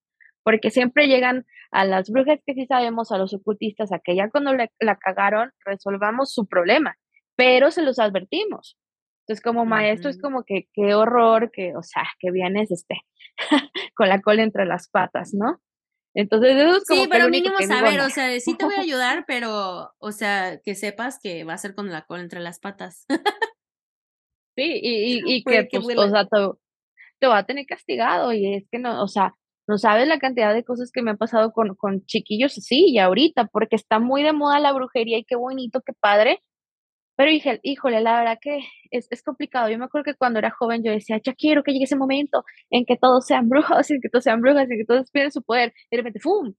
porque 0.44 0.72
siempre 0.72 1.08
llegan 1.08 1.46
a 1.72 1.86
las 1.86 2.10
brujas 2.10 2.39
que 2.46 2.54
sí 2.54 2.66
sabemos, 2.66 3.12
a 3.12 3.18
los 3.18 3.34
ocultistas, 3.34 3.91
a 3.91 4.00
que 4.00 4.16
ya 4.16 4.30
cuando 4.30 4.54
la 4.54 4.96
cagaron, 4.98 5.52
resolvamos 5.66 6.34
su 6.34 6.46
problema, 6.48 6.96
pero 7.36 7.72
se 7.72 7.82
los 7.82 8.00
advertimos. 8.00 8.78
Entonces, 9.24 9.41
como 9.41 9.66
maestro, 9.66 10.10
es 10.10 10.20
como 10.20 10.44
que 10.44 10.68
qué 10.74 10.94
horror, 10.96 11.50
que, 11.52 11.76
o 11.78 11.82
sea, 11.82 12.04
que 12.20 12.30
vienes 12.32 12.72
este, 12.72 12.96
con 13.96 14.10
la 14.10 14.22
cola 14.22 14.44
entre 14.44 14.66
las 14.66 14.89
patas, 14.89 15.34
¿no? 15.34 15.62
Entonces, 16.14 16.58
eso 16.58 16.78
es 16.78 16.86
como. 16.86 17.04
Sí, 17.04 17.10
pero 17.10 17.30
mínimo 17.30 17.56
saber, 17.62 18.02
o 18.02 18.10
sea, 18.10 18.38
sí 18.39 18.56
te 18.56 18.66
voy 18.66 18.76
a 18.76 18.82
ayudar, 18.82 19.24
pero, 19.26 19.94
o 19.98 20.12
sea, 20.12 20.60
que 20.64 20.76
sepas 20.76 21.20
que 21.22 21.46
va 21.46 21.54
a 21.54 21.58
ser 21.58 21.74
con 21.74 21.89
la 21.89 22.06
cola 22.06 22.22
entre 22.22 22.41
las 22.41 22.60
patas. 22.60 23.06
Sí, 24.56 24.80
y, 24.82 25.22
y, 25.26 25.44
que, 25.72 25.80
pues, 25.82 25.98
o 25.98 26.10
sea, 26.10 26.28
te, 27.20 27.28
va 27.28 27.38
a 27.38 27.46
tener 27.46 27.66
castigado 27.66 28.34
y 28.34 28.56
es 28.56 28.68
que 28.70 28.80
no, 28.80 29.02
o 29.02 29.08
sea, 29.08 29.34
no 29.68 29.78
sabes 29.78 30.07
la 30.07 30.20
cantidad 30.20 30.53
de 30.53 30.64
cosas 30.64 30.91
que 30.91 31.01
me 31.01 31.11
han 31.11 31.18
pasado 31.18 31.51
con, 31.53 31.76
con 31.76 32.05
chiquillos 32.05 32.57
así 32.57 32.86
y 32.89 32.99
ahorita, 32.99 33.45
porque 33.47 33.76
está 33.76 33.99
muy 33.99 34.24
de 34.24 34.34
moda 34.34 34.59
la 34.59 34.74
brujería 34.74 35.18
y 35.18 35.26
qué 35.26 35.36
bonito, 35.36 35.82
qué 35.86 35.93
padre. 35.93 36.41
Pero 37.16 37.30
dije, 37.32 37.59
híjole, 37.64 38.01
la 38.01 38.18
verdad 38.20 38.39
que 38.41 38.59
es, 38.91 39.07
es 39.11 39.24
complicado. 39.24 39.70
Yo 39.70 39.78
me 39.78 39.86
acuerdo 39.86 40.05
que 40.05 40.16
cuando 40.16 40.39
era 40.39 40.51
joven 40.51 40.84
yo 40.84 40.91
decía, 40.91 41.20
ya 41.24 41.34
quiero 41.34 41.64
que 41.64 41.72
llegue 41.72 41.86
ese 41.86 41.95
momento 41.95 42.43
en 42.72 42.86
que 42.86 42.97
todos 42.97 43.26
sean 43.28 43.49
brujos 43.49 43.91
y 43.91 43.99
que 44.01 44.09
todos 44.09 44.24
sean 44.24 44.41
brujas 44.41 44.66
y 44.72 44.78
que 44.78 44.86
todos 44.86 45.11
pierden 45.11 45.32
su 45.32 45.43
poder. 45.43 45.74
Y 45.91 45.97
de 45.97 45.97
repente, 45.97 46.20
¡fum! 46.20 46.53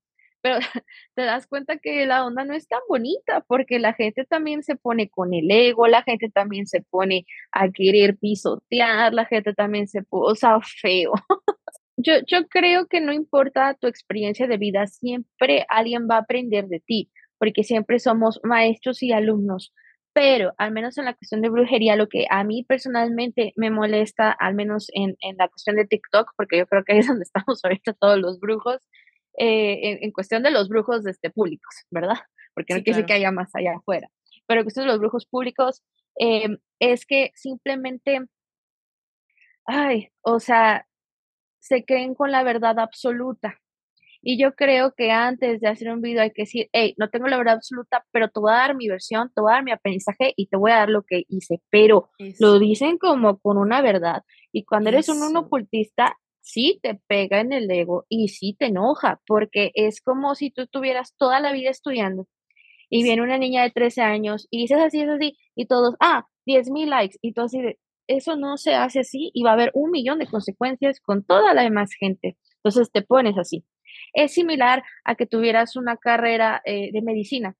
pero 0.45 0.59
te 1.15 1.23
das 1.23 1.47
cuenta 1.47 1.79
que 1.79 2.07
la 2.07 2.25
onda 2.27 2.45
no 2.45 2.55
es 2.55 2.69
tan 2.69 2.81
bonita 2.89 3.43
porque 3.49 3.79
la 3.79 3.95
gente 3.95 4.25
también 4.27 4.63
se 4.63 4.77
pone 4.77 5.09
con 5.09 5.33
el 5.33 5.51
ego, 5.51 5.87
la 5.89 6.03
gente 6.03 6.29
también 6.31 6.67
se 6.67 6.83
pone 6.83 7.25
a 7.51 7.71
querer 7.71 8.19
pisotear, 8.19 9.15
la 9.15 9.25
gente 9.25 9.55
también 9.55 9.89
se 9.89 10.03
pone, 10.03 10.33
o 10.33 10.61
feo. 10.83 11.13
yo, 11.97 12.15
yo 12.27 12.47
creo 12.49 12.87
que 12.87 13.01
no 13.01 13.13
importa 13.13 13.75
tu 13.75 13.87
experiencia 13.87 14.47
de 14.47 14.57
vida, 14.57 14.87
siempre 14.87 15.67
alguien 15.69 16.09
va 16.11 16.17
a 16.17 16.21
aprender 16.21 16.67
de 16.67 16.81
ti, 16.81 17.11
porque 17.39 17.65
siempre 17.65 17.99
somos 17.99 18.41
maestros 18.43 19.03
y 19.03 19.13
alumnos. 19.13 19.73
Pero 20.13 20.53
al 20.59 20.71
menos 20.71 20.97
en 20.97 21.07
la 21.07 21.15
cuestión 21.15 21.41
de 21.43 21.49
brujería, 21.49 21.97
lo 21.97 22.09
que 22.09 22.27
a 22.31 22.45
mí 22.45 22.65
personalmente 22.65 23.53
me 23.57 23.71
molesta, 23.71 24.31
al 24.31 24.55
menos 24.55 24.87
en, 24.95 25.17
en 25.21 25.37
la 25.37 25.49
cuestión 25.49 25.77
de 25.77 25.87
TikTok, 25.87 26.33
porque 26.37 26.59
yo 26.59 26.67
creo 26.67 26.85
que 26.85 26.99
es 26.99 27.07
donde 27.09 27.25
estamos 27.25 27.61
ahorita 27.65 27.95
todos 27.95 28.19
los 28.19 28.39
brujos, 28.39 28.81
eh, 29.37 29.99
en, 30.03 30.13
cuestión 30.13 30.45
de 30.45 30.53
los 30.53 30.69
brujos 30.69 31.05
este, 31.07 31.31
públicos, 31.31 31.75
¿verdad? 31.91 32.19
Porque 32.55 32.75
no 32.75 32.83
quiere 32.83 32.99
decir 32.99 33.07
que 33.07 33.15
haya 33.15 33.33
más 33.33 33.51
allá 33.55 33.77
afuera. 33.77 34.09
Pero 34.47 34.61
en 34.61 34.65
cuestión 34.65 34.87
de 34.87 34.93
los 34.93 35.01
brujos 35.01 35.27
públicos, 35.27 35.83
em, 36.17 36.59
es 36.79 37.05
que 37.05 37.33
simplemente, 37.35 38.21
ay, 39.67 40.11
o 40.23 40.39
sea, 40.39 40.87
se 41.65 41.85
creen 41.85 42.15
con 42.15 42.31
la 42.31 42.43
verdad 42.43 42.79
absoluta. 42.79 43.59
Y 44.21 44.39
yo 44.41 44.55
creo 44.55 44.93
que 44.97 45.11
antes 45.11 45.61
de 45.61 45.69
hacer 45.69 45.91
un 45.91 46.03
video 46.03 46.23
hay 46.23 46.31
que 46.31 46.43
decir, 46.43 46.69
hey, 46.73 46.95
no 46.99 47.09
tengo 47.09 47.27
la 47.27 47.39
verdad 47.39 47.55
absoluta, 47.55 48.05
pero 48.11 48.29
te 48.29 48.41
voy 48.41 48.53
a 48.53 48.57
dar 48.57 48.77
mi 48.77 48.89
versión, 48.89 49.31
te 49.35 49.41
voy 49.41 49.51
a 49.51 49.57
dar 49.57 49.65
mi 49.65 49.73
aprendizaje 49.73 50.35
y 50.37 50.47
te 50.47 50.57
voy 50.57 50.73
a 50.73 50.77
dar 50.77 50.89
lo 50.91 51.03
que 51.03 51.25
hice. 51.29 51.63
Pero 51.71 52.11
lo 52.39 52.59
dicen 52.59 52.99
como 52.99 53.39
con 53.39 53.57
una 53.57 53.81
verdad. 53.81 54.23
Y 54.53 54.65
cuando 54.65 54.91
eres 54.91 55.09
un, 55.09 55.23
un 55.23 55.37
ocultista, 55.37 56.17
sí 56.41 56.79
te 56.83 57.01
pega 57.07 57.41
en 57.41 57.53
el 57.53 57.71
ego 57.71 58.05
y 58.11 58.29
sí 58.29 58.55
te 58.59 58.67
enoja, 58.67 59.21
porque 59.27 59.73
es 59.75 60.03
como 60.03 60.35
si 60.35 60.51
tú 60.51 60.63
estuvieras 60.63 61.15
toda 61.17 61.41
la 61.41 61.53
vida 61.53 61.71
estudiando 61.71 62.27
y 62.91 63.03
viene 63.03 63.23
una 63.23 63.39
niña 63.39 63.63
de 63.63 63.71
13 63.71 64.03
años 64.03 64.47
y 64.51 64.59
dices 64.63 64.79
así, 64.79 65.01
es 65.01 65.09
así, 65.09 65.39
y 65.57 65.67
todos, 65.67 65.97
ah, 66.01 66.27
10 66.47 66.71
mil 66.71 66.91
likes, 66.91 67.17
y 67.23 67.33
tú 67.33 67.41
así 67.43 67.61
de, 67.61 67.79
eso 68.07 68.37
no 68.37 68.57
se 68.57 68.75
hace 68.75 69.01
así 69.01 69.31
y 69.35 69.43
va 69.43 69.51
a 69.51 69.55
haber 69.55 69.71
un 69.75 69.91
millón 69.91 70.19
de 70.19 70.27
consecuencias 70.27 71.01
con 71.01 71.25
toda 71.25 71.55
la 71.55 71.63
demás 71.63 71.91
gente. 71.99 72.37
Entonces 72.57 72.91
te 72.93 73.03
pones 73.03 73.39
así. 73.39 73.65
Es 74.13 74.35
similar 74.35 74.83
a 75.05 75.15
que 75.15 75.27
tuvieras 75.27 75.77
una 75.77 75.97
carrera 75.97 76.63
eh, 76.65 76.91
de 76.93 77.03
medicina 77.03 77.57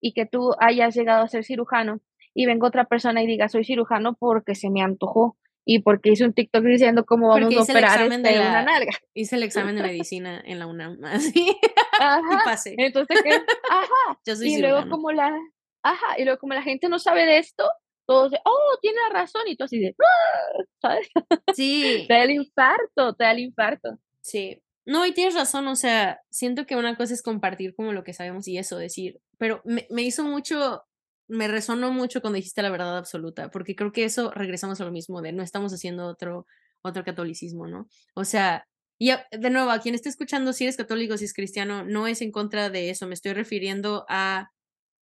y 0.00 0.12
que 0.12 0.26
tú 0.26 0.52
hayas 0.58 0.94
llegado 0.94 1.22
a 1.22 1.28
ser 1.28 1.44
cirujano 1.44 2.00
y 2.34 2.46
venga 2.46 2.68
otra 2.68 2.84
persona 2.84 3.22
y 3.22 3.26
diga, 3.26 3.48
soy 3.48 3.64
cirujano 3.64 4.14
porque 4.14 4.54
se 4.54 4.70
me 4.70 4.82
antojó 4.82 5.36
y 5.64 5.80
porque 5.80 6.10
hice 6.10 6.24
un 6.24 6.32
TikTok 6.32 6.62
diciendo 6.62 7.04
cómo 7.04 7.28
vamos 7.28 7.56
a 7.56 7.62
operar 7.62 8.00
este, 8.00 8.32
de 8.32 8.38
una 8.38 8.62
nalga. 8.62 8.92
Hice 9.14 9.34
el 9.34 9.42
examen 9.42 9.74
de 9.74 9.82
medicina 9.82 10.40
en 10.44 10.60
la 10.60 10.66
UNAM, 10.68 10.98
así. 11.04 11.56
Ajá. 11.98 12.20
y 12.20 12.44
pasé. 12.44 12.74
Entonces, 12.78 13.20
¿qué? 13.22 13.34
Ajá. 13.68 14.20
Yo 14.26 14.36
soy 14.36 14.54
y 14.54 14.58
luego 14.60 14.88
como 14.88 15.10
la, 15.10 15.36
ajá, 15.82 16.18
y 16.18 16.24
luego 16.24 16.38
como 16.38 16.54
la 16.54 16.62
gente 16.62 16.88
no 16.88 17.00
sabe 17.00 17.26
de 17.26 17.38
esto, 17.38 17.68
todos 18.06 18.32
oh, 18.44 18.78
tiene 18.80 18.98
razón, 19.12 19.42
y 19.46 19.56
tú 19.56 19.64
así 19.64 19.78
de, 19.78 19.94
ah", 19.98 20.62
¿sabes? 20.80 21.08
Sí. 21.56 22.04
te 22.08 22.14
da 22.14 22.22
el 22.24 22.30
infarto, 22.30 23.14
te 23.14 23.24
da 23.24 23.32
el 23.32 23.40
infarto. 23.40 23.98
Sí. 24.20 24.62
No, 24.84 25.04
y 25.04 25.12
tienes 25.12 25.34
razón, 25.34 25.66
o 25.66 25.76
sea, 25.76 26.20
siento 26.30 26.64
que 26.64 26.76
una 26.76 26.96
cosa 26.96 27.12
es 27.14 27.22
compartir 27.22 27.74
como 27.74 27.92
lo 27.92 28.04
que 28.04 28.12
sabemos 28.12 28.46
y 28.46 28.56
eso, 28.56 28.78
decir, 28.78 29.20
pero 29.36 29.60
me, 29.64 29.86
me 29.90 30.02
hizo 30.02 30.22
mucho 30.24 30.84
me 31.28 31.48
resonó 31.48 31.92
mucho 31.92 32.20
cuando 32.20 32.36
dijiste 32.36 32.62
la 32.62 32.70
verdad 32.70 32.96
absoluta, 32.96 33.50
porque 33.50 33.74
creo 33.74 33.92
que 33.92 34.04
eso 34.04 34.30
regresamos 34.30 34.80
a 34.80 34.84
lo 34.84 34.92
mismo 34.92 35.22
de 35.22 35.32
no 35.32 35.42
estamos 35.42 35.72
haciendo 35.72 36.06
otro, 36.06 36.46
otro 36.82 37.04
catolicismo, 37.04 37.66
¿no? 37.66 37.88
O 38.14 38.24
sea, 38.24 38.66
y 38.98 39.10
de 39.10 39.50
nuevo, 39.50 39.70
a 39.70 39.80
quien 39.80 39.94
esté 39.94 40.08
escuchando, 40.08 40.52
si 40.52 40.64
eres 40.64 40.76
católico, 40.76 41.18
si 41.18 41.26
es 41.26 41.34
cristiano, 41.34 41.84
no 41.84 42.06
es 42.06 42.22
en 42.22 42.32
contra 42.32 42.70
de 42.70 42.90
eso, 42.90 43.06
me 43.06 43.14
estoy 43.14 43.34
refiriendo 43.34 44.06
a, 44.08 44.50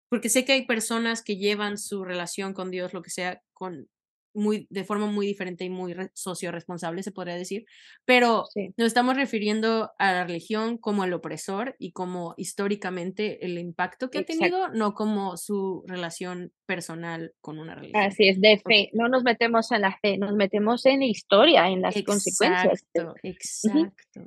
porque 0.08 0.28
sé 0.28 0.44
que 0.44 0.52
hay 0.52 0.66
personas 0.66 1.22
que 1.22 1.36
llevan 1.36 1.78
su 1.78 2.04
relación 2.04 2.54
con 2.54 2.70
Dios, 2.70 2.92
lo 2.92 3.02
que 3.02 3.10
sea, 3.10 3.42
con 3.52 3.88
muy, 4.34 4.66
de 4.68 4.84
forma 4.84 5.06
muy 5.06 5.26
diferente 5.26 5.64
y 5.64 5.70
muy 5.70 5.94
socio-responsable, 6.12 7.02
se 7.02 7.12
podría 7.12 7.36
decir, 7.36 7.64
pero 8.04 8.44
nos 8.76 8.86
estamos 8.88 9.16
refiriendo 9.16 9.92
a 9.98 10.12
la 10.12 10.24
religión 10.24 10.76
como 10.76 11.04
el 11.04 11.12
opresor 11.12 11.76
y 11.78 11.92
como 11.92 12.34
históricamente 12.36 13.46
el 13.46 13.58
impacto 13.58 14.10
que 14.10 14.18
ha 14.18 14.24
tenido, 14.24 14.68
no 14.70 14.94
como 14.94 15.36
su 15.36 15.84
relación 15.86 16.52
personal 16.66 17.32
con 17.40 17.58
una 17.58 17.76
religión. 17.76 18.02
Así 18.02 18.28
es, 18.28 18.40
de 18.40 18.58
fe, 18.58 18.90
no 18.92 19.08
nos 19.08 19.22
metemos 19.22 19.70
en 19.70 19.82
la 19.82 19.96
fe, 19.98 20.18
nos 20.18 20.34
metemos 20.34 20.84
en 20.86 21.00
la 21.00 21.06
historia, 21.06 21.68
en 21.68 21.82
las 21.82 21.94
consecuencias. 22.02 22.84
Exacto, 22.92 24.26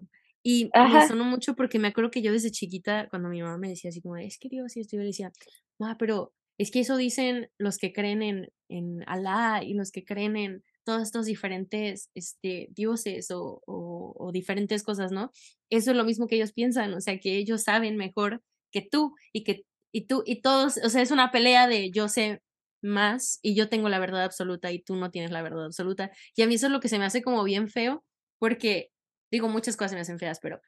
Y 0.50 0.70
me 0.74 1.06
sonó 1.06 1.26
mucho 1.26 1.58
porque 1.58 1.78
me 1.78 1.90
acuerdo 1.90 2.10
que 2.10 2.22
yo 2.22 2.32
desde 2.32 2.52
chiquita, 2.52 3.10
cuando 3.10 3.28
mi 3.28 3.42
mamá 3.42 3.58
me 3.58 3.68
decía 3.68 3.90
así 3.90 4.02
como, 4.02 4.16
es 4.16 4.40
que 4.40 4.48
Dios 4.48 4.78
y 4.78 4.80
esto, 4.80 4.96
yo 4.96 5.02
le 5.02 5.08
decía, 5.08 5.34
ah, 5.82 5.98
pero 6.00 6.34
es 6.58 6.72
que 6.72 6.80
eso 6.80 6.96
dicen 6.96 7.50
los 7.58 7.78
que 7.78 7.92
creen 7.92 8.22
en, 8.24 8.48
en 8.70 9.04
Alá 9.08 9.62
y 9.62 9.74
los 9.74 9.92
que 9.92 10.06
creen 10.06 10.38
en 10.38 10.64
todos 10.86 11.04
estos 11.04 11.26
diferentes 11.26 12.12
este, 12.16 12.70
dioses 12.72 13.30
o, 13.30 13.62
o, 13.66 14.32
diferentes 14.32 14.84
cosas, 14.84 15.12
¿no? 15.12 15.34
Eso 15.70 15.92
es 15.92 15.98
lo 15.98 16.06
mismo 16.06 16.28
que 16.28 16.38
ellos 16.38 16.54
piensan, 16.54 16.94
o 16.94 17.02
sea, 17.02 17.20
que 17.20 17.36
ellos 17.36 17.64
saben 17.64 17.98
mejor 17.98 18.42
que 18.72 18.82
tú 18.82 19.16
y 19.34 19.44
que 19.44 19.66
y 19.92 20.08
tú 20.08 20.24
y 20.26 20.42
todos, 20.42 20.78
o 20.78 20.90
sea, 20.90 21.02
es 21.02 21.12
una 21.12 21.30
pelea 21.30 21.68
de 21.68 21.92
yo 21.92 22.08
sé 22.08 22.42
más 22.82 23.40
y 23.42 23.54
yo 23.54 23.68
tengo 23.68 23.90
la 23.90 24.00
verdad 24.00 24.24
absoluta 24.24 24.72
y 24.72 24.82
tú 24.82 24.96
no 24.96 25.12
tienes 25.12 25.32
la 25.32 25.42
verdad 25.42 25.66
absoluta. 25.66 26.10
Y 26.38 26.44
a 26.44 26.48
mí 26.48 26.56
eso 26.56 26.68
es 26.68 26.72
lo 26.72 26.80
que 26.80 26.88
se 26.88 27.00
me 27.00 27.06
hace 27.06 27.22
como 27.22 27.44
bien 27.44 27.68
feo, 27.68 28.06
porque 28.40 28.92
digo 29.32 29.48
muchas 29.50 29.78
cosas 29.78 29.94
me 29.94 30.02
hacen 30.02 30.20
feas, 30.20 30.40
pero 30.40 30.62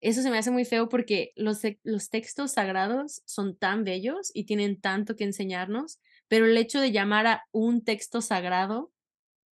eso 0.00 0.22
se 0.22 0.30
me 0.30 0.38
hace 0.38 0.50
muy 0.50 0.64
feo 0.64 0.88
porque 0.88 1.32
los, 1.36 1.60
los 1.82 2.10
textos 2.10 2.52
sagrados 2.52 3.22
son 3.24 3.56
tan 3.56 3.84
bellos 3.84 4.30
y 4.34 4.44
tienen 4.44 4.80
tanto 4.80 5.16
que 5.16 5.24
enseñarnos, 5.24 6.00
pero 6.28 6.44
el 6.46 6.56
hecho 6.56 6.80
de 6.80 6.92
llamar 6.92 7.26
a 7.26 7.46
un 7.52 7.84
texto 7.84 8.20
sagrado, 8.20 8.92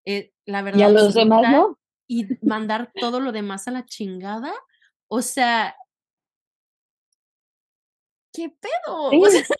eh, 0.04 0.32
la 0.44 0.62
verdad... 0.62 0.80
Y 0.80 0.82
a 0.82 0.88
los 0.90 1.14
demás 1.14 1.42
no. 1.50 1.78
Y 2.06 2.26
mandar 2.42 2.92
todo 2.94 3.20
lo 3.20 3.32
demás 3.32 3.68
a 3.68 3.70
la 3.70 3.84
chingada, 3.84 4.52
o 5.08 5.22
sea... 5.22 5.76
¿Qué 8.32 8.50
pedo? 8.50 9.10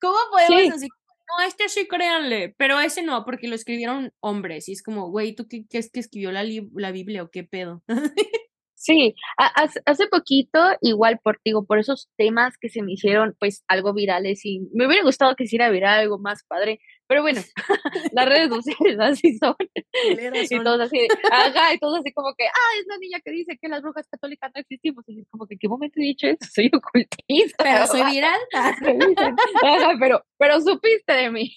¿Cómo 0.00 0.18
podemos 0.30 0.74
decir? 0.74 0.90
No, 1.28 1.46
este 1.46 1.68
sí 1.68 1.86
créanle, 1.88 2.54
pero 2.58 2.80
ese 2.80 3.02
no, 3.02 3.24
porque 3.24 3.48
lo 3.48 3.54
escribieron 3.54 4.12
hombres. 4.20 4.68
Y 4.68 4.72
es 4.72 4.82
como, 4.82 5.10
güey, 5.10 5.34
¿tú 5.34 5.46
qué, 5.48 5.64
es 5.70 5.90
que 5.90 6.00
escribió 6.00 6.32
la, 6.32 6.44
la 6.74 6.92
Biblia 6.92 7.22
o 7.22 7.30
qué 7.30 7.44
pedo? 7.44 7.82
Sí, 8.76 9.14
hace 9.38 10.08
poquito, 10.08 10.58
igual 10.82 11.18
por, 11.22 11.40
digo, 11.42 11.64
por 11.64 11.78
esos 11.78 12.10
temas 12.18 12.58
que 12.58 12.68
se 12.68 12.82
me 12.82 12.92
hicieron 12.92 13.34
pues 13.40 13.64
algo 13.66 13.94
virales 13.94 14.44
y 14.44 14.68
me 14.74 14.86
hubiera 14.86 15.02
gustado 15.02 15.36
que 15.36 15.44
hiciera 15.44 15.70
viral 15.70 16.00
algo 16.00 16.18
más 16.18 16.44
padre, 16.44 16.80
pero 17.06 17.22
bueno, 17.22 17.40
las 18.12 18.26
redes 18.26 18.48
sociales 18.48 18.98
así 19.00 19.36
son. 19.38 19.56
y 19.60 20.64
todos 20.64 20.80
así, 20.80 21.06
ajá, 21.30 21.74
y 21.74 21.78
todos 21.78 21.98
así 22.00 22.12
como 22.12 22.34
que, 22.34 22.46
ah, 22.46 22.78
es 22.80 22.86
la 22.86 22.98
niña 22.98 23.20
que 23.24 23.30
dice 23.30 23.58
que 23.60 23.68
las 23.68 23.82
brujas 23.82 24.06
católicas 24.08 24.50
no 24.54 24.60
existimos. 24.60 25.04
Y 25.08 25.20
es 25.20 25.28
como 25.30 25.46
que, 25.46 25.56
¿qué 25.58 25.68
momento 25.68 26.00
he 26.00 26.04
dicho 26.04 26.26
eso? 26.26 26.38
Soy 26.52 26.70
ocultista. 26.72 27.62
Pero 27.62 27.86
soy 27.86 28.02
viral. 28.10 28.40
ajá, 28.52 29.96
pero, 30.00 30.24
pero 30.38 30.60
supiste 30.60 31.12
de 31.12 31.30
mí, 31.30 31.56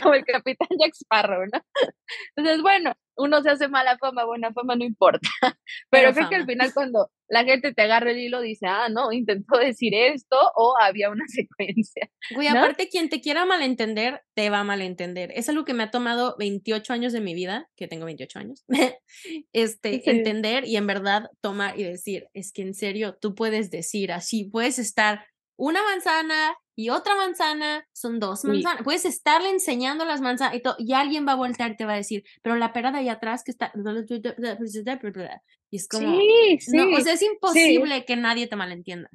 como 0.00 0.14
el 0.14 0.24
capitán 0.24 0.68
Jack 0.78 0.94
Sparrow, 0.94 1.44
¿no? 1.52 1.60
Entonces, 2.36 2.62
bueno, 2.62 2.92
uno 3.16 3.42
se 3.42 3.50
hace 3.50 3.68
mala 3.68 3.98
fama, 3.98 4.24
buena 4.24 4.52
fama, 4.52 4.76
no 4.76 4.84
importa. 4.84 5.28
Pero, 5.90 6.12
creo 6.12 6.28
que 6.28 6.36
al 6.36 6.46
final 6.46 6.72
cuando 6.72 7.10
la 7.28 7.44
gente 7.44 7.72
te 7.72 7.82
agarra 7.82 8.10
el 8.10 8.18
hilo 8.18 8.40
dice, 8.40 8.66
ah, 8.66 8.88
no, 8.88 9.12
intentó 9.12 9.58
decir 9.58 9.94
esto 9.94 10.36
o 10.54 10.74
había 10.80 11.10
una 11.10 11.24
secuencia. 11.28 12.10
Güey, 12.34 12.48
aparte 12.48 12.88
quien 12.88 13.08
te 13.08 13.20
quiera 13.20 13.44
malentender, 13.44 14.22
te 14.34 14.50
va 14.50 14.60
a 14.60 14.64
malentender. 14.64 15.32
Es 15.34 15.48
algo 15.48 15.64
que 15.64 15.74
me 15.74 15.82
ha 15.82 15.90
tomado 15.90 16.36
28 16.38 16.92
años 16.92 17.12
de 17.12 17.20
mi 17.20 17.34
vida, 17.34 17.68
que 17.76 17.88
tengo 17.88 18.04
28 18.06 18.38
años, 18.38 18.64
este, 19.52 20.10
entender 20.10 20.66
y 20.66 20.76
en 20.76 20.86
verdad 20.86 21.30
tomar 21.40 21.78
y 21.78 21.84
decir, 21.84 22.28
es 22.34 22.52
que 22.52 22.62
en 22.62 22.74
serio, 22.74 23.16
tú 23.20 23.34
puedes 23.34 23.70
decir 23.70 24.12
así, 24.12 24.44
puedes 24.44 24.78
estar 24.78 25.26
una 25.56 25.82
manzana 25.82 26.56
y 26.76 26.90
otra 26.90 27.14
manzana, 27.14 27.86
son 27.92 28.18
dos 28.18 28.44
manzanas. 28.44 28.82
Puedes 28.82 29.04
estarle 29.04 29.50
enseñando 29.50 30.04
las 30.04 30.20
manzanas 30.20 30.56
y, 30.56 30.62
y 30.78 30.92
alguien 30.92 31.26
va 31.26 31.32
a 31.32 31.36
voltear 31.36 31.72
y 31.72 31.76
te 31.76 31.84
va 31.84 31.92
a 31.92 31.96
decir, 31.96 32.24
pero 32.42 32.56
la 32.56 32.72
pera 32.72 32.90
de 32.90 32.98
allá 32.98 33.12
atrás 33.12 33.44
que 33.44 33.52
está... 33.52 33.72
Y 35.70 35.76
es 35.76 35.88
como... 35.88 36.20
Sí, 36.20 36.58
sí. 36.60 36.78
o 36.78 37.00
sea, 37.00 37.14
es 37.14 37.22
imposible 37.22 38.04
que 38.04 38.16
nadie 38.16 38.46
te 38.46 38.56
malentienda. 38.56 39.10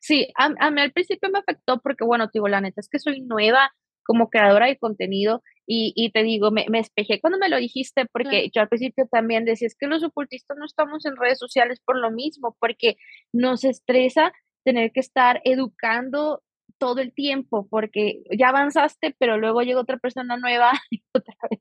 Sí, 0.00 0.28
a, 0.36 0.70
mí 0.70 0.80
al 0.80 0.92
principio 0.92 1.30
me 1.30 1.38
afectó 1.38 1.80
porque, 1.80 2.04
bueno, 2.04 2.26
te 2.26 2.32
digo, 2.34 2.48
la 2.48 2.60
neta 2.60 2.80
es 2.80 2.88
que 2.88 2.98
soy 2.98 3.22
nueva 3.22 3.72
como 4.04 4.28
creadora 4.28 4.66
de 4.66 4.76
contenido 4.76 5.42
y, 5.66 5.94
y 5.96 6.12
te 6.12 6.22
digo, 6.22 6.50
me, 6.50 6.66
me, 6.68 6.78
espejé 6.78 7.20
cuando 7.20 7.38
me 7.38 7.48
lo 7.48 7.56
dijiste, 7.56 8.04
porque 8.12 8.50
yo 8.54 8.60
al 8.60 8.68
principio 8.68 9.08
también 9.10 9.46
decía, 9.46 9.66
es 9.66 9.74
que 9.74 9.86
los 9.86 10.04
ocultistas 10.04 10.58
no 10.58 10.66
estamos 10.66 11.06
en 11.06 11.16
redes 11.16 11.38
sociales 11.38 11.80
por 11.84 11.98
lo 11.98 12.10
mismo, 12.10 12.54
porque 12.60 12.96
nos 13.32 13.64
estresa 13.64 14.32
tener 14.64 14.92
que 14.92 15.00
estar 15.00 15.40
educando 15.44 16.42
todo 16.78 17.00
el 17.00 17.12
tiempo, 17.12 17.66
porque 17.70 18.22
ya 18.36 18.48
avanzaste, 18.48 19.14
pero 19.18 19.38
luego 19.38 19.62
llega 19.62 19.80
otra 19.80 19.98
persona 19.98 20.36
nueva 20.36 20.72
y 20.90 21.02
otra 21.12 21.34
vez. 21.50 21.60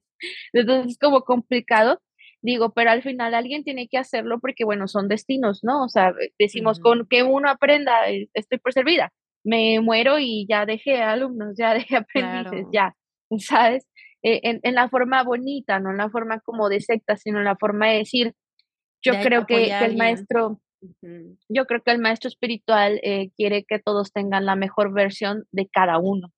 Entonces 0.54 0.94
es 0.94 0.98
como 0.98 1.22
complicado. 1.22 2.02
Digo, 2.42 2.74
pero 2.74 2.92
al 2.92 3.04
final 3.04 3.34
alguien 3.34 3.64
tiene 3.64 3.88
que 3.88 3.98
hacerlo 3.98 4.40
porque, 4.42 4.66
bueno, 4.66 4.90
son 4.90 5.08
destinos, 5.08 5.62
¿no? 5.64 5.86
O 5.86 5.88
sea, 5.88 6.14
decimos, 6.38 6.82
con 6.82 7.08
que 7.08 7.24
uno 7.24 7.50
aprenda, 7.50 8.10
eh, 8.10 8.28
estoy 8.34 8.58
por 8.58 8.74
servida. 8.74 9.14
Me 9.46 9.80
muero 9.80 10.20
y 10.20 10.46
ya 10.50 10.66
dejé 10.66 11.02
alumnos, 11.02 11.56
ya 11.58 11.74
dejé 11.74 11.96
aprendices, 11.96 12.68
ya, 12.74 12.96
¿sabes? 13.40 13.88
Eh, 14.24 14.42
en, 14.44 14.60
en, 14.64 14.76
la 14.76 14.90
forma 14.90 15.24
bonita, 15.24 15.80
no 15.80 15.92
en 15.92 15.98
la 15.98 16.10
forma 16.10 16.42
como 16.42 16.68
de 16.68 16.82
secta, 16.82 17.16
sino 17.16 17.40
en 17.40 17.46
la 17.46 17.56
forma 17.56 17.88
de 17.88 18.00
decir, 18.00 18.34
yo 19.02 19.14
creo 19.22 19.46
que, 19.46 19.66
que 19.66 19.86
el 19.86 19.98
maestro, 19.98 20.62
yo 21.50 21.66
creo 21.66 21.82
que 21.82 21.92
el 21.92 22.00
maestro 22.00 22.28
espiritual 22.28 23.00
eh, 23.04 23.32
quiere 23.36 23.64
que 23.64 23.80
todos 23.80 24.12
tengan 24.12 24.46
la 24.46 24.56
mejor 24.56 24.94
versión 24.94 25.46
de 25.52 25.68
cada 25.68 25.98
uno 26.00 26.32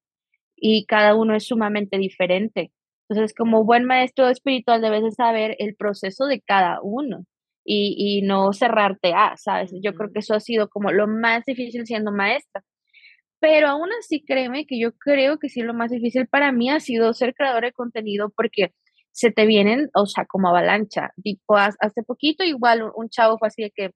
y 0.56 0.86
cada 0.86 1.16
uno 1.16 1.36
es 1.36 1.46
sumamente 1.46 1.98
diferente. 1.98 2.72
Entonces, 3.10 3.36
como 3.36 3.66
buen 3.66 3.86
maestro 3.86 4.30
espiritual 4.30 4.82
debes 4.82 5.04
de 5.04 5.12
saber 5.12 5.56
el 5.60 5.76
proceso 5.76 6.26
de 6.26 6.42
cada 6.42 6.80
uno 6.82 7.26
y, 7.64 7.96
y 7.98 8.22
no 8.22 8.54
cerrarte 8.54 9.14
a, 9.14 9.36
¿sabes? 9.38 9.72
Yo 9.84 9.94
creo 9.96 10.12
que 10.12 10.20
eso 10.20 10.34
ha 10.34 10.40
sido 10.40 10.70
como 10.70 10.92
lo 10.92 11.08
más 11.08 11.46
difícil 11.46 11.86
siendo 11.86 12.12
maestra. 12.12 12.64
Pero 13.40 13.68
aún 13.68 13.90
así, 14.00 14.24
créeme 14.24 14.66
que 14.66 14.80
yo 14.80 14.94
creo 14.94 15.38
que 15.40 15.50
sí 15.50 15.62
lo 15.62 15.74
más 15.74 15.92
difícil 15.92 16.28
para 16.28 16.52
mí 16.52 16.70
ha 16.70 16.80
sido 16.80 17.14
ser 17.14 17.36
creador 17.36 17.64
de 17.66 17.74
contenido 17.74 18.32
porque 18.36 18.74
se 19.12 19.32
te 19.32 19.46
vienen, 19.46 19.90
o 19.94 20.08
sea, 20.08 20.26
como 20.26 20.50
avalancha. 20.50 21.12
Tipo, 21.24 21.56
hace 21.56 22.04
poquito 22.06 22.44
igual 22.44 22.92
un 22.96 23.10
chavo 23.10 23.38
fue 23.38 23.48
así 23.48 23.64
de 23.64 23.72
que, 23.72 23.92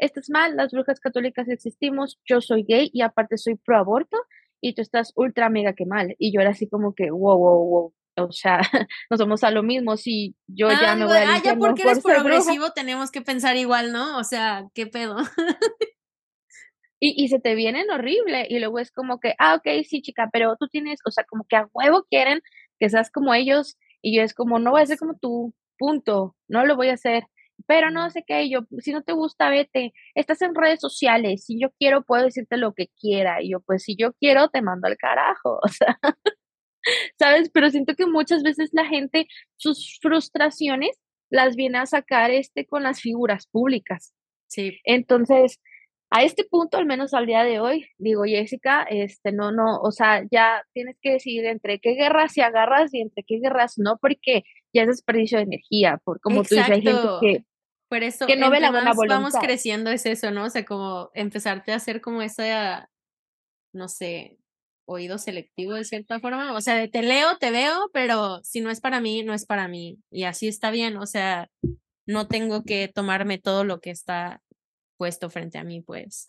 esto 0.00 0.20
es 0.20 0.30
mal, 0.30 0.56
las 0.56 0.72
brujas 0.72 0.98
católicas 0.98 1.48
existimos, 1.48 2.18
yo 2.28 2.40
soy 2.40 2.64
gay 2.66 2.90
y 2.92 3.02
aparte 3.02 3.38
soy 3.38 3.56
pro 3.56 3.76
aborto 3.76 4.16
y 4.60 4.74
tú 4.74 4.82
estás 4.82 5.12
ultra 5.14 5.48
mega 5.48 5.74
que 5.74 5.86
mal. 5.86 6.14
Y 6.18 6.32
yo 6.32 6.40
era 6.40 6.50
así 6.50 6.68
como 6.68 6.94
que, 6.94 7.10
wow, 7.10 7.38
wow, 7.38 7.68
wow. 7.68 7.94
O 8.16 8.32
sea, 8.32 8.60
no 9.10 9.16
somos 9.16 9.44
a 9.44 9.50
lo 9.50 9.62
mismo. 9.62 9.96
Si 9.96 10.34
yo 10.46 10.68
ya 10.70 10.94
me 10.96 11.04
voy 11.04 11.16
a. 11.16 11.34
Ah, 11.34 11.42
ya 11.42 11.56
porque 11.56 11.82
eres 11.82 12.00
progresivo, 12.00 12.70
tenemos 12.72 13.10
que 13.10 13.22
pensar 13.22 13.56
igual, 13.56 13.92
¿no? 13.92 14.18
O 14.18 14.24
sea, 14.24 14.66
¿qué 14.74 14.86
pedo? 14.86 15.16
y, 17.00 17.22
y 17.22 17.28
se 17.28 17.38
te 17.38 17.54
vienen 17.54 17.90
horrible. 17.90 18.46
Y 18.48 18.58
luego 18.58 18.78
es 18.78 18.90
como 18.90 19.20
que, 19.20 19.34
ah, 19.38 19.54
ok, 19.54 19.84
sí, 19.86 20.02
chica, 20.02 20.28
pero 20.32 20.56
tú 20.58 20.68
tienes, 20.68 21.00
o 21.06 21.10
sea, 21.10 21.24
como 21.24 21.44
que 21.48 21.56
a 21.56 21.68
huevo 21.72 22.04
quieren 22.10 22.40
que 22.78 22.90
seas 22.90 23.10
como 23.10 23.32
ellos. 23.32 23.78
Y 24.02 24.16
yo 24.16 24.22
es 24.22 24.34
como, 24.34 24.58
no 24.58 24.70
voy 24.70 24.82
a 24.82 24.86
ser 24.86 24.98
como 24.98 25.14
tú, 25.18 25.54
punto. 25.78 26.36
No 26.48 26.66
lo 26.66 26.76
voy 26.76 26.88
a 26.88 26.94
hacer 26.94 27.24
pero 27.66 27.90
no 27.90 28.10
sé 28.10 28.24
qué, 28.26 28.48
yo, 28.48 28.60
si 28.78 28.92
no 28.92 29.02
te 29.02 29.12
gusta, 29.12 29.50
vete, 29.50 29.92
estás 30.14 30.42
en 30.42 30.54
redes 30.54 30.80
sociales, 30.80 31.44
si 31.44 31.60
yo 31.60 31.68
quiero, 31.78 32.02
puedo 32.02 32.24
decirte 32.24 32.56
lo 32.56 32.72
que 32.74 32.88
quiera, 33.00 33.42
y 33.42 33.50
yo, 33.52 33.60
pues 33.60 33.84
si 33.84 33.96
yo 33.96 34.12
quiero, 34.14 34.48
te 34.48 34.62
mando 34.62 34.88
al 34.88 34.96
carajo, 34.96 35.58
o 35.62 35.68
sea, 35.68 35.98
¿sabes? 37.18 37.50
Pero 37.50 37.70
siento 37.70 37.94
que 37.94 38.06
muchas 38.06 38.42
veces 38.42 38.70
la 38.72 38.86
gente, 38.86 39.26
sus 39.56 39.98
frustraciones 40.00 40.98
las 41.30 41.56
viene 41.56 41.78
a 41.78 41.86
sacar 41.86 42.30
este 42.30 42.66
con 42.66 42.82
las 42.82 43.00
figuras 43.00 43.46
públicas. 43.46 44.14
Sí. 44.48 44.78
Entonces, 44.84 45.60
a 46.10 46.24
este 46.24 46.44
punto, 46.44 46.76
al 46.76 46.86
menos 46.86 47.14
al 47.14 47.26
día 47.26 47.44
de 47.44 47.60
hoy, 47.60 47.86
digo, 47.98 48.24
Jessica, 48.24 48.82
este, 48.82 49.30
no, 49.30 49.52
no, 49.52 49.78
o 49.80 49.92
sea, 49.92 50.24
ya 50.30 50.64
tienes 50.72 50.96
que 51.00 51.12
decidir 51.12 51.46
entre 51.46 51.78
qué 51.78 51.92
guerras 51.92 52.32
se 52.32 52.42
agarras 52.42 52.92
y 52.92 53.00
entre 53.00 53.22
qué 53.22 53.38
guerras 53.38 53.74
no, 53.76 53.96
porque 54.00 54.42
ya 54.74 54.82
es 54.82 54.88
desperdicio 54.88 55.38
de 55.38 55.44
energía, 55.44 56.00
por 56.04 56.20
como 56.20 56.42
tú 56.42 56.56
dices, 56.56 56.68
hay 56.68 56.82
gente 56.82 57.08
que 57.20 57.44
por 57.90 58.04
eso, 58.04 58.24
que 58.28 58.36
no 58.36 58.50
ve 58.50 58.60
la 58.60 58.70
buena 58.70 58.92
voluntad. 58.92 59.16
vamos 59.16 59.34
creciendo 59.34 59.90
es 59.90 60.06
eso, 60.06 60.30
¿no? 60.30 60.44
O 60.44 60.50
sea, 60.50 60.64
como 60.64 61.10
empezarte 61.12 61.72
a 61.72 61.76
hacer 61.76 62.00
como 62.00 62.22
esa, 62.22 62.88
no 63.74 63.88
sé, 63.88 64.38
oído 64.84 65.18
selectivo 65.18 65.74
de 65.74 65.82
cierta 65.82 66.20
forma. 66.20 66.52
O 66.54 66.60
sea, 66.60 66.76
de 66.76 66.86
te 66.86 67.02
leo, 67.02 67.36
te 67.38 67.50
veo, 67.50 67.90
pero 67.92 68.40
si 68.44 68.60
no 68.60 68.70
es 68.70 68.80
para 68.80 69.00
mí, 69.00 69.24
no 69.24 69.34
es 69.34 69.44
para 69.44 69.66
mí. 69.66 69.98
Y 70.08 70.22
así 70.22 70.46
está 70.46 70.70
bien. 70.70 70.98
O 70.98 71.06
sea, 71.06 71.50
no 72.06 72.28
tengo 72.28 72.62
que 72.62 72.86
tomarme 72.86 73.38
todo 73.38 73.64
lo 73.64 73.80
que 73.80 73.90
está 73.90 74.40
puesto 74.96 75.28
frente 75.28 75.58
a 75.58 75.64
mí, 75.64 75.82
pues. 75.82 76.28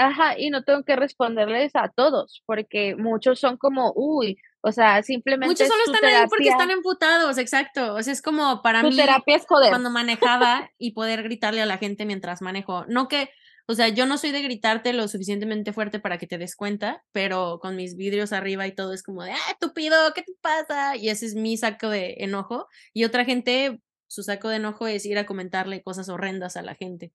Ajá, 0.00 0.38
y 0.38 0.50
no 0.50 0.62
tengo 0.62 0.84
que 0.84 0.94
responderles 0.94 1.72
a 1.74 1.88
todos, 1.88 2.44
porque 2.46 2.94
muchos 2.94 3.40
son 3.40 3.56
como, 3.56 3.92
uy, 3.96 4.38
o 4.60 4.70
sea, 4.70 5.02
simplemente. 5.02 5.50
Muchos 5.50 5.66
solo 5.66 5.82
están 5.86 6.08
ahí 6.08 6.28
porque 6.28 6.48
están 6.48 6.70
emputados, 6.70 7.36
exacto. 7.36 7.94
O 7.94 8.02
sea, 8.02 8.12
es 8.12 8.22
como 8.22 8.62
para 8.62 8.84
mí. 8.84 8.94
terapia 8.94 9.36
es 9.36 9.46
joder. 9.46 9.70
Cuando 9.70 9.90
manejaba 9.90 10.70
y 10.78 10.92
poder 10.92 11.24
gritarle 11.24 11.62
a 11.62 11.66
la 11.66 11.78
gente 11.78 12.06
mientras 12.06 12.42
manejo. 12.42 12.84
No 12.86 13.08
que, 13.08 13.30
o 13.66 13.74
sea, 13.74 13.88
yo 13.88 14.06
no 14.06 14.18
soy 14.18 14.30
de 14.30 14.42
gritarte 14.42 14.92
lo 14.92 15.08
suficientemente 15.08 15.72
fuerte 15.72 15.98
para 15.98 16.16
que 16.16 16.28
te 16.28 16.38
des 16.38 16.54
cuenta, 16.54 17.04
pero 17.10 17.58
con 17.60 17.74
mis 17.74 17.96
vidrios 17.96 18.32
arriba 18.32 18.68
y 18.68 18.74
todo 18.76 18.92
es 18.92 19.02
como 19.02 19.24
de, 19.24 19.32
¡ah, 19.32 19.50
estúpido! 19.50 19.96
¿Qué 20.14 20.22
te 20.22 20.32
pasa? 20.40 20.94
Y 20.94 21.08
ese 21.08 21.26
es 21.26 21.34
mi 21.34 21.56
saco 21.56 21.88
de 21.88 22.18
enojo. 22.18 22.68
Y 22.92 23.02
otra 23.02 23.24
gente, 23.24 23.80
su 24.06 24.22
saco 24.22 24.48
de 24.48 24.56
enojo 24.56 24.86
es 24.86 25.04
ir 25.06 25.18
a 25.18 25.26
comentarle 25.26 25.82
cosas 25.82 26.08
horrendas 26.08 26.56
a 26.56 26.62
la 26.62 26.76
gente. 26.76 27.12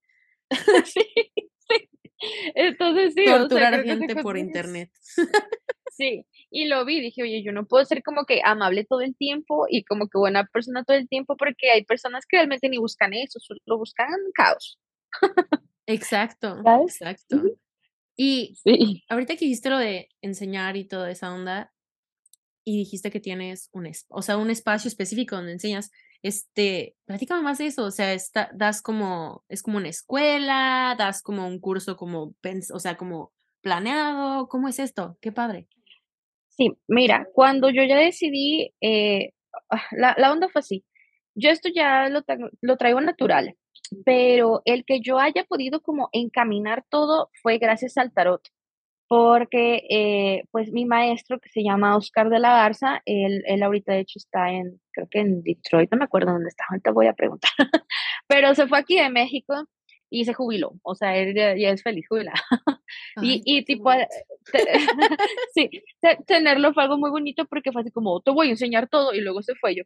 sí. 0.86 1.06
Entonces 2.56 3.14
sí. 3.16 3.26
Torturar 3.26 3.84
gente 3.84 4.16
por 4.18 4.38
internet. 4.38 4.92
Sí, 5.96 6.26
y 6.50 6.66
lo 6.66 6.86
vi, 6.86 7.00
dije, 7.02 7.22
oye, 7.22 7.44
yo 7.44 7.52
no 7.52 7.68
puedo 7.68 7.86
ser 7.86 8.02
como 8.02 8.26
que 8.26 8.42
amable 8.44 8.84
todo 8.84 9.02
el 9.02 9.16
tiempo 9.16 9.68
y 9.70 9.84
como 9.84 10.08
que 10.08 10.18
buena 10.18 10.44
persona 10.46 10.84
todo 10.84 10.98
el 10.98 11.08
tiempo 11.08 11.38
porque 11.38 11.70
hay 11.70 11.86
personas 11.86 12.26
que 12.26 12.38
realmente 12.38 12.68
ni 12.68 12.80
buscan 12.80 13.14
eso, 13.14 13.38
lo 13.66 13.78
buscan 13.78 14.08
caos. 14.34 14.80
Exacto, 15.86 16.64
exacto. 16.84 17.44
Y 18.18 18.56
ahorita 19.08 19.36
que 19.36 19.46
dijiste 19.46 19.70
lo 19.70 19.78
de 19.78 20.10
enseñar 20.22 20.78
y 20.78 20.86
toda 20.86 21.12
esa 21.12 21.32
onda, 21.32 21.72
y 22.66 22.78
dijiste 22.78 23.12
que 23.12 23.20
tienes 23.20 23.70
un, 23.74 23.92
o 24.10 24.22
sea, 24.22 24.38
un 24.38 24.50
espacio 24.50 24.88
específico 24.88 25.36
donde 25.36 25.54
enseñas, 25.54 25.92
este, 26.24 26.96
platícame 27.06 27.44
más 27.44 27.58
de 27.58 27.68
eso, 27.68 27.84
o 27.84 27.92
sea, 27.92 28.14
está, 28.14 28.50
das 28.54 28.82
como, 28.82 29.44
es 29.50 29.62
como 29.62 29.78
una 29.78 29.90
escuela, 29.90 30.96
das 30.98 31.22
como 31.22 31.46
un 31.46 31.60
curso 31.60 31.98
como, 31.98 32.34
o 32.74 32.80
sea, 32.80 32.98
como 32.98 33.34
planeado, 33.62 34.48
¿cómo 34.48 34.70
es 34.70 34.80
esto? 34.80 35.18
Qué 35.22 35.32
padre. 35.34 35.68
Sí, 36.48 36.72
mira, 36.88 37.28
cuando 37.34 37.70
yo 37.70 37.84
ya 37.84 37.98
decidí, 37.98 38.74
eh, 38.80 39.34
ah, 39.70 39.84
la, 39.92 40.16
la, 40.18 40.32
onda 40.32 40.48
fue 40.50 40.60
así. 40.60 40.86
Yo 41.36 41.50
esto 41.50 41.70
ya 41.74 42.10
lo, 42.10 42.22
lo 42.62 42.78
traigo 42.78 43.02
natural, 43.02 43.56
pero 44.06 44.62
el 44.66 44.86
que 44.86 45.02
yo 45.02 45.20
haya 45.20 45.44
podido 45.46 45.82
como 45.82 46.10
encaminar 46.14 46.86
todo 46.90 47.32
fue 47.42 47.58
gracias 47.58 47.98
al 47.98 48.14
tarot, 48.14 48.48
porque 49.08 49.86
eh, 49.90 50.44
pues 50.52 50.72
mi 50.72 50.86
maestro 50.86 51.40
que 51.40 51.50
se 51.50 51.64
llama 51.64 51.98
Oscar 51.98 52.30
de 52.30 52.40
la 52.40 52.54
Garza, 52.54 53.02
él, 53.06 53.44
él 53.46 53.64
ahorita 53.64 53.94
de 53.94 54.00
hecho 54.00 54.18
está 54.18 54.52
en, 54.52 54.80
creo 54.92 55.08
que 55.10 55.20
en 55.20 55.44
Detroit, 55.44 55.92
no 55.92 55.98
me 55.98 56.06
acuerdo 56.06 56.32
dónde 56.32 56.50
está, 56.50 56.66
ahorita 56.70 56.92
voy 56.92 57.08
a 57.08 57.14
preguntar, 57.14 57.52
pero 58.28 58.56
se 58.56 58.68
fue 58.68 58.80
aquí 58.80 58.98
de 58.98 59.10
México 59.10 59.68
y 60.10 60.26
se 60.26 60.34
jubiló, 60.34 60.74
o 60.84 60.96
sea, 60.96 61.18
él 61.18 61.34
ya, 61.36 61.54
es 61.54 61.82
feliz 61.82 62.06
jubilado. 62.08 62.38
y, 63.22 63.42
y 63.46 63.66
tipo, 63.66 63.90
sí, 65.56 65.70
tenerlo 66.28 66.74
fue 66.74 66.84
algo 66.84 66.98
muy 66.98 67.10
bonito 67.10 67.46
porque 67.46 67.72
fue 67.72 67.82
así 67.82 67.92
como, 67.92 68.22
te 68.22 68.32
voy 68.32 68.48
a 68.48 68.52
enseñar 68.52 68.88
todo 68.88 69.14
y 69.14 69.22
luego 69.22 69.42
se 69.42 69.56
fue 69.56 69.76
yo. 69.76 69.84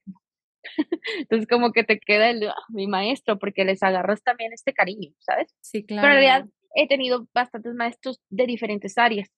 Entonces 1.20 1.48
como 1.48 1.72
que 1.72 1.84
te 1.84 2.00
queda 2.00 2.30
el, 2.30 2.48
ah, 2.48 2.56
mi 2.70 2.88
maestro 2.88 3.40
porque 3.40 3.64
les 3.64 3.82
agarras 3.84 4.22
también 4.22 4.54
este 4.54 4.74
cariño, 4.74 5.12
¿sabes? 5.20 5.56
Sí, 5.62 5.86
claro. 5.86 6.02
Pero 6.02 6.14
en 6.14 6.22
realidad 6.22 6.50
he 6.78 6.88
tenido 6.88 7.28
bastantes 7.34 7.74
maestros 7.74 8.22
de 8.30 8.46
diferentes 8.46 8.98
áreas. 8.98 9.30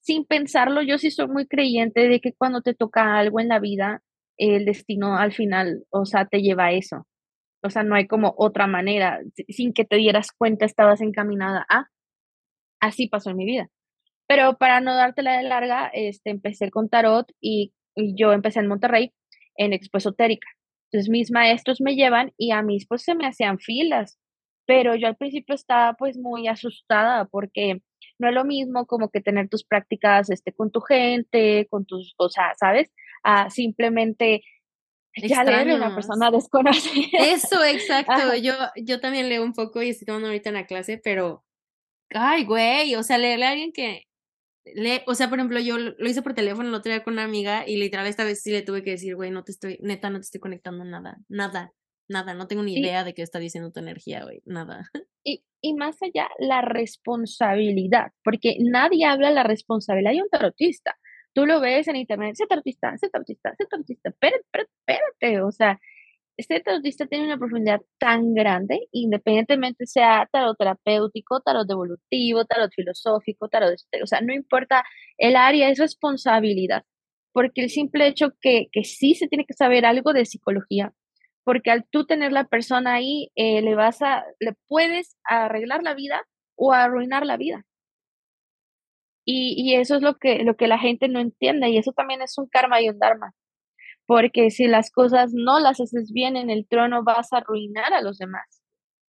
Sin 0.00 0.24
pensarlo, 0.26 0.82
yo 0.82 0.98
sí 0.98 1.10
soy 1.10 1.26
muy 1.26 1.46
creyente 1.46 2.06
de 2.06 2.20
que 2.20 2.32
cuando 2.34 2.60
te 2.60 2.74
toca 2.74 3.18
algo 3.18 3.40
en 3.40 3.48
la 3.48 3.58
vida, 3.58 4.02
el 4.36 4.66
destino 4.66 5.16
al 5.16 5.32
final, 5.32 5.84
o 5.90 6.04
sea, 6.04 6.26
te 6.26 6.42
lleva 6.42 6.66
a 6.66 6.72
eso. 6.72 7.06
O 7.62 7.70
sea, 7.70 7.82
no 7.82 7.96
hay 7.96 8.06
como 8.06 8.34
otra 8.36 8.66
manera. 8.66 9.20
Sin 9.48 9.72
que 9.72 9.84
te 9.84 9.96
dieras 9.96 10.28
cuenta, 10.36 10.66
estabas 10.66 11.00
encaminada 11.00 11.64
a. 11.68 11.86
Así 12.78 13.08
pasó 13.08 13.30
en 13.30 13.38
mi 13.38 13.46
vida. 13.46 13.68
Pero 14.28 14.58
para 14.58 14.80
no 14.80 14.94
dártela 14.94 15.38
de 15.38 15.44
larga, 15.44 15.90
este, 15.92 16.30
empecé 16.30 16.70
con 16.70 16.88
tarot 16.88 17.26
y, 17.40 17.72
yo 17.96 18.32
empecé 18.32 18.60
en 18.60 18.68
Monterrey 18.68 19.14
en 19.56 19.72
Expo 19.72 19.96
Esotérica. 19.96 20.46
Entonces 20.90 21.08
mis 21.08 21.30
maestros 21.32 21.80
me 21.80 21.96
llevan 21.96 22.32
y 22.36 22.50
a 22.50 22.60
mí 22.62 22.78
pues 22.86 23.02
se 23.02 23.14
me 23.14 23.26
hacían 23.26 23.58
filas, 23.58 24.18
pero 24.66 24.94
yo 24.94 25.06
al 25.06 25.16
principio 25.16 25.54
estaba 25.54 25.94
pues 25.94 26.16
muy 26.18 26.48
asustada 26.48 27.26
porque 27.26 27.80
no 28.18 28.28
es 28.28 28.34
lo 28.34 28.44
mismo 28.44 28.86
como 28.86 29.10
que 29.10 29.20
tener 29.20 29.48
tus 29.48 29.64
prácticas 29.64 30.30
este, 30.30 30.52
con 30.52 30.70
tu 30.70 30.80
gente, 30.80 31.66
con 31.70 31.86
tus, 31.86 32.14
o 32.18 32.28
sea, 32.28 32.52
¿sabes? 32.58 32.90
A 33.22 33.50
simplemente 33.50 34.42
ya 35.16 35.44
leer 35.44 35.74
una 35.74 35.94
persona 35.94 36.30
desconocida. 36.30 37.18
Eso, 37.18 37.64
exacto. 37.64 38.34
Yo, 38.36 38.54
yo 38.76 39.00
también 39.00 39.28
leo 39.28 39.42
un 39.42 39.52
poco 39.52 39.82
y 39.82 39.90
estoy 39.90 40.06
tomando 40.06 40.28
ahorita 40.28 40.50
en 40.50 40.54
la 40.54 40.66
clase, 40.66 41.00
pero, 41.02 41.44
ay, 42.10 42.44
güey, 42.44 42.94
o 42.94 43.02
sea, 43.02 43.18
leerle 43.18 43.46
a 43.46 43.50
alguien 43.50 43.72
que 43.72 44.02
le, 44.74 45.02
o 45.06 45.14
sea, 45.14 45.28
por 45.28 45.38
ejemplo, 45.38 45.60
yo 45.60 45.78
lo 45.78 46.08
hice 46.08 46.22
por 46.22 46.34
teléfono 46.34 46.68
el 46.68 46.74
otro 46.74 46.90
día 46.90 47.04
con 47.04 47.14
una 47.14 47.24
amiga 47.24 47.64
y 47.66 47.76
literal 47.76 48.06
esta 48.06 48.24
vez 48.24 48.42
sí 48.42 48.50
le 48.50 48.62
tuve 48.62 48.82
que 48.82 48.90
decir, 48.90 49.14
güey, 49.14 49.30
no 49.30 49.44
te 49.44 49.52
estoy, 49.52 49.78
neta, 49.80 50.10
no 50.10 50.18
te 50.18 50.24
estoy 50.24 50.40
conectando 50.40 50.84
nada, 50.84 51.18
nada, 51.28 51.72
nada, 52.08 52.34
no 52.34 52.46
tengo 52.46 52.62
ni 52.62 52.74
idea 52.74 53.04
de 53.04 53.14
qué 53.14 53.22
está 53.22 53.38
diciendo 53.38 53.72
tu 53.72 53.80
energía, 53.80 54.24
güey, 54.24 54.42
nada. 54.44 54.90
Y, 55.24 55.44
y 55.60 55.74
más 55.74 55.96
allá, 56.02 56.28
la 56.38 56.62
responsabilidad, 56.62 58.12
porque 58.22 58.56
nadie 58.60 59.06
habla 59.06 59.30
de 59.30 59.34
la 59.34 59.42
responsabilidad 59.42 60.12
de 60.12 60.22
un 60.22 60.28
tarotista. 60.28 60.96
Tú 61.32 61.46
lo 61.46 61.60
ves 61.60 61.88
en 61.88 61.96
internet, 61.96 62.32
ese 62.32 62.46
tarotista, 62.46 62.94
ese 62.94 63.08
tarotista, 63.08 63.50
ese 63.50 63.66
tarotista, 63.68 64.08
espérate, 64.10 64.44
espérate, 64.44 64.70
espérate, 64.86 65.42
o 65.42 65.50
sea, 65.50 65.80
este 66.36 66.60
tarotista 66.60 67.06
tiene 67.06 67.24
una 67.24 67.38
profundidad 67.38 67.80
tan 67.98 68.34
grande, 68.34 68.88
independientemente 68.92 69.86
sea 69.86 70.28
tarot 70.30 70.56
terapéutico, 70.58 71.40
tarot 71.40 71.70
evolutivo, 71.70 72.44
tarot 72.44 72.70
filosófico, 72.74 73.48
tarot, 73.48 73.72
este, 73.72 74.02
o 74.02 74.06
sea, 74.06 74.20
no 74.20 74.34
importa 74.34 74.84
el 75.18 75.34
área, 75.34 75.70
es 75.70 75.78
responsabilidad, 75.78 76.84
porque 77.32 77.62
el 77.62 77.70
simple 77.70 78.06
hecho 78.06 78.32
que, 78.40 78.66
que 78.70 78.84
sí 78.84 79.14
se 79.14 79.28
tiene 79.28 79.46
que 79.46 79.54
saber 79.54 79.86
algo 79.86 80.12
de 80.12 80.26
psicología, 80.26 80.92
porque 81.46 81.70
al 81.70 81.86
tú 81.88 82.04
tener 82.06 82.32
la 82.32 82.44
persona 82.44 82.94
ahí, 82.94 83.30
eh, 83.36 83.62
le 83.62 83.76
vas 83.76 84.02
a, 84.02 84.24
le 84.40 84.54
puedes 84.66 85.16
arreglar 85.22 85.82
la 85.84 85.94
vida 85.94 86.26
o 86.56 86.72
arruinar 86.72 87.24
la 87.24 87.36
vida. 87.36 87.64
Y, 89.24 89.54
y, 89.56 89.76
eso 89.76 89.96
es 89.96 90.02
lo 90.02 90.16
que, 90.16 90.44
lo 90.44 90.56
que 90.56 90.66
la 90.66 90.78
gente 90.78 91.08
no 91.08 91.20
entiende, 91.20 91.68
y 91.68 91.78
eso 91.78 91.92
también 91.92 92.22
es 92.22 92.36
un 92.38 92.48
karma 92.48 92.80
y 92.80 92.88
un 92.88 92.98
dharma 92.98 93.32
porque 94.06 94.50
si 94.50 94.66
las 94.68 94.90
cosas 94.90 95.32
no 95.34 95.58
las 95.58 95.80
haces 95.80 96.12
bien 96.12 96.36
en 96.36 96.48
el 96.48 96.66
trono 96.66 97.02
vas 97.02 97.32
a 97.32 97.38
arruinar 97.38 97.92
a 97.92 98.00
los 98.00 98.18
demás. 98.18 98.62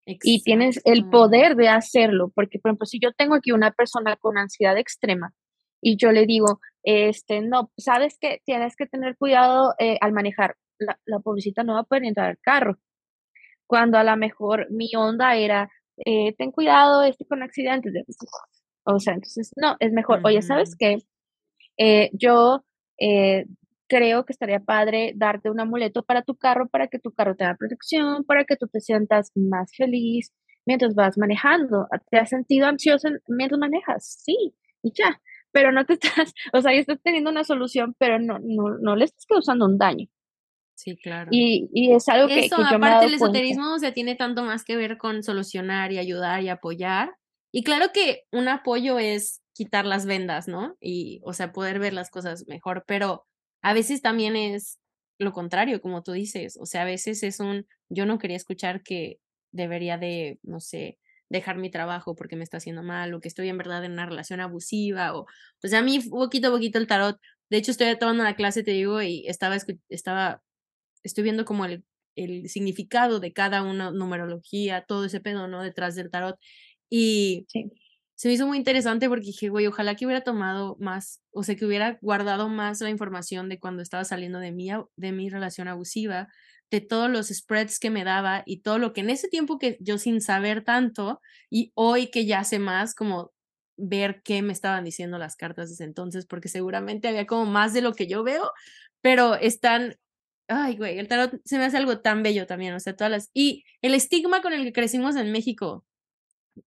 Y 0.06 0.42
tienes 0.42 0.80
el 0.84 1.08
poder 1.10 1.56
de 1.56 1.68
hacerlo, 1.68 2.30
porque 2.34 2.60
por 2.60 2.70
ejemplo, 2.70 2.86
si 2.86 3.00
yo 3.00 3.12
tengo 3.12 3.34
aquí 3.34 3.50
una 3.50 3.72
persona 3.72 4.16
con 4.16 4.38
ansiedad 4.38 4.78
extrema 4.78 5.34
y 5.82 5.96
yo 5.96 6.12
le 6.12 6.26
digo, 6.26 6.60
este, 6.84 7.40
no, 7.40 7.72
sabes 7.76 8.16
que 8.20 8.40
tienes 8.44 8.76
que 8.76 8.86
tener 8.86 9.16
cuidado 9.16 9.74
eh, 9.80 9.98
al 10.00 10.12
manejar, 10.12 10.54
la, 10.78 10.98
la 11.06 11.18
pobrecita 11.20 11.62
no 11.64 11.74
va 11.74 11.80
a 11.80 11.84
poder 11.84 12.04
entrar 12.04 12.28
al 12.30 12.38
carro. 12.38 12.78
Cuando 13.66 13.98
a 13.98 14.04
lo 14.04 14.16
mejor 14.16 14.68
mi 14.70 14.90
onda 14.96 15.36
era, 15.36 15.70
eh, 16.04 16.34
ten 16.36 16.52
cuidado, 16.52 17.02
estoy 17.02 17.26
con 17.26 17.42
accidentes. 17.42 17.92
O 18.84 19.00
sea, 19.00 19.14
entonces, 19.14 19.52
no, 19.56 19.76
es 19.80 19.92
mejor, 19.92 20.20
oye, 20.24 20.42
¿sabes 20.42 20.76
qué? 20.78 20.98
Eh, 21.78 22.10
yo 22.12 22.64
creo 23.88 24.24
que 24.24 24.32
estaría 24.32 24.60
padre 24.60 25.12
darte 25.16 25.50
un 25.50 25.60
amuleto 25.60 26.02
para 26.04 26.22
tu 26.22 26.36
carro, 26.36 26.68
para 26.68 26.88
que 26.88 26.98
tu 26.98 27.12
carro 27.12 27.36
tenga 27.36 27.54
protección, 27.56 28.24
para 28.24 28.44
que 28.44 28.56
tú 28.56 28.66
te 28.68 28.80
sientas 28.80 29.32
más 29.34 29.72
feliz 29.76 30.32
mientras 30.66 30.94
vas 30.94 31.16
manejando. 31.18 31.86
¿Te 32.10 32.18
has 32.18 32.30
sentido 32.30 32.66
ansioso 32.66 33.08
mientras 33.28 33.58
manejas? 33.58 34.20
Sí, 34.24 34.54
y 34.82 34.92
ya. 34.92 35.20
Pero 35.52 35.72
no 35.72 35.84
te 35.86 35.94
estás, 36.00 36.34
o 36.52 36.60
sea, 36.60 36.72
ya 36.72 36.80
estás 36.80 37.00
teniendo 37.02 37.30
una 37.30 37.44
solución, 37.44 37.94
pero 37.98 38.18
no, 38.18 38.38
no, 38.40 38.78
no 38.80 38.96
le 38.96 39.04
estás 39.04 39.26
causando 39.26 39.66
un 39.66 39.78
daño. 39.78 40.06
Sí, 40.76 40.96
claro. 40.96 41.28
Y, 41.32 41.70
y 41.72 41.92
es 41.92 42.06
algo 42.08 42.28
que, 42.28 42.46
Eso, 42.46 42.56
aparte 42.58 43.06
el 43.06 43.14
esoterismo, 43.14 43.74
o 43.74 43.78
sea, 43.78 43.92
tiene 43.92 44.14
tanto 44.14 44.44
más 44.44 44.62
que 44.62 44.76
ver 44.76 44.98
con 44.98 45.22
solucionar 45.22 45.90
y 45.90 45.98
ayudar 45.98 46.42
y 46.42 46.50
apoyar. 46.50 47.16
Y 47.50 47.64
claro 47.64 47.86
que 47.94 48.24
un 48.30 48.48
apoyo 48.48 48.98
es 48.98 49.40
quitar 49.54 49.86
las 49.86 50.04
vendas, 50.04 50.48
¿no? 50.48 50.76
Y, 50.78 51.20
o 51.24 51.32
sea, 51.32 51.52
poder 51.52 51.78
ver 51.78 51.94
las 51.94 52.10
cosas 52.10 52.44
mejor, 52.46 52.84
pero 52.86 53.26
a 53.62 53.72
veces 53.72 54.02
también 54.02 54.36
es 54.36 54.78
lo 55.18 55.32
contrario, 55.32 55.80
como 55.80 56.02
tú 56.02 56.12
dices, 56.12 56.58
o 56.60 56.66
sea, 56.66 56.82
a 56.82 56.84
veces 56.84 57.22
es 57.22 57.40
un, 57.40 57.66
yo 57.88 58.04
no 58.04 58.18
quería 58.18 58.36
escuchar 58.36 58.82
que 58.82 59.18
debería 59.52 59.96
de, 59.96 60.38
no 60.42 60.60
sé, 60.60 60.98
dejar 61.30 61.56
mi 61.56 61.70
trabajo 61.70 62.14
porque 62.14 62.36
me 62.36 62.44
está 62.44 62.58
haciendo 62.58 62.82
mal 62.82 63.14
o 63.14 63.20
que 63.20 63.28
estoy 63.28 63.48
en 63.48 63.56
verdad 63.56 63.82
en 63.84 63.92
una 63.92 64.06
relación 64.06 64.40
abusiva 64.40 65.16
o, 65.16 65.20
o 65.22 65.68
sea, 65.68 65.78
a 65.78 65.82
mí 65.82 66.00
poquito 66.00 66.48
a 66.48 66.50
poquito 66.50 66.78
el 66.78 66.86
tarot, 66.86 67.18
de 67.50 67.56
hecho 67.56 67.70
estoy 67.70 67.96
tomando 67.98 68.24
la 68.24 68.36
clase, 68.36 68.62
te 68.62 68.72
digo, 68.72 69.00
y 69.02 69.26
estaba, 69.26 69.56
estaba, 69.88 70.42
estoy 71.06 71.24
viendo 71.24 71.44
como 71.44 71.64
el, 71.64 71.84
el 72.16 72.48
significado 72.48 73.20
de 73.20 73.32
cada 73.32 73.62
una, 73.62 73.90
numerología, 73.90 74.84
todo 74.86 75.04
ese 75.06 75.20
pedo, 75.20 75.48
¿no? 75.48 75.62
Detrás 75.62 75.94
del 75.96 76.10
tarot. 76.10 76.38
Y 76.90 77.46
sí 77.48 77.70
se 78.16 78.28
me 78.28 78.34
hizo 78.34 78.46
muy 78.46 78.56
interesante 78.56 79.08
porque 79.08 79.26
dije, 79.26 79.50
güey, 79.50 79.66
ojalá 79.66 79.94
que 79.94 80.06
hubiera 80.06 80.22
tomado 80.22 80.76
más, 80.80 81.22
o 81.32 81.42
sea, 81.42 81.54
que 81.54 81.66
hubiera 81.66 81.98
guardado 82.00 82.48
más 82.48 82.80
la 82.80 82.88
información 82.88 83.50
de 83.50 83.60
cuando 83.60 83.82
estaba 83.82 84.04
saliendo 84.04 84.38
de 84.38 84.52
mi, 84.52 84.70
de 84.96 85.12
mi 85.12 85.28
relación 85.28 85.68
abusiva, 85.68 86.28
de 86.70 86.80
todos 86.80 87.10
los 87.10 87.28
spreads 87.28 87.78
que 87.78 87.90
me 87.90 88.04
daba 88.04 88.42
y 88.46 88.62
todo 88.62 88.78
lo 88.78 88.94
que 88.94 89.02
en 89.02 89.10
ese 89.10 89.28
tiempo 89.28 89.58
que 89.58 89.76
yo 89.80 89.98
sin 89.98 90.22
saber 90.22 90.64
tanto 90.64 91.20
y 91.50 91.72
hoy 91.74 92.08
que 92.08 92.24
ya 92.24 92.42
sé 92.42 92.58
más, 92.58 92.94
como 92.94 93.32
ver 93.76 94.22
qué 94.24 94.40
me 94.40 94.54
estaban 94.54 94.84
diciendo 94.84 95.18
las 95.18 95.36
cartas 95.36 95.68
desde 95.68 95.84
entonces, 95.84 96.24
porque 96.24 96.48
seguramente 96.48 97.08
había 97.08 97.26
como 97.26 97.44
más 97.44 97.74
de 97.74 97.82
lo 97.82 97.92
que 97.92 98.06
yo 98.06 98.24
veo, 98.24 98.50
pero 99.02 99.34
están, 99.34 99.96
ay, 100.48 100.76
güey, 100.76 100.98
el 100.98 101.08
tarot 101.08 101.32
se 101.44 101.58
me 101.58 101.64
hace 101.64 101.76
algo 101.76 102.00
tan 102.00 102.22
bello 102.22 102.46
también, 102.46 102.74
o 102.74 102.80
sea, 102.80 102.96
todas 102.96 103.10
las, 103.10 103.30
y 103.34 103.64
el 103.82 103.94
estigma 103.94 104.42
con 104.42 104.52
el 104.52 104.64
que 104.64 104.72
crecimos 104.72 105.16
en 105.16 105.32
México, 105.32 105.84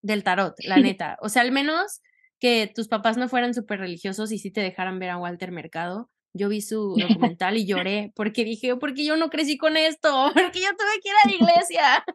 del 0.01 0.23
tarot, 0.23 0.55
la 0.63 0.77
neta. 0.97 1.17
O 1.21 1.29
sea, 1.29 1.41
al 1.41 1.51
menos 1.51 2.01
que 2.39 2.71
tus 2.73 2.87
papás 2.87 3.17
no 3.17 3.27
fueran 3.27 3.53
súper 3.53 3.79
religiosos 3.79 4.31
y 4.31 4.37
sí 4.37 4.51
te 4.51 4.61
dejaran 4.61 4.99
ver 4.99 5.09
a 5.09 5.17
Walter 5.17 5.51
Mercado. 5.51 6.09
Yo 6.33 6.47
vi 6.49 6.61
su 6.61 6.95
documental 7.35 7.57
y 7.57 7.65
lloré 7.65 8.11
porque 8.15 8.43
dije, 8.43 8.75
porque 8.75 9.03
yo 9.05 9.17
no 9.17 9.29
crecí 9.29 9.57
con 9.57 9.77
esto, 9.77 10.31
porque 10.33 10.61
yo 10.61 10.69
tuve 10.77 11.01
que 11.01 11.09
ir 11.09 11.15
a 11.23 11.27
la 11.27 11.35
iglesia. 11.35 12.05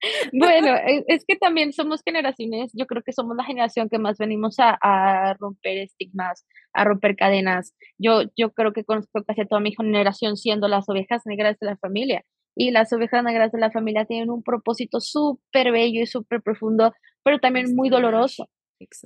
Bueno, 0.32 0.74
e, 0.76 1.04
es, 1.08 1.24
que 1.26 1.36
también 1.36 1.72
somos 1.72 2.02
generaciones, 2.04 2.70
yo 2.74 2.86
creo 2.86 3.02
que 3.02 3.12
somos 3.12 3.36
la 3.36 3.44
generación 3.44 3.88
que 3.88 3.98
más 3.98 4.18
venimos 4.18 4.56
a, 4.58 5.34
romper 5.38 5.78
estigmas, 5.78 6.46
a 6.72 6.84
romper 6.84 7.16
cadenas. 7.16 7.74
Yo, 7.98 8.22
yo 8.36 8.52
creo 8.52 8.72
que 8.72 8.84
conozco 8.84 9.22
casi 9.24 9.46
toda 9.46 9.60
mi 9.60 9.74
generación 9.74 10.36
siendo 10.36 10.68
las 10.68 10.88
ovejas 10.88 11.22
negras 11.26 11.58
de 11.58 11.66
la 11.66 11.76
familia 11.76 12.24
y 12.56 12.70
las 12.70 12.92
ovejas 12.92 13.22
negras 13.24 13.52
de 13.52 13.60
la 13.60 13.70
familia 13.70 14.04
tienen 14.04 14.30
un 14.30 14.42
propósito 14.42 15.00
súper 15.00 15.72
bello 15.72 16.02
y 16.02 16.06
súper 16.06 16.42
profundo, 16.42 16.92
pero 17.22 17.38
también 17.38 17.74
muy 17.74 17.88
doloroso. 17.88 18.48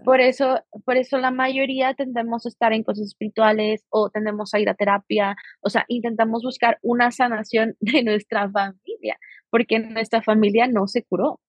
Por 0.05 0.20
eso, 0.20 0.61
por 0.85 0.97
eso 0.97 1.18
la 1.18 1.31
mayoría 1.31 1.95
tendemos 1.95 2.47
a 2.47 2.49
estar 2.49 2.72
en 2.72 2.85
cosas 2.85 3.07
espirituales 3.07 3.85
o 3.91 4.11
tendemos 4.11 4.55
a 4.55 4.61
ir 4.61 4.68
a 4.68 4.75
terapia, 4.75 5.37
o 5.61 5.70
sea, 5.70 5.85
intentamos 5.89 6.43
buscar 6.43 6.79
una 6.83 7.11
sanación 7.11 7.77
de 7.81 8.03
nuestra 8.03 8.51
familia, 8.51 9.18
porque 9.51 9.79
nuestra 9.79 10.22
familia 10.22 10.68
no 10.68 10.87
se 10.87 11.03
curó. 11.05 11.41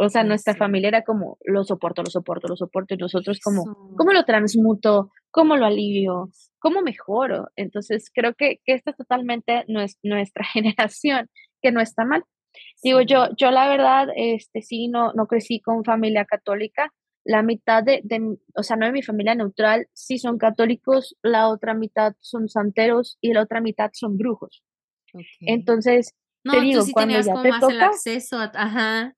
O 0.00 0.08
sea, 0.08 0.22
nuestra 0.22 0.54
familia 0.54 0.88
era 0.88 1.02
como, 1.02 1.38
lo 1.44 1.64
soporto, 1.64 2.04
lo 2.04 2.10
soporto, 2.10 2.46
lo 2.46 2.56
soporto, 2.56 2.94
y 2.94 2.98
nosotros 2.98 3.40
como, 3.40 3.64
¿cómo 3.96 4.12
lo 4.12 4.24
transmuto? 4.24 5.10
¿Cómo 5.32 5.56
lo 5.56 5.66
alivio? 5.66 6.30
¿Cómo 6.60 6.82
mejoro? 6.82 7.48
Entonces, 7.56 8.08
creo 8.14 8.34
que, 8.34 8.60
que 8.64 8.74
esta 8.74 8.92
es 8.92 8.96
totalmente 8.96 9.64
nuestra 9.66 10.44
generación, 10.52 11.28
que 11.60 11.72
no 11.72 11.80
está 11.80 12.04
mal. 12.04 12.22
Digo, 12.82 13.00
yo, 13.00 13.28
yo 13.36 13.50
la 13.50 13.68
verdad, 13.68 14.08
este, 14.14 14.62
sí, 14.62 14.86
no, 14.86 15.12
no 15.14 15.26
crecí 15.26 15.60
con 15.60 15.84
familia 15.84 16.24
católica. 16.24 16.92
La 17.24 17.42
mitad 17.42 17.82
de, 17.82 18.00
de, 18.04 18.38
o 18.54 18.62
sea, 18.62 18.76
no 18.76 18.86
de 18.86 18.92
mi 18.92 19.02
familia 19.02 19.34
neutral, 19.34 19.88
sí 19.92 20.18
son 20.18 20.38
católicos, 20.38 21.16
la 21.22 21.48
otra 21.48 21.74
mitad 21.74 22.14
son 22.20 22.48
santeros 22.48 23.18
y 23.20 23.32
la 23.32 23.42
otra 23.42 23.60
mitad 23.60 23.90
son 23.92 24.16
brujos. 24.16 24.62
Entonces, 25.40 26.14
te 26.42 26.60
digo, 26.60 26.82
cuando 26.92 27.20
ya 27.20 27.42
te 27.42 27.50
toca, 27.60 27.86
acceso 27.86 28.38
ajá 28.38 29.14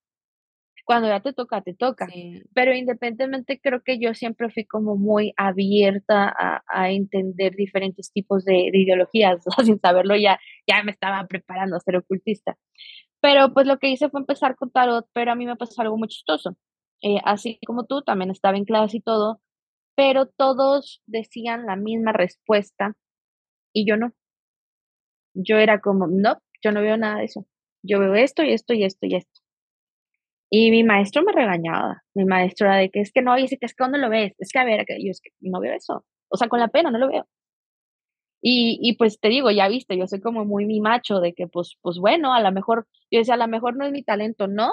cuando 0.91 1.07
ya 1.07 1.21
te 1.21 1.33
toca, 1.33 1.61
te 1.61 1.73
toca. 1.73 2.09
Pero 2.53 2.75
independientemente 2.75 3.61
creo 3.63 3.81
que 3.81 4.01
yo 4.01 4.13
siempre 4.13 4.51
fui 4.51 4.65
como 4.65 4.97
muy 4.97 5.33
abierta 5.37 6.35
a, 6.67 6.91
entender 6.91 7.55
diferentes 7.55 8.11
tipos 8.11 8.45
de, 8.45 8.73
ideologías, 8.73 9.41
sin 9.65 9.79
saberlo 9.79 10.17
ya, 10.17 10.41
ya 10.67 10.83
me 10.83 10.91
estaba 10.91 11.25
preparando 11.29 11.77
a 11.77 11.81
ser 11.81 11.95
ocultista. 11.95 12.59
Pero 13.21 13.55
pues 13.55 13.69
lo 13.69 13.79
que 13.79 13.89
hice 13.89 14.09
fue 14.09 14.19
empezar 14.19 14.57
con 14.57 14.73
tarot, 14.73 15.07
pero 15.13 15.31
a 15.31 15.37
mí 15.37 15.47
me 15.47 15.55
pasó 15.55 15.81
algo 15.81 15.97
muy 15.97 16.09
chistoso. 16.09 16.57
Eh, 17.03 17.19
así 17.25 17.59
como 17.67 17.85
tú, 17.87 18.03
también 18.03 18.31
estaba 18.31 18.57
en 18.59 18.65
clase 18.65 18.99
y 18.99 19.01
todo, 19.01 19.41
pero 19.97 20.27
todos 20.27 21.03
decían 21.07 21.67
la 21.67 21.77
misma 21.77 22.13
respuesta 22.13 22.95
y 23.75 23.87
yo 23.89 23.97
no. 23.97 24.13
Yo 25.35 25.57
era 25.59 25.81
como, 25.81 26.07
no, 26.07 26.39
yo 26.63 26.73
no 26.73 26.83
veo 26.83 26.97
nada 26.97 27.19
de 27.19 27.25
eso. 27.25 27.47
Yo 27.83 27.99
veo 28.01 28.15
esto 28.15 28.43
y 28.43 28.53
esto 28.53 28.75
y 28.75 28.85
esto 28.85 29.07
y 29.07 29.17
esto. 29.17 29.41
Y 30.53 30.71
mi 30.73 30.83
maestro 30.83 31.23
me 31.23 31.33
regañaba, 31.33 32.03
mi 32.15 32.25
maestro 32.25 32.67
era 32.67 32.77
de 32.77 32.91
que 32.91 33.01
es 33.01 33.13
que 33.13 33.23
no, 33.23 33.37
dice 33.37 33.57
que 33.57 33.67
es 33.67 33.75
que 33.75 33.85
¿dónde 33.85 33.99
lo 33.99 34.11
ves? 34.11 34.35
Es 34.39 34.51
que 34.53 34.59
a 34.59 34.65
ver, 34.65 34.85
yo 34.89 35.11
es 35.11 35.21
que 35.21 35.31
no 35.41 35.61
veo 35.61 35.73
eso. 35.75 36.05
O 36.29 36.37
sea, 36.37 36.49
con 36.49 36.59
la 36.61 36.69
pena 36.69 36.91
no 36.91 36.99
lo 36.99 37.09
veo. 37.09 37.27
Y, 38.43 38.79
y 38.83 38.97
pues 38.97 39.21
te 39.21 39.29
digo, 39.29 39.51
ya 39.51 39.69
viste, 39.69 39.97
yo 39.99 40.07
soy 40.07 40.21
como 40.21 40.45
muy 40.45 40.65
mi 40.67 40.81
macho 40.81 41.21
de 41.21 41.35
que 41.35 41.47
pues, 41.47 41.77
pues 41.83 41.99
bueno, 41.99 42.33
a 42.35 42.41
lo 42.41 42.51
mejor, 42.53 42.87
yo 43.11 43.19
decía, 43.19 43.35
a 43.35 43.37
lo 43.37 43.49
mejor 43.49 43.77
no 43.77 43.85
es 43.85 43.93
mi 43.93 44.03
talento, 44.03 44.49
no, 44.49 44.73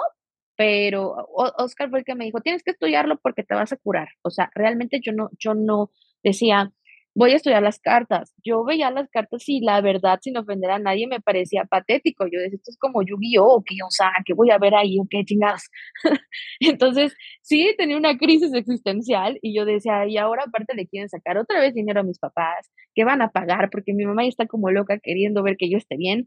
pero 0.58 1.14
Oscar 1.58 1.88
fue 1.88 2.00
el 2.00 2.04
que 2.04 2.16
me 2.16 2.24
dijo, 2.24 2.40
tienes 2.40 2.64
que 2.64 2.72
estudiarlo 2.72 3.16
porque 3.22 3.44
te 3.44 3.54
vas 3.54 3.72
a 3.72 3.76
curar. 3.76 4.08
O 4.22 4.30
sea, 4.30 4.50
realmente 4.56 4.98
yo 5.00 5.12
no, 5.12 5.30
yo 5.38 5.54
no 5.54 5.92
decía, 6.24 6.72
voy 7.14 7.30
a 7.30 7.36
estudiar 7.36 7.62
las 7.62 7.78
cartas. 7.78 8.34
Yo 8.44 8.64
veía 8.64 8.90
las 8.90 9.08
cartas 9.08 9.48
y 9.48 9.60
la 9.60 9.80
verdad, 9.80 10.18
sin 10.20 10.36
ofender 10.36 10.72
a 10.72 10.80
nadie, 10.80 11.06
me 11.06 11.20
parecía 11.20 11.64
patético. 11.64 12.26
Yo 12.26 12.40
decía, 12.40 12.56
esto 12.56 12.72
es 12.72 12.76
como 12.76 13.02
Yu-Gi-Oh! 13.02 13.62
¿qué? 13.64 13.76
O 13.86 13.90
sea, 13.90 14.10
¿qué 14.24 14.34
voy 14.34 14.50
a 14.50 14.58
ver 14.58 14.74
ahí? 14.74 14.98
¿O 14.98 15.06
qué 15.08 15.24
chingadas? 15.24 15.70
Entonces, 16.60 17.14
sí, 17.40 17.72
tenía 17.78 17.96
una 17.96 18.18
crisis 18.18 18.52
existencial 18.52 19.38
y 19.40 19.56
yo 19.56 19.64
decía, 19.64 20.08
y 20.08 20.16
ahora 20.16 20.42
aparte 20.48 20.74
le 20.74 20.88
quieren 20.88 21.08
sacar 21.08 21.38
otra 21.38 21.60
vez 21.60 21.72
dinero 21.72 22.00
a 22.00 22.04
mis 22.04 22.18
papás, 22.18 22.68
¿qué 22.96 23.04
van 23.04 23.22
a 23.22 23.30
pagar? 23.30 23.70
Porque 23.70 23.94
mi 23.94 24.06
mamá 24.06 24.24
ya 24.24 24.30
está 24.30 24.46
como 24.46 24.72
loca 24.72 24.98
queriendo 25.00 25.44
ver 25.44 25.56
que 25.56 25.70
yo 25.70 25.78
esté 25.78 25.96
bien 25.96 26.26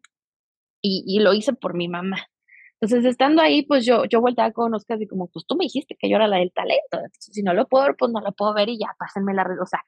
y, 0.82 1.04
y 1.06 1.20
lo 1.20 1.34
hice 1.34 1.52
por 1.52 1.76
mi 1.76 1.90
mamá. 1.90 2.28
Entonces, 2.82 3.12
estando 3.12 3.42
ahí, 3.42 3.64
pues 3.64 3.86
yo, 3.86 4.06
yo 4.06 4.22
volteaba 4.22 4.52
con 4.52 4.74
Oscar 4.74 5.02
y 5.02 5.08
como, 5.08 5.28
pues 5.28 5.46
tú 5.48 5.56
me 5.56 5.66
dijiste 5.66 5.96
que 6.00 6.10
yo 6.10 6.16
era 6.16 6.28
la 6.28 6.38
del 6.38 6.52
talento. 6.52 6.98
Entonces, 6.98 7.34
si 7.34 7.44
no 7.44 7.54
lo 7.54 7.68
puedo 7.68 7.86
ver, 7.86 7.96
pues 7.96 8.12
no 8.12 8.22
lo 8.22 8.32
puedo 8.32 8.54
ver 8.56 8.70
y 8.70 8.80
ya, 8.80 8.88
pásenme 8.98 9.34
la 9.34 9.44
red. 9.44 9.62
O 9.62 9.68
sea, 9.68 9.82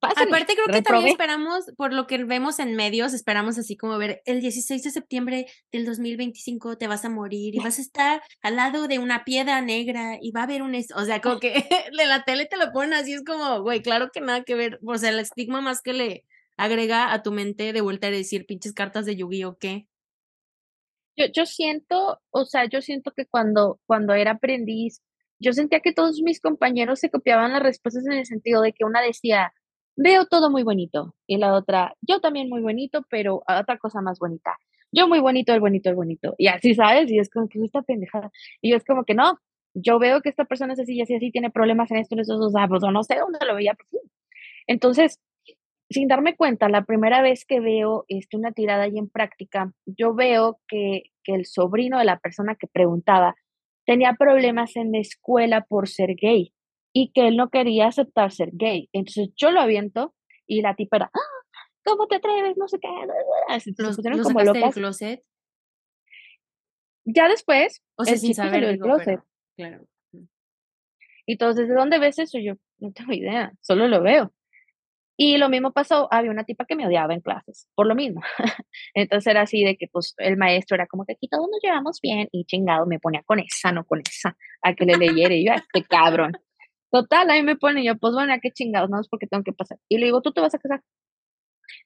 Aparte 0.00 0.54
creo 0.54 0.66
que 0.66 0.82
también 0.82 1.08
esperamos, 1.08 1.64
por 1.76 1.92
lo 1.92 2.06
que 2.06 2.22
vemos 2.24 2.60
en 2.60 2.76
medios, 2.76 3.12
esperamos 3.14 3.58
así 3.58 3.76
como 3.76 3.98
ver 3.98 4.22
el 4.24 4.40
16 4.40 4.82
de 4.82 4.90
septiembre 4.90 5.46
del 5.72 5.84
2025 5.84 6.78
te 6.78 6.86
vas 6.86 7.04
a 7.04 7.10
morir 7.10 7.54
y 7.54 7.58
vas 7.58 7.78
a 7.78 7.82
estar 7.82 8.22
al 8.42 8.56
lado 8.56 8.86
de 8.86 9.00
una 9.00 9.24
piedra 9.24 9.60
negra 9.62 10.18
y 10.20 10.30
va 10.30 10.42
a 10.42 10.44
haber 10.44 10.62
un, 10.62 10.74
o 10.74 11.04
sea, 11.04 11.20
como 11.20 11.40
que 11.40 11.52
de 11.98 12.06
la 12.06 12.22
tele 12.22 12.46
te 12.46 12.56
lo 12.56 12.72
ponen 12.72 12.94
así, 12.94 13.12
es 13.12 13.24
como, 13.24 13.60
güey, 13.62 13.82
claro 13.82 14.10
que 14.12 14.20
nada 14.20 14.44
que 14.44 14.54
ver, 14.54 14.78
o 14.86 14.98
sea, 14.98 15.10
el 15.10 15.18
estigma 15.18 15.60
más 15.60 15.82
que 15.82 15.92
le 15.92 16.24
agrega 16.56 17.12
a 17.12 17.22
tu 17.22 17.32
mente 17.32 17.72
de 17.72 17.80
vuelta 17.80 18.06
a 18.06 18.10
decir 18.10 18.46
pinches 18.46 18.72
cartas 18.72 19.04
de 19.04 19.16
Yu-Gi-Oh, 19.16 19.58
¿qué? 19.58 19.88
Yo, 21.16 21.26
yo 21.26 21.46
siento, 21.46 22.20
o 22.30 22.44
sea, 22.44 22.66
yo 22.66 22.80
siento 22.82 23.12
que 23.12 23.26
cuando, 23.26 23.80
cuando 23.86 24.14
era 24.14 24.32
aprendiz, 24.32 25.02
yo 25.38 25.52
sentía 25.52 25.80
que 25.80 25.92
todos 25.92 26.20
mis 26.22 26.40
compañeros 26.40 27.00
se 27.00 27.10
copiaban 27.10 27.52
las 27.52 27.62
respuestas 27.62 28.06
en 28.06 28.12
el 28.12 28.26
sentido 28.26 28.62
de 28.62 28.72
que 28.72 28.84
una 28.84 29.02
decía, 29.02 29.52
veo 29.96 30.26
todo 30.26 30.50
muy 30.50 30.62
bonito, 30.62 31.14
y 31.26 31.38
la 31.38 31.54
otra, 31.54 31.94
yo 32.02 32.20
también 32.20 32.48
muy 32.48 32.60
bonito, 32.62 33.04
pero 33.10 33.42
otra 33.48 33.78
cosa 33.78 34.00
más 34.00 34.18
bonita. 34.18 34.56
Yo 34.92 35.08
muy 35.08 35.20
bonito, 35.20 35.52
el 35.52 35.60
bonito, 35.60 35.90
el 35.90 35.96
bonito. 35.96 36.34
Y 36.38 36.46
así, 36.48 36.74
¿sabes? 36.74 37.10
Y 37.10 37.18
es 37.18 37.28
como 37.28 37.48
que 37.48 37.62
esta 37.62 37.82
pendejada. 37.82 38.30
Y 38.62 38.70
yo 38.70 38.76
es 38.76 38.84
como 38.84 39.04
que 39.04 39.14
no, 39.14 39.38
yo 39.74 39.98
veo 39.98 40.22
que 40.22 40.28
esta 40.30 40.44
persona 40.44 40.72
es 40.72 40.80
así 40.80 40.94
y 40.94 41.02
así, 41.02 41.14
así, 41.14 41.30
tiene 41.30 41.50
problemas 41.50 41.90
en 41.90 41.98
esto, 41.98 42.14
en 42.14 42.20
estos, 42.20 42.40
o 42.40 42.50
sea, 42.50 42.68
pues 42.68 42.82
no 42.82 43.02
sé 43.02 43.16
dónde 43.16 43.38
lo 43.46 43.54
veía. 43.56 43.74
Pues, 43.74 44.02
Entonces, 44.66 45.20
sin 45.90 46.08
darme 46.08 46.36
cuenta, 46.36 46.68
la 46.68 46.84
primera 46.84 47.22
vez 47.22 47.44
que 47.44 47.60
veo 47.60 48.04
este, 48.08 48.36
una 48.36 48.52
tirada 48.52 48.88
y 48.88 48.98
en 48.98 49.08
práctica, 49.08 49.72
yo 49.86 50.14
veo 50.14 50.60
que, 50.68 51.04
que 51.22 51.34
el 51.34 51.46
sobrino 51.46 51.98
de 51.98 52.04
la 52.04 52.18
persona 52.18 52.56
que 52.56 52.66
preguntaba 52.66 53.36
tenía 53.84 54.14
problemas 54.18 54.76
en 54.76 54.92
la 54.92 54.98
escuela 54.98 55.62
por 55.62 55.88
ser 55.88 56.16
gay 56.16 56.52
y 56.92 57.12
que 57.12 57.28
él 57.28 57.36
no 57.36 57.50
quería 57.50 57.86
aceptar 57.86 58.32
ser 58.32 58.50
gay. 58.52 58.88
Entonces 58.92 59.30
yo 59.36 59.50
lo 59.50 59.60
aviento 59.60 60.14
y 60.46 60.62
la 60.62 60.74
tipa 60.74 60.96
era, 60.96 61.10
ah, 61.14 61.44
¿cómo 61.84 62.06
te 62.08 62.16
atreves? 62.16 62.56
No 62.56 62.68
sé 62.68 62.78
qué. 62.80 62.88
los, 63.76 63.96
como 64.22 64.42
locas. 64.42 64.74
closet? 64.74 65.22
Ya 67.04 67.28
después, 67.28 67.82
o 67.96 68.04
sea, 68.04 68.16
sin 68.16 68.34
saber 68.34 68.64
el 68.64 68.78
closet. 68.78 69.20
claro. 69.56 69.86
Y 71.28 71.32
entonces, 71.32 71.68
¿de 71.68 71.74
dónde 71.74 71.98
ves 71.98 72.18
eso? 72.18 72.38
Yo 72.38 72.54
no 72.78 72.92
tengo 72.92 73.12
idea, 73.12 73.52
solo 73.60 73.88
lo 73.88 74.00
veo. 74.00 74.32
Y 75.18 75.38
lo 75.38 75.48
mismo 75.48 75.72
pasó, 75.72 76.08
había 76.12 76.30
una 76.30 76.44
tipa 76.44 76.66
que 76.66 76.76
me 76.76 76.86
odiaba 76.86 77.14
en 77.14 77.20
clases, 77.20 77.68
por 77.74 77.86
lo 77.86 77.94
mismo. 77.94 78.20
Entonces 78.94 79.26
era 79.30 79.42
así 79.42 79.64
de 79.64 79.76
que 79.76 79.88
pues 79.90 80.14
el 80.18 80.36
maestro 80.36 80.74
era 80.74 80.86
como 80.86 81.06
que 81.06 81.14
aquí 81.14 81.26
todos 81.28 81.48
nos 81.50 81.60
llevamos 81.62 82.00
bien 82.02 82.28
y 82.32 82.44
chingado 82.44 82.84
me 82.86 82.98
ponía 82.98 83.22
con 83.24 83.40
esa, 83.40 83.72
no 83.72 83.84
con 83.84 84.00
esa, 84.00 84.36
a 84.62 84.74
que 84.74 84.84
le 84.84 84.96
leyera 84.98 85.34
y 85.34 85.46
yo, 85.46 85.52
este 85.54 85.84
cabrón. 85.88 86.32
Total, 86.90 87.30
ahí 87.30 87.42
me 87.42 87.56
pone 87.56 87.82
yo, 87.82 87.96
pues 87.96 88.12
bueno, 88.14 88.34
¿a 88.34 88.38
qué 88.40 88.50
chingados? 88.50 88.90
No 88.90 89.00
es 89.00 89.08
porque 89.08 89.26
tengo 89.26 89.42
que 89.42 89.52
pasar. 89.52 89.78
Y 89.88 89.98
le 89.98 90.06
digo, 90.06 90.20
¿tú 90.20 90.32
te 90.32 90.40
vas 90.40 90.54
a 90.54 90.58
casar? 90.58 90.82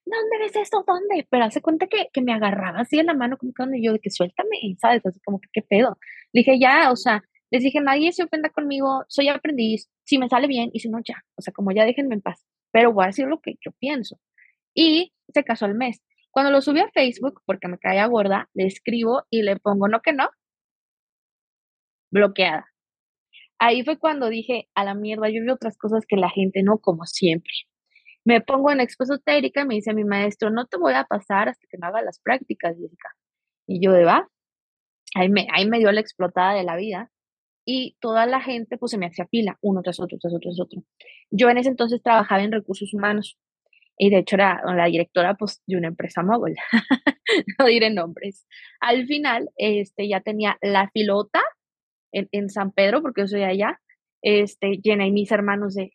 ¿Dónde 0.04 0.38
ves 0.38 0.56
esto? 0.56 0.84
¿Dónde? 0.86 1.26
Pero 1.30 1.44
hace 1.44 1.62
cuenta 1.62 1.86
que, 1.86 2.08
que 2.12 2.22
me 2.22 2.32
agarraba 2.32 2.80
así 2.80 2.98
en 2.98 3.06
la 3.06 3.14
mano, 3.14 3.38
como 3.38 3.52
que 3.52 3.62
donde 3.62 3.82
yo, 3.82 3.92
de 3.92 4.00
que 4.00 4.10
suéltame, 4.10 4.76
¿sabes? 4.80 5.06
Así 5.06 5.20
como 5.20 5.40
que, 5.40 5.48
¿qué 5.52 5.62
pedo? 5.62 5.98
Le 6.32 6.40
dije, 6.40 6.58
ya, 6.58 6.90
o 6.90 6.96
sea, 6.96 7.22
les 7.50 7.62
dije, 7.62 7.80
nadie 7.80 8.12
se 8.12 8.24
ofenda 8.24 8.50
conmigo, 8.50 9.04
soy 9.08 9.28
aprendiz, 9.28 9.88
si 10.04 10.18
me 10.18 10.28
sale 10.28 10.48
bien 10.48 10.70
y 10.72 10.80
si 10.80 10.88
no, 10.88 10.98
ya. 11.04 11.24
O 11.36 11.42
sea, 11.42 11.52
como 11.52 11.72
ya 11.72 11.84
déjenme 11.84 12.14
en 12.14 12.22
paz 12.22 12.44
pero 12.72 12.92
voy 12.92 13.04
a 13.04 13.08
decir 13.08 13.26
lo 13.26 13.40
que 13.40 13.54
yo 13.64 13.72
pienso. 13.78 14.20
Y 14.74 15.12
se 15.32 15.44
casó 15.44 15.66
el 15.66 15.74
mes. 15.74 16.02
Cuando 16.30 16.52
lo 16.52 16.60
subí 16.60 16.80
a 16.80 16.90
Facebook, 16.90 17.42
porque 17.44 17.68
me 17.68 17.78
caía 17.78 18.06
gorda, 18.06 18.48
le 18.54 18.66
escribo 18.66 19.24
y 19.30 19.42
le 19.42 19.56
pongo 19.56 19.88
no 19.88 20.00
que 20.00 20.12
no, 20.12 20.30
bloqueada. 22.10 22.66
Ahí 23.58 23.84
fue 23.84 23.98
cuando 23.98 24.28
dije, 24.28 24.68
a 24.74 24.84
la 24.84 24.94
mierda, 24.94 25.28
yo 25.28 25.42
vi 25.42 25.50
otras 25.50 25.76
cosas 25.76 26.06
que 26.06 26.16
la 26.16 26.30
gente 26.30 26.62
no, 26.62 26.78
como 26.78 27.04
siempre. 27.04 27.52
Me 28.24 28.40
pongo 28.40 28.70
en 28.70 28.80
expo 28.80 29.04
esotérica 29.04 29.62
y 29.62 29.66
me 29.66 29.74
dice 29.74 29.94
mi 29.94 30.04
maestro, 30.04 30.50
no 30.50 30.66
te 30.66 30.78
voy 30.78 30.94
a 30.94 31.04
pasar 31.04 31.48
hasta 31.48 31.66
que 31.68 31.78
me 31.78 31.86
haga 31.86 32.02
las 32.02 32.20
prácticas, 32.20 32.76
Jessica. 32.78 33.10
Y 33.66 33.84
yo 33.84 33.92
de 33.92 34.04
va, 34.04 34.28
ahí 35.14 35.28
me, 35.28 35.46
ahí 35.52 35.68
me 35.68 35.78
dio 35.78 35.92
la 35.92 36.00
explotada 36.00 36.54
de 36.54 36.64
la 36.64 36.76
vida 36.76 37.10
y 37.72 37.96
toda 38.00 38.26
la 38.26 38.40
gente 38.40 38.76
pues 38.78 38.90
se 38.90 38.98
me 38.98 39.06
hacía 39.06 39.28
fila, 39.28 39.56
uno 39.60 39.80
tras 39.82 40.00
otro, 40.00 40.18
tras 40.18 40.34
otro, 40.34 40.50
tras 40.50 40.60
otro. 40.60 40.82
Yo 41.30 41.48
en 41.48 41.58
ese 41.58 41.68
entonces 41.68 42.02
trabajaba 42.02 42.42
en 42.42 42.50
recursos 42.50 42.92
humanos 42.92 43.38
y 43.96 44.10
de 44.10 44.18
hecho 44.18 44.34
era 44.34 44.60
la 44.74 44.86
directora 44.86 45.34
pues 45.34 45.62
de 45.68 45.76
una 45.76 45.86
empresa 45.86 46.24
móvil, 46.24 46.56
no 47.60 47.66
diré 47.66 47.90
nombres. 47.90 48.44
Al 48.80 49.06
final 49.06 49.50
este, 49.56 50.08
ya 50.08 50.20
tenía 50.20 50.58
la 50.62 50.90
filota 50.90 51.40
en, 52.10 52.28
en 52.32 52.48
San 52.48 52.72
Pedro, 52.72 53.02
porque 53.02 53.20
yo 53.20 53.28
soy 53.28 53.44
allá, 53.44 53.80
este, 54.20 54.80
llena 54.82 55.06
y 55.06 55.12
mis 55.12 55.30
hermanos 55.30 55.74
de, 55.74 55.92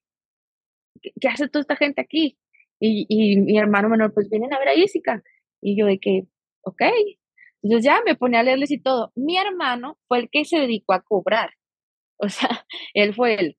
¿qué, 1.20 1.28
hace 1.28 1.50
toda 1.50 1.62
esta 1.62 1.76
gente 1.76 2.00
aquí? 2.00 2.38
Y, 2.80 3.06
y 3.10 3.42
mi 3.42 3.58
hermano 3.58 3.90
menor, 3.90 4.14
pues 4.14 4.30
vienen 4.30 4.54
a 4.54 4.60
ver 4.60 4.70
a 4.70 4.76
Jessica. 4.76 5.22
Y 5.62 5.78
yo 5.78 5.88
de 5.88 6.00
que, 6.00 6.24
ok. 6.62 6.84
Entonces 7.64 7.84
ya 7.84 8.02
me 8.06 8.16
ponía 8.16 8.40
a 8.40 8.44
leerles 8.44 8.72
y 8.72 8.80
todo. 8.80 9.12
Mi 9.16 9.38
hermano 9.38 9.98
fue 10.08 10.20
el 10.20 10.30
que 10.30 10.46
se 10.46 10.60
dedicó 10.60 10.94
a 10.94 11.02
cobrar. 11.02 11.50
O 12.18 12.30
sea, 12.30 12.66
él 12.94 13.14
fue 13.14 13.36
el, 13.36 13.56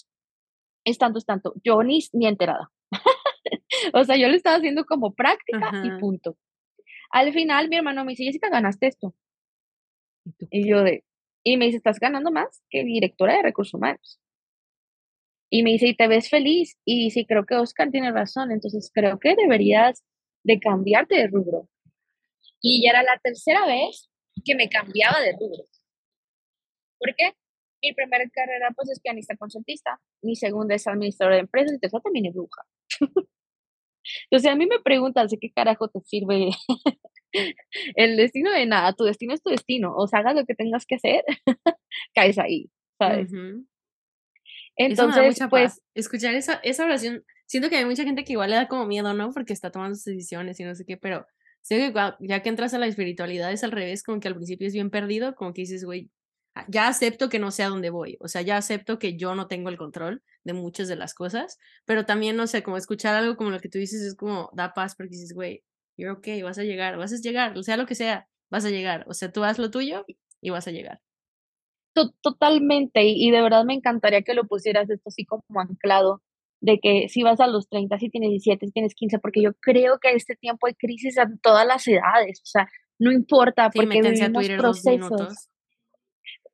es 0.85 0.99
tanto, 0.99 1.19
es 1.19 1.27
tanto, 1.27 1.55
yo 1.65 1.83
ni, 1.83 2.01
ni 2.13 2.27
enterada. 2.27 2.71
o 3.95 4.05
sea, 4.05 4.17
yo 4.17 4.29
lo 4.29 4.35
estaba 4.35 4.57
haciendo 4.57 4.85
como 4.85 5.15
práctica 5.15 5.71
y 5.85 6.01
punto. 6.01 6.37
Al 7.11 7.33
final 7.33 7.69
mi 7.69 7.77
hermano 7.77 8.05
me 8.05 8.13
dice, 8.13 8.25
Jessica, 8.25 8.49
ganaste 8.49 8.87
esto. 8.89 9.15
¿Y, 10.51 10.69
yo 10.69 10.83
de, 10.83 11.05
y 11.45 11.57
me 11.57 11.67
dice, 11.67 11.77
estás 11.77 12.01
ganando 12.01 12.31
más 12.31 12.63
que 12.71 12.85
directora 12.85 13.37
de 13.37 13.43
recursos 13.43 13.75
humanos. 13.75 14.21
Y 15.49 15.63
me 15.63 15.71
dice, 15.71 15.87
y 15.87 15.95
te 15.95 16.09
ves 16.09 16.29
feliz. 16.29 16.77
Y 16.85 17.11
sí, 17.13 17.25
creo 17.25 17.47
que 17.47 17.55
Oscar 17.55 17.91
tiene 17.91 18.11
razón. 18.11 18.51
Entonces 18.51 18.91
creo 18.93 19.19
que 19.21 19.37
deberías 19.37 20.05
de 20.43 20.59
cambiarte 20.59 21.17
de 21.17 21.29
rubro. 21.29 21.69
Y 22.61 22.83
ya 22.83 22.91
era 22.91 23.03
la 23.03 23.19
tercera 23.23 23.65
vez 23.65 24.11
que 24.45 24.57
me 24.57 24.69
cambiaba 24.69 25.21
de 25.21 25.33
rubro. 25.33 25.65
¿Por 26.99 27.15
qué? 27.15 27.33
Mi 27.87 27.95
primera 27.95 28.29
carrera 28.31 28.71
pues 28.75 28.91
es 28.91 29.01
pianista 29.01 29.37
concertista, 29.37 30.01
mi 30.23 30.35
segunda 30.35 30.75
es 30.75 30.87
administradora 30.87 31.37
de 31.37 31.43
empresas 31.43 31.77
y 31.77 31.79
tercera 31.79 32.03
también 32.03 32.27
es 32.27 32.35
bruja. 32.35 32.63
Entonces 34.31 34.51
a 34.51 34.57
mí 34.57 34.67
me 34.67 34.81
preguntan, 34.81 35.29
¿de 35.29 35.39
qué 35.39 35.51
carajo 35.53 35.89
te 35.89 36.01
sirve 36.01 36.51
el 37.95 38.17
destino 38.17 38.51
de 38.51 38.67
nada? 38.67 38.93
Tu 38.93 39.05
destino 39.05 39.35
es 39.35 39.43
tu 39.43 39.51
destino, 39.51 39.95
o 39.97 40.07
sea, 40.09 40.21
hagas 40.21 40.35
lo 40.35 40.45
que 40.47 40.55
tengas 40.55 40.85
que 40.85 40.97
hacer, 40.97 41.25
caes 42.15 42.39
ahí, 42.39 42.71
¿sabes? 42.99 43.31
Entonces, 44.77 45.39
pues... 45.49 45.81
Escuchar 45.95 46.35
esa, 46.35 46.55
esa 46.63 46.85
oración, 46.85 47.25
siento 47.47 47.71
que 47.71 47.77
hay 47.77 47.85
mucha 47.85 48.05
gente 48.05 48.25
que 48.25 48.33
igual 48.33 48.51
le 48.51 48.57
da 48.57 48.69
como 48.69 48.87
miedo, 48.87 49.15
¿no? 49.15 49.31
Porque 49.31 49.53
está 49.53 49.71
tomando 49.71 49.95
sus 49.95 50.07
decisiones 50.07 50.59
y 50.61 50.65
no 50.65 50.75
sé 50.75 50.85
qué, 50.85 50.97
pero 50.97 51.27
sé 51.63 51.93
que 51.93 52.27
ya 52.27 52.43
que 52.43 52.49
entras 52.49 52.75
a 52.75 52.79
la 52.79 52.87
espiritualidad 52.87 53.53
es 53.53 53.65
al 53.65 53.73
revés, 53.73 54.03
como 54.03 54.21
que 54.21 54.29
al 54.29 54.35
principio 54.35 54.67
es 54.67 54.75
bien 54.75 54.91
perdido, 54.91 55.35
como 55.35 55.53
que 55.53 55.63
dices, 55.63 55.85
güey, 55.85 56.11
ya 56.69 56.89
acepto 56.89 57.29
que 57.29 57.39
no 57.39 57.51
sé 57.51 57.63
a 57.63 57.69
dónde 57.69 57.91
voy, 57.91 58.17
o 58.21 58.29
sea, 58.29 58.43
ya 58.43 58.57
acepto 58.57 58.99
que 58.99 59.17
yo 59.17 59.35
no 59.35 59.47
tengo 59.47 59.69
el 59.69 59.77
control 59.77 60.23
de 60.45 60.53
muchas 60.53 60.89
de 60.89 60.97
las 60.97 61.15
cosas, 61.15 61.59
pero 61.85 62.07
también, 62.07 62.37
no 62.37 62.47
sé, 62.47 62.63
como 62.63 62.77
escuchar 62.77 63.15
algo 63.15 63.37
como 63.37 63.51
lo 63.51 63.61
que 63.61 63.69
tú 63.69 63.79
dices 63.79 64.03
es 64.03 64.15
como 64.15 64.51
da 64.55 64.73
paz 64.73 64.95
porque 64.97 65.11
dices, 65.11 65.33
güey, 65.35 65.63
you're 65.97 66.17
okay, 66.17 66.43
vas 66.43 66.59
a 66.59 66.65
llegar, 66.65 66.97
vas 66.97 67.13
a 67.13 67.17
llegar, 67.17 67.57
o 67.57 67.63
sea, 67.63 67.77
lo 67.77 67.87
que 67.87 67.95
sea, 67.95 68.29
vas 68.51 68.65
a 68.65 68.71
llegar, 68.71 69.05
o 69.09 69.15
sea, 69.15 69.31
tú 69.33 69.45
haz 69.45 69.59
lo 69.59 69.71
tuyo 69.71 70.05
y 70.41 70.51
vas 70.51 70.67
a 70.69 70.71
llegar. 70.71 71.01
Totalmente, 72.21 73.05
y 73.05 73.31
de 73.31 73.41
verdad 73.41 73.65
me 73.65 73.75
encantaría 73.75 74.23
que 74.23 74.35
lo 74.35 74.47
pusieras 74.47 74.89
esto 74.91 75.09
así 75.09 75.25
como 75.25 75.43
anclado, 75.59 76.23
de 76.61 76.79
que 76.79 77.09
si 77.09 77.23
vas 77.23 77.41
a 77.41 77.47
los 77.47 77.69
30, 77.69 77.99
si 77.99 78.11
tienes 78.11 78.31
17, 78.31 78.67
si 78.67 78.73
tienes 78.73 78.95
15, 78.95 79.19
porque 79.19 79.43
yo 79.43 79.53
creo 79.61 79.99
que 79.99 80.11
en 80.11 80.17
este 80.17 80.37
tiempo 80.37 80.67
hay 80.67 80.75
crisis 80.75 81.19
a 81.19 81.29
todas 81.43 81.67
las 81.67 81.87
edades, 81.89 82.41
o 82.43 82.47
sea, 82.47 82.69
no 82.99 83.13
importa, 83.13 83.71
porque 83.71 84.01
vivimos 84.01 84.49
procesos 84.49 85.49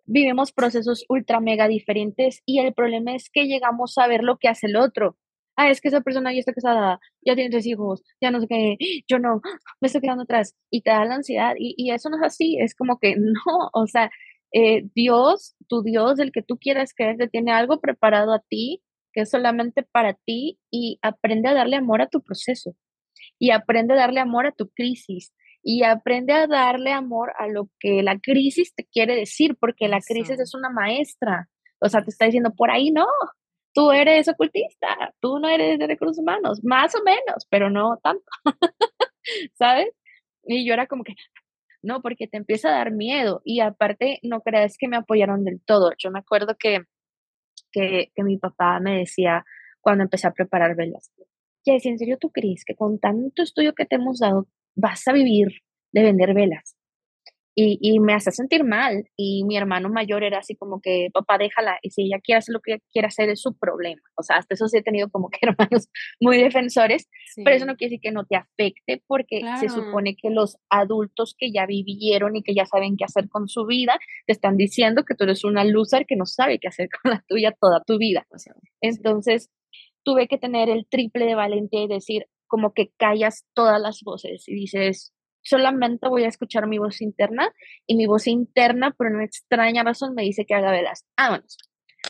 vivimos 0.04 0.52
procesos 0.52 1.04
ultra 1.08 1.40
mega 1.40 1.68
diferentes 1.68 2.42
y 2.46 2.60
el 2.60 2.74
problema 2.74 3.14
es 3.14 3.30
que 3.30 3.46
llegamos 3.46 3.98
a 3.98 4.06
ver 4.06 4.22
lo 4.22 4.38
que 4.38 4.48
hace 4.48 4.66
el 4.66 4.76
otro. 4.76 5.16
Ah, 5.56 5.70
es 5.70 5.80
que 5.80 5.88
esa 5.88 6.00
persona 6.00 6.32
ya 6.32 6.40
está 6.40 6.54
casada, 6.54 6.98
ya 7.24 7.34
tiene 7.34 7.50
tres 7.50 7.66
hijos, 7.66 8.02
ya 8.20 8.30
no 8.30 8.40
sé 8.40 8.46
qué, 8.48 8.76
yo 9.08 9.18
no, 9.18 9.40
me 9.80 9.86
estoy 9.86 10.00
quedando 10.00 10.24
atrás 10.24 10.56
y 10.70 10.82
te 10.82 10.90
da 10.90 11.04
la 11.04 11.16
ansiedad 11.16 11.54
y, 11.58 11.74
y 11.76 11.92
eso 11.92 12.08
no 12.10 12.16
es 12.16 12.22
así, 12.22 12.58
es 12.58 12.74
como 12.74 12.98
que 12.98 13.16
no, 13.18 13.70
o 13.72 13.86
sea, 13.86 14.10
eh, 14.52 14.84
Dios, 14.94 15.56
tu 15.68 15.82
Dios, 15.82 16.18
el 16.18 16.32
que 16.32 16.42
tú 16.42 16.58
quieras 16.58 16.92
creer, 16.94 17.16
te 17.16 17.28
tiene 17.28 17.52
algo 17.52 17.80
preparado 17.80 18.34
a 18.34 18.40
ti 18.40 18.82
que 19.12 19.22
es 19.22 19.30
solamente 19.30 19.82
para 19.82 20.14
ti 20.14 20.58
y 20.70 20.98
aprende 21.02 21.48
a 21.48 21.54
darle 21.54 21.76
amor 21.76 22.02
a 22.02 22.08
tu 22.08 22.22
proceso 22.22 22.74
y 23.38 23.50
aprende 23.50 23.94
a 23.94 23.96
darle 23.96 24.20
amor 24.20 24.46
a 24.46 24.52
tu 24.52 24.70
crisis 24.70 25.32
y 25.62 25.84
aprende 25.84 26.32
a 26.32 26.46
darle 26.46 26.92
amor 26.92 27.32
a 27.38 27.46
lo 27.46 27.68
que 27.78 28.02
la 28.02 28.18
crisis 28.18 28.74
te 28.74 28.84
quiere 28.84 29.14
decir, 29.14 29.56
porque 29.58 29.88
la 29.88 30.00
crisis 30.00 30.40
es 30.40 30.54
una 30.54 30.70
maestra. 30.70 31.48
O 31.80 31.88
sea, 31.88 32.02
te 32.02 32.10
está 32.10 32.26
diciendo, 32.26 32.52
por 32.56 32.70
ahí 32.70 32.90
no, 32.90 33.06
tú 33.72 33.92
eres 33.92 34.28
ocultista, 34.28 35.14
tú 35.20 35.38
no 35.38 35.48
eres 35.48 35.78
de 35.78 35.86
recursos 35.86 36.18
humanos, 36.18 36.60
más 36.64 36.94
o 36.94 37.02
menos, 37.04 37.46
pero 37.48 37.70
no 37.70 37.98
tanto, 38.02 38.24
¿sabes? 39.54 39.88
Y 40.44 40.66
yo 40.66 40.74
era 40.74 40.86
como 40.86 41.04
que, 41.04 41.14
no, 41.82 42.02
porque 42.02 42.26
te 42.28 42.36
empieza 42.38 42.68
a 42.68 42.78
dar 42.78 42.92
miedo 42.92 43.40
y 43.44 43.60
aparte 43.60 44.18
no 44.22 44.40
creas 44.40 44.76
que 44.78 44.88
me 44.88 44.96
apoyaron 44.96 45.44
del 45.44 45.60
todo. 45.64 45.92
Yo 45.98 46.10
me 46.10 46.20
acuerdo 46.20 46.56
que, 46.58 46.80
que, 47.72 48.12
que 48.14 48.24
mi 48.24 48.38
papá 48.38 48.80
me 48.80 48.98
decía 48.98 49.44
cuando 49.80 50.04
empecé 50.04 50.28
a 50.28 50.32
preparar 50.32 50.76
velas, 50.76 51.12
ya, 51.64 51.74
¿en 51.74 51.98
serio 51.98 52.18
tú 52.18 52.30
crees 52.30 52.64
que 52.64 52.74
con 52.74 52.98
tanto 52.98 53.42
estudio 53.42 53.74
que 53.74 53.84
te 53.86 53.96
hemos 53.96 54.18
dado 54.18 54.48
vas 54.74 55.06
a 55.08 55.12
vivir 55.12 55.48
de 55.92 56.02
vender 56.02 56.34
velas? 56.34 56.76
Y, 57.54 57.78
y, 57.82 58.00
me 58.00 58.14
hace 58.14 58.30
sentir 58.30 58.64
mal. 58.64 59.04
Y 59.14 59.44
mi 59.44 59.58
hermano 59.58 59.90
mayor 59.90 60.24
era 60.24 60.38
así 60.38 60.56
como 60.56 60.80
que, 60.80 61.08
papá, 61.12 61.36
déjala. 61.36 61.78
Y 61.82 61.90
si 61.90 62.04
ella 62.04 62.18
quiere 62.22 62.38
hacer 62.38 62.54
lo 62.54 62.60
que 62.60 62.78
quiere 62.90 63.08
hacer, 63.08 63.28
es 63.28 63.42
su 63.42 63.58
problema. 63.58 64.00
O 64.16 64.22
sea, 64.22 64.36
hasta 64.36 64.54
eso 64.54 64.68
sí 64.68 64.78
he 64.78 64.82
tenido 64.82 65.10
como 65.10 65.28
que 65.28 65.38
hermanos 65.42 65.88
muy 66.18 66.38
defensores, 66.38 67.08
pero 67.36 67.56
eso 67.56 67.66
no 67.66 67.76
quiere 67.76 67.90
decir 67.90 68.00
que 68.00 68.10
no 68.10 68.24
te 68.24 68.36
afecte, 68.36 69.02
porque 69.06 69.42
se 69.60 69.68
supone 69.68 70.16
que 70.16 70.30
los 70.30 70.56
adultos 70.70 71.34
que 71.38 71.52
ya 71.52 71.66
vivieron 71.66 72.36
y 72.36 72.42
que 72.42 72.54
ya 72.54 72.64
saben 72.64 72.96
qué 72.96 73.04
hacer 73.04 73.28
con 73.28 73.48
su 73.48 73.66
vida, 73.66 73.98
te 74.26 74.32
están 74.32 74.56
diciendo 74.56 75.04
que 75.04 75.14
tú 75.14 75.24
eres 75.24 75.44
una 75.44 75.64
loser 75.64 76.06
que 76.06 76.16
no 76.16 76.24
sabe 76.24 76.58
qué 76.58 76.68
hacer 76.68 76.88
con 77.02 77.12
la 77.12 77.22
tuya 77.28 77.52
toda 77.60 77.82
tu 77.86 77.98
vida. 77.98 78.26
Entonces, 78.80 79.50
tuve 80.04 80.26
que 80.26 80.38
tener 80.38 80.70
el 80.70 80.86
triple 80.88 81.26
de 81.26 81.34
valentía 81.34 81.82
y 81.82 81.88
decir, 81.88 82.26
como 82.52 82.74
que 82.74 82.92
callas 82.98 83.46
todas 83.54 83.80
las 83.80 84.02
voces 84.02 84.46
y 84.46 84.52
dices, 84.52 85.14
solamente 85.40 86.06
voy 86.06 86.24
a 86.24 86.28
escuchar 86.28 86.66
mi 86.66 86.76
voz 86.76 87.00
interna 87.00 87.50
y 87.86 87.96
mi 87.96 88.04
voz 88.04 88.26
interna, 88.26 88.90
por 88.90 89.06
una 89.06 89.24
extraña 89.24 89.82
razón, 89.82 90.14
me 90.14 90.20
dice 90.20 90.44
que 90.44 90.52
haga 90.52 90.70
velas. 90.70 91.06
Vámonos. 91.16 91.56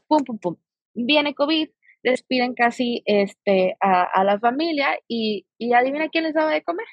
Pum, 0.08 0.24
pum, 0.24 0.40
pum. 0.40 0.56
Viene 0.94 1.32
COVID, 1.36 1.68
despiden 2.02 2.54
casi 2.54 3.04
este, 3.06 3.76
a, 3.78 4.24
la 4.24 4.40
familia 4.40 4.98
y, 5.06 5.46
y 5.58 5.74
adivina 5.74 6.08
quién 6.08 6.24
les 6.24 6.34
daba 6.34 6.50
de 6.50 6.64
comer. 6.64 6.86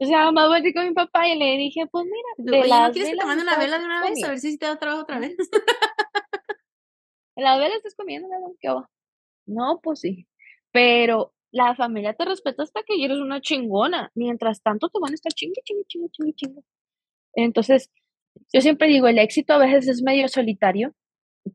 O 0.00 0.06
sea, 0.06 0.32
me 0.32 0.48
volví 0.48 0.72
con 0.72 0.88
mi 0.88 0.94
papá 0.94 1.28
y 1.28 1.38
le 1.38 1.58
dije, 1.58 1.86
pues 1.88 2.06
mira, 2.06 2.28
de 2.38 2.68
¿no 2.68 2.90
quieres 2.90 3.10
que 3.10 3.18
te 3.18 3.26
mande 3.26 3.42
una 3.42 3.58
vela 3.58 3.78
de 3.78 3.84
una 3.84 4.00
vez? 4.00 4.24
A 4.24 4.28
ver 4.30 4.38
si 4.38 4.56
te 4.56 4.64
da 4.64 4.78
trabajo 4.78 5.02
otra 5.02 5.18
vez. 5.18 5.36
¿La 7.36 7.58
vela 7.58 7.76
estás 7.76 7.94
comiendo? 7.94 8.28
¿Qué 8.58 8.70
va? 8.70 8.90
No, 9.44 9.78
pues 9.82 10.00
sí. 10.00 10.26
Pero 10.72 11.34
la 11.52 11.74
familia 11.76 12.14
te 12.14 12.24
respeta 12.24 12.62
hasta 12.62 12.82
que 12.82 13.04
eres 13.04 13.18
una 13.18 13.40
chingona. 13.40 14.10
Mientras 14.14 14.62
tanto, 14.62 14.88
te 14.88 14.98
van 15.00 15.12
a 15.12 15.14
estar 15.14 15.32
chingue, 15.32 15.60
chingue, 15.64 15.84
chingue, 15.86 16.08
chingue, 16.10 16.34
chingue. 16.34 16.62
Entonces, 17.34 17.90
yo 18.52 18.60
siempre 18.60 18.88
digo, 18.88 19.08
el 19.08 19.18
éxito 19.18 19.54
a 19.54 19.58
veces 19.58 19.88
es 19.88 20.02
medio 20.02 20.28
solitario, 20.28 20.94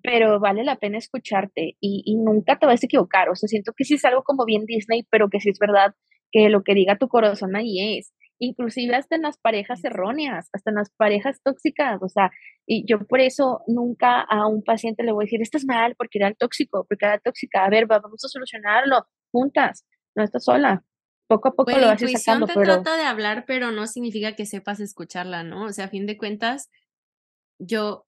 pero 0.04 0.40
vale 0.40 0.64
la 0.64 0.78
pena 0.78 0.98
escucharte 0.98 1.78
y, 1.80 2.04
y, 2.06 2.16
nunca 2.18 2.60
te 2.60 2.66
vas 2.68 2.84
a 2.84 2.86
equivocar. 2.86 3.30
O 3.30 3.36
sea, 3.36 3.48
siento 3.48 3.74
que 3.76 3.86
sí 3.86 3.96
es 3.96 4.06
algo 4.06 4.24
como 4.24 4.46
bien 4.46 4.66
Disney, 4.66 5.04
pero 5.10 5.30
que 5.30 5.40
sí 5.40 5.50
es 5.50 5.60
verdad 5.60 5.96
que 6.32 6.50
lo 6.50 6.64
que 6.64 6.74
diga 6.74 6.98
tu 6.98 7.08
corazón 7.08 7.56
ahí 7.56 7.98
es. 7.98 8.14
Inclusive 8.40 8.96
hasta 8.96 9.16
en 9.16 9.24
las 9.24 9.38
parejas 9.38 9.84
erróneas, 9.84 10.50
hasta 10.54 10.70
en 10.70 10.76
las 10.76 10.90
parejas 10.92 11.42
tóxicas. 11.44 12.00
O 12.02 12.10
sea, 12.10 12.32
y 12.66 12.86
yo 12.88 13.00
por 13.00 13.20
eso 13.20 13.62
nunca 13.68 14.22
a 14.22 14.48
un 14.48 14.64
paciente 14.64 15.04
le 15.04 15.12
voy 15.12 15.24
a 15.24 15.26
decir, 15.26 15.42
estás 15.42 15.66
mal 15.66 15.96
porque 15.98 16.20
era 16.20 16.28
el 16.28 16.38
tóxico, 16.38 16.86
porque 16.88 17.06
era 17.06 17.20
tóxica. 17.20 17.66
A 17.66 17.70
ver, 17.70 17.88
vamos 17.88 18.24
a 18.24 18.28
solucionarlo 18.28 19.06
juntas, 19.32 19.86
no 20.16 20.24
estás 20.24 20.44
sola. 20.44 20.84
Poco 21.28 21.50
a 21.50 21.56
poco 21.56 21.72
lo 21.72 21.88
vas 21.88 22.00
sacando. 22.00 22.46
te 22.46 22.54
trata 22.54 22.96
de 22.96 23.04
hablar, 23.04 23.44
pero 23.46 23.72
no 23.72 23.86
significa 23.88 24.36
que 24.36 24.46
sepas 24.46 24.80
escucharla, 24.80 25.44
¿no? 25.44 25.66
O 25.66 25.74
sea, 25.74 25.86
a 25.86 25.90
fin 25.90 26.06
de 26.06 26.18
cuentas, 26.18 26.70
yo, 27.60 28.08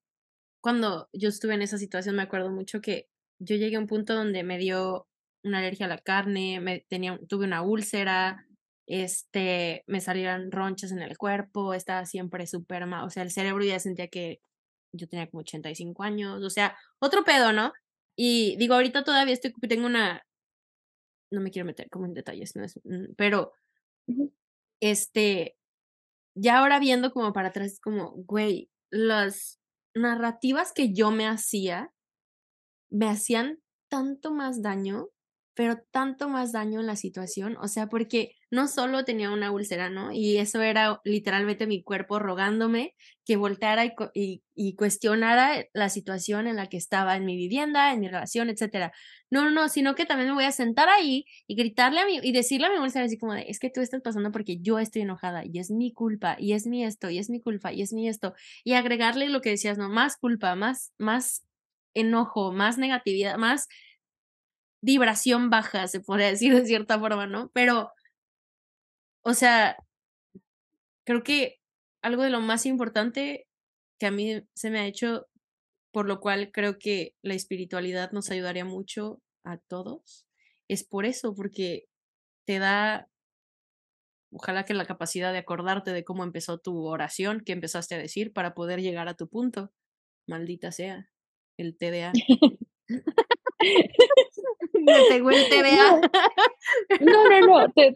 cuando 0.62 1.10
yo 1.12 1.28
estuve 1.28 1.54
en 1.54 1.62
esa 1.62 1.78
situación, 1.78 2.16
me 2.16 2.22
acuerdo 2.22 2.50
mucho 2.50 2.80
que 2.80 3.10
yo 3.40 3.58
llegué 3.58 3.76
a 3.76 3.80
un 3.80 3.88
punto 3.88 4.16
donde 4.16 4.44
me 4.44 4.58
dio 4.58 5.08
una 5.44 5.60
alergia 5.60 5.86
a 5.86 5.90
la 5.90 5.98
carne, 5.98 6.62
me 6.62 6.86
tenía, 6.88 7.20
tuve 7.28 7.46
una 7.46 7.62
úlcera, 7.62 8.46
este, 8.90 9.84
me 9.88 10.02
salieron 10.02 10.52
ronchas 10.52 10.92
en 10.92 11.00
el 11.02 11.18
cuerpo, 11.18 11.76
estaba 11.76 12.06
siempre 12.08 12.48
súper 12.48 12.88
mal, 12.88 13.06
o 13.06 13.10
sea, 13.12 13.24
el 13.24 13.32
cerebro 13.32 13.64
ya 13.64 13.80
sentía 13.80 14.08
que 14.08 14.42
yo 14.92 15.08
tenía 15.08 15.30
como 15.30 15.42
85 15.42 16.04
años, 16.04 16.44
o 16.44 16.50
sea, 16.50 16.76
otro 17.00 17.24
pedo, 17.24 17.54
¿no? 17.54 17.72
Y 18.18 18.58
digo, 18.58 18.74
ahorita 18.74 19.04
todavía 19.04 19.34
estoy, 19.36 19.54
tengo 19.70 19.86
una, 19.86 20.24
no 21.32 21.42
me 21.42 21.52
quiero 21.52 21.68
meter 21.68 21.90
como 21.90 22.06
en 22.06 22.16
detalles, 22.16 22.56
¿no? 22.56 22.64
Es, 22.64 22.80
mm, 22.84 23.14
pero, 23.16 23.54
este, 24.82 25.56
ya 26.36 26.60
ahora 26.60 26.80
viendo 26.80 27.12
como 27.12 27.34
para 27.34 27.50
atrás, 27.50 27.80
como, 27.80 28.12
güey, 28.12 28.70
las 28.90 29.60
narrativas 29.96 30.74
que 30.74 30.94
yo 30.94 31.12
me 31.12 31.28
hacía, 31.28 31.94
me 32.90 33.08
hacían 33.08 33.60
tanto 33.90 34.34
más 34.34 34.62
daño 34.64 35.10
pero 35.60 35.76
tanto 35.92 36.30
más 36.30 36.54
daño 36.54 36.80
en 36.80 36.88
la 36.88 36.96
situación, 36.96 37.58
o 37.60 37.68
sea, 37.68 37.88
porque 37.88 38.32
no 38.50 38.70
solo 38.70 39.04
tenía 39.04 39.30
una 39.30 39.52
úlcera, 39.52 39.90
¿no? 39.90 40.14
Y 40.14 40.38
eso 40.38 40.62
era 40.62 41.02
literalmente 41.04 41.68
mi 41.68 41.84
cuerpo 41.84 42.18
rogándome 42.18 42.96
que 43.26 43.36
volteara 43.36 43.84
y, 44.14 44.76
cuestionara 44.78 45.66
la 45.74 45.90
situación 45.90 46.48
en 46.48 46.56
la 46.56 46.68
que 46.68 46.78
estaba 46.78 47.18
en 47.18 47.26
mi 47.26 47.36
vivienda, 47.36 47.92
en 47.92 48.00
mi 48.00 48.08
relación, 48.08 48.50
etcétera. 48.50 48.94
No, 49.30 49.44
no, 49.44 49.52
no, 49.52 49.68
sino 49.68 49.96
que 49.96 50.06
también 50.06 50.30
me 50.30 50.36
voy 50.36 50.46
a 50.46 50.54
sentar 50.54 50.88
ahí 50.88 51.26
y 51.46 51.56
gritarle 51.56 52.00
a 52.00 52.06
mi, 52.06 52.20
y 52.24 52.32
decirle 52.32 52.68
a 52.68 52.72
mi 52.72 52.78
úlcera 52.78 53.04
así 53.04 53.18
como 53.18 53.34
de, 53.34 53.44
es 53.50 53.60
que 53.60 53.70
tú 53.70 53.82
estás 53.82 54.02
pasando 54.02 54.32
porque 54.32 54.60
yo 54.62 54.80
estoy 54.80 55.02
enojada 55.02 55.44
y 55.44 55.60
es 55.60 55.72
mi 55.72 55.92
culpa 55.92 56.38
y 56.40 56.54
es 56.54 56.68
mi 56.68 56.86
esto 56.86 57.10
y 57.10 57.18
es 57.18 57.30
mi 57.30 57.42
culpa 57.42 57.74
y 57.74 57.82
es 57.82 57.92
mi 57.92 58.08
esto 58.08 58.34
y 58.64 58.76
agregarle 58.76 59.28
lo 59.28 59.42
que 59.42 59.50
decías, 59.50 59.78
no, 59.78 59.90
más 59.90 60.16
culpa, 60.16 60.56
más, 60.56 60.94
más 60.98 61.44
enojo, 61.94 62.54
más 62.54 62.78
negatividad, 62.78 63.38
más 63.38 63.68
vibración 64.82 65.50
baja, 65.50 65.88
se 65.88 66.00
podría 66.00 66.28
decir 66.28 66.56
de 66.56 66.66
cierta 66.66 67.00
forma, 67.00 67.28
¿no? 67.28 67.50
Pero, 67.54 67.92
o 69.24 69.34
sea, 69.34 69.78
creo 71.06 71.24
que 71.24 71.60
algo 72.02 72.24
de 72.24 72.30
lo 72.30 72.40
más 72.42 72.66
importante 72.66 73.48
que 74.00 74.08
a 74.08 74.12
mí 74.12 74.42
se 74.56 74.70
me 74.70 74.80
ha 74.80 74.86
hecho, 74.88 75.28
por 75.92 76.08
lo 76.08 76.20
cual 76.22 76.52
creo 76.52 76.80
que 76.80 77.16
la 77.22 77.34
espiritualidad 77.36 78.12
nos 78.12 78.32
ayudaría 78.32 78.66
mucho 78.66 79.22
a 79.44 79.58
todos, 79.58 80.28
es 80.70 80.84
por 80.84 81.06
eso, 81.06 81.36
porque 81.36 81.88
te 82.46 82.60
da, 82.60 83.10
ojalá 84.32 84.66
que 84.66 84.74
la 84.74 84.86
capacidad 84.86 85.34
de 85.34 85.40
acordarte 85.40 85.92
de 85.92 86.04
cómo 86.04 86.24
empezó 86.24 86.60
tu 86.60 86.86
oración, 86.86 87.42
que 87.42 87.54
empezaste 87.54 87.96
a 87.96 88.00
decir 88.00 88.34
para 88.34 88.54
poder 88.54 88.82
llegar 88.82 89.08
a 89.08 89.16
tu 89.16 89.28
punto. 89.28 89.72
Maldita 90.28 90.72
sea 90.72 91.10
el 91.58 91.78
TDA. 91.78 92.14
No, 97.02 97.30
no, 97.30 97.66
no, 97.66 97.74
te, 97.74 97.94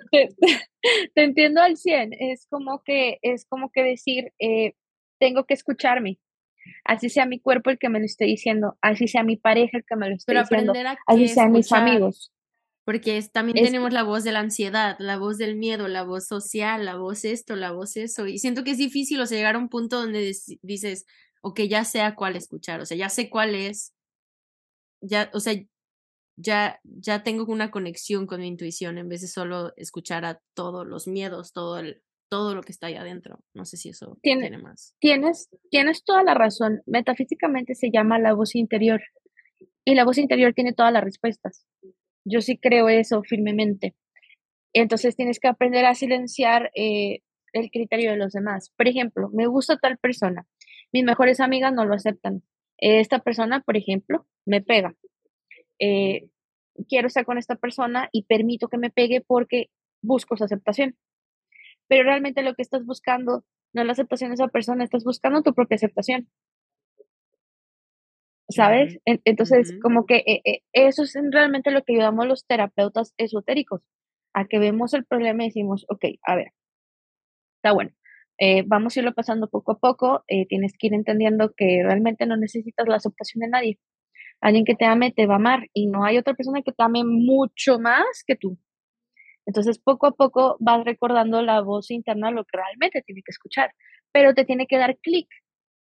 entiendo 1.15 1.61
al 1.61 1.77
100. 1.77 2.13
Es 2.13 2.47
como 2.49 2.81
que, 2.83 3.19
es 3.21 3.45
como 3.45 3.71
que 3.71 3.83
decir, 3.83 4.33
eh, 4.39 4.73
tengo 5.19 5.45
que 5.45 5.53
escucharme. 5.53 6.19
Así 6.85 7.09
sea 7.09 7.25
mi 7.25 7.39
cuerpo 7.39 7.69
el 7.69 7.77
que 7.77 7.89
me 7.89 7.99
lo 7.99 8.05
esté 8.05 8.25
diciendo, 8.25 8.77
así 8.81 9.07
sea 9.07 9.23
mi 9.23 9.35
pareja 9.35 9.77
el 9.77 9.85
que 9.85 9.95
me 9.95 10.09
lo 10.09 10.15
esté 10.15 10.33
diciendo, 10.33 10.73
así 11.07 11.27
sean 11.27 11.51
mis 11.51 11.71
amigos. 11.71 12.31
Porque 12.85 13.21
también 13.31 13.65
tenemos 13.65 13.93
la 13.93 14.03
voz 14.03 14.25
de 14.25 14.33
la 14.33 14.39
ansiedad, 14.39 14.97
la 14.99 15.17
voz 15.17 15.37
del 15.37 15.55
miedo, 15.55 15.87
la 15.87 16.03
voz 16.03 16.27
social, 16.27 16.83
la 16.83 16.95
voz 16.95 17.23
esto, 17.23 17.55
la 17.55 17.71
voz 17.71 17.95
eso. 17.95 18.27
Y 18.27 18.39
siento 18.39 18.65
que 18.65 18.71
es 18.71 18.77
difícil, 18.77 19.21
o 19.21 19.25
sea, 19.25 19.37
llegar 19.37 19.55
a 19.55 19.59
un 19.59 19.69
punto 19.69 20.01
donde 20.01 20.33
dices, 20.61 21.05
ok, 21.41 21.61
ya 21.61 21.85
sé 21.85 22.01
a 22.01 22.15
cuál 22.15 22.35
escuchar, 22.35 22.81
o 22.81 22.85
sea, 22.85 22.97
ya 22.97 23.07
sé 23.07 23.29
cuál 23.29 23.55
es, 23.55 23.93
ya, 25.01 25.29
o 25.33 25.39
sea, 25.39 25.53
ya, 26.35 26.79
ya 26.83 27.23
tengo 27.23 27.45
una 27.51 27.71
conexión 27.71 28.25
con 28.25 28.41
mi 28.41 28.47
intuición 28.47 28.97
en 28.97 29.09
vez 29.09 29.21
de 29.21 29.27
solo 29.27 29.73
escuchar 29.77 30.25
a 30.25 30.41
todos 30.55 30.85
los 30.85 31.07
miedos, 31.07 31.53
todo, 31.53 31.79
el, 31.79 32.01
todo 32.29 32.55
lo 32.55 32.61
que 32.61 32.71
está 32.71 32.87
ahí 32.87 32.95
adentro. 32.95 33.39
No 33.53 33.65
sé 33.65 33.77
si 33.77 33.89
eso 33.89 34.17
tiene, 34.21 34.57
más. 34.57 34.95
Tienes, 34.99 35.49
tienes 35.69 36.03
toda 36.03 36.23
la 36.23 36.33
razón. 36.33 36.81
Metafísicamente 36.85 37.75
se 37.75 37.91
llama 37.91 38.19
la 38.19 38.33
voz 38.33 38.55
interior 38.55 39.01
y 39.85 39.95
la 39.95 40.05
voz 40.05 40.17
interior 40.17 40.53
tiene 40.53 40.73
todas 40.73 40.91
las 40.93 41.03
respuestas. 41.03 41.65
Yo 42.25 42.41
sí 42.41 42.57
creo 42.57 42.89
eso 42.89 43.21
firmemente. 43.23 43.95
Entonces 44.73 45.15
tienes 45.15 45.39
que 45.39 45.49
aprender 45.49 45.85
a 45.85 45.93
silenciar 45.93 46.71
eh, 46.73 47.19
el 47.51 47.69
criterio 47.69 48.11
de 48.11 48.17
los 48.17 48.33
demás. 48.33 48.71
Por 48.75 48.87
ejemplo, 48.87 49.29
me 49.31 49.45
gusta 49.45 49.77
tal 49.77 49.97
persona. 49.99 50.47
Mis 50.91 51.03
mejores 51.03 51.39
amigas 51.39 51.73
no 51.73 51.85
lo 51.85 51.93
aceptan. 51.93 52.43
Esta 52.77 53.19
persona, 53.19 53.61
por 53.61 53.77
ejemplo, 53.77 54.25
me 54.45 54.61
pega 54.61 54.95
eh, 55.83 56.29
quiero 56.87 57.07
estar 57.07 57.25
con 57.25 57.37
esta 57.37 57.55
persona 57.55 58.09
y 58.11 58.23
permito 58.23 58.69
que 58.69 58.77
me 58.77 58.89
pegue 58.89 59.21
porque 59.21 59.69
busco 60.01 60.37
su 60.37 60.43
aceptación. 60.43 60.95
Pero 61.87 62.03
realmente 62.03 62.43
lo 62.43 62.55
que 62.55 62.61
estás 62.61 62.85
buscando 62.85 63.43
no 63.73 63.81
es 63.81 63.87
la 63.87 63.93
aceptación 63.93 64.29
de 64.29 64.35
esa 64.35 64.47
persona, 64.47 64.83
estás 64.83 65.03
buscando 65.03 65.41
tu 65.43 65.53
propia 65.53 65.75
aceptación. 65.75 66.29
¿sabes? 68.49 68.99
Entonces, 69.05 69.77
como 69.81 70.05
que 70.05 70.17
eh, 70.27 70.41
eh, 70.45 70.61
eso 70.73 71.03
es 71.03 71.17
realmente 71.31 71.71
lo 71.71 71.83
que 71.83 71.93
ayudamos 71.93 72.27
los 72.27 72.45
terapeutas 72.45 73.13
esotéricos, 73.17 73.81
a 74.33 74.45
que 74.45 74.59
vemos 74.59 74.93
el 74.93 75.05
problema 75.05 75.43
y 75.43 75.47
decimos, 75.47 75.85
ok, 75.89 76.05
a 76.23 76.35
ver, 76.35 76.53
está 77.57 77.73
bueno, 77.73 77.91
eh, 78.39 78.63
vamos 78.65 78.95
a 78.95 78.99
irlo 78.99 79.13
pasando 79.13 79.49
poco 79.49 79.73
a 79.73 79.79
poco, 79.79 80.23
tienes 80.49 80.73
que 80.77 80.87
ir 80.87 80.93
entendiendo 80.93 81.53
que 81.55 81.81
realmente 81.83 82.25
no 82.25 82.37
necesitas 82.37 82.87
la 82.87 82.97
aceptación 82.97 83.41
de 83.41 83.47
nadie. 83.49 83.79
Alguien 84.43 84.65
que 84.65 84.75
te 84.75 84.85
ame 84.85 85.11
te 85.11 85.25
va 85.25 85.35
a 85.35 85.37
amar 85.37 85.69
y 85.73 85.87
no 85.87 86.03
hay 86.03 86.17
otra 86.17 86.33
persona 86.33 86.61
que 86.61 86.71
te 86.71 86.83
ame 86.83 87.03
mucho 87.03 87.79
más 87.79 88.23
que 88.27 88.35
tú. 88.35 88.57
Entonces, 89.45 89.79
poco 89.79 90.07
a 90.07 90.11
poco 90.11 90.57
vas 90.59 90.85
recordando 90.85 91.41
la 91.41 91.61
voz 91.61 91.91
interna, 91.91 92.31
lo 92.31 92.43
que 92.43 92.57
realmente 92.57 93.01
tiene 93.01 93.21
que 93.25 93.31
escuchar, 93.31 93.71
pero 94.11 94.33
te 94.33 94.45
tiene 94.45 94.67
que 94.67 94.77
dar 94.77 94.97
clic 94.97 95.27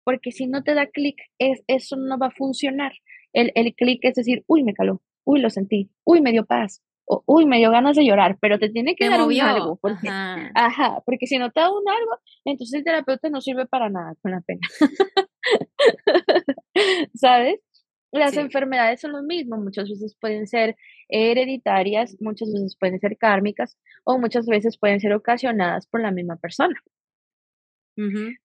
porque 0.04 0.32
si 0.32 0.46
no 0.46 0.62
te 0.62 0.74
da 0.74 0.86
clic, 0.86 1.16
es, 1.38 1.62
eso 1.66 1.96
no 1.96 2.18
va 2.18 2.28
a 2.28 2.32
funcionar. 2.32 2.92
El, 3.32 3.52
el 3.54 3.74
clic 3.74 4.00
es 4.02 4.14
decir, 4.14 4.44
uy, 4.46 4.64
me 4.64 4.74
caló, 4.74 5.02
uy, 5.24 5.40
lo 5.40 5.50
sentí, 5.50 5.90
uy, 6.04 6.20
me 6.20 6.32
dio 6.32 6.44
paz, 6.44 6.82
o 7.04 7.22
uy, 7.26 7.46
me 7.46 7.58
dio 7.58 7.70
ganas 7.70 7.96
de 7.96 8.04
llorar, 8.04 8.38
pero 8.40 8.58
te 8.58 8.68
tiene 8.68 8.94
que 8.94 9.08
dar 9.08 9.22
un 9.22 9.40
algo. 9.40 9.78
Porque, 9.80 10.08
ajá. 10.08 11.02
porque 11.06 11.26
si 11.26 11.38
no 11.38 11.50
te 11.50 11.60
da 11.60 11.70
un 11.70 11.88
algo, 11.88 12.18
entonces 12.44 12.78
el 12.78 12.84
terapeuta 12.84 13.30
no 13.30 13.40
sirve 13.40 13.66
para 13.66 13.90
nada, 13.90 14.14
con 14.20 14.32
la 14.32 14.40
pena. 14.40 14.60
¿Sabes? 17.14 17.60
Las 18.12 18.36
enfermedades 18.36 19.00
son 19.00 19.12
lo 19.12 19.22
mismo, 19.22 19.56
muchas 19.56 19.88
veces 19.88 20.14
pueden 20.20 20.46
ser 20.46 20.76
hereditarias, 21.08 22.16
muchas 22.20 22.52
veces 22.52 22.76
pueden 22.78 23.00
ser 23.00 23.16
kármicas 23.16 23.78
o 24.04 24.18
muchas 24.18 24.46
veces 24.46 24.76
pueden 24.78 25.00
ser 25.00 25.14
ocasionadas 25.14 25.86
por 25.86 26.02
la 26.02 26.10
misma 26.10 26.36
persona. 26.36 26.78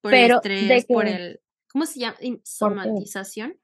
Por 0.02 0.14
el 0.14 0.32
estrés, 0.32 0.86
por 0.86 1.08
el, 1.08 1.42
¿Cómo 1.72 1.86
se 1.86 2.00
llama? 2.00 2.18
Somatización. 2.44 3.58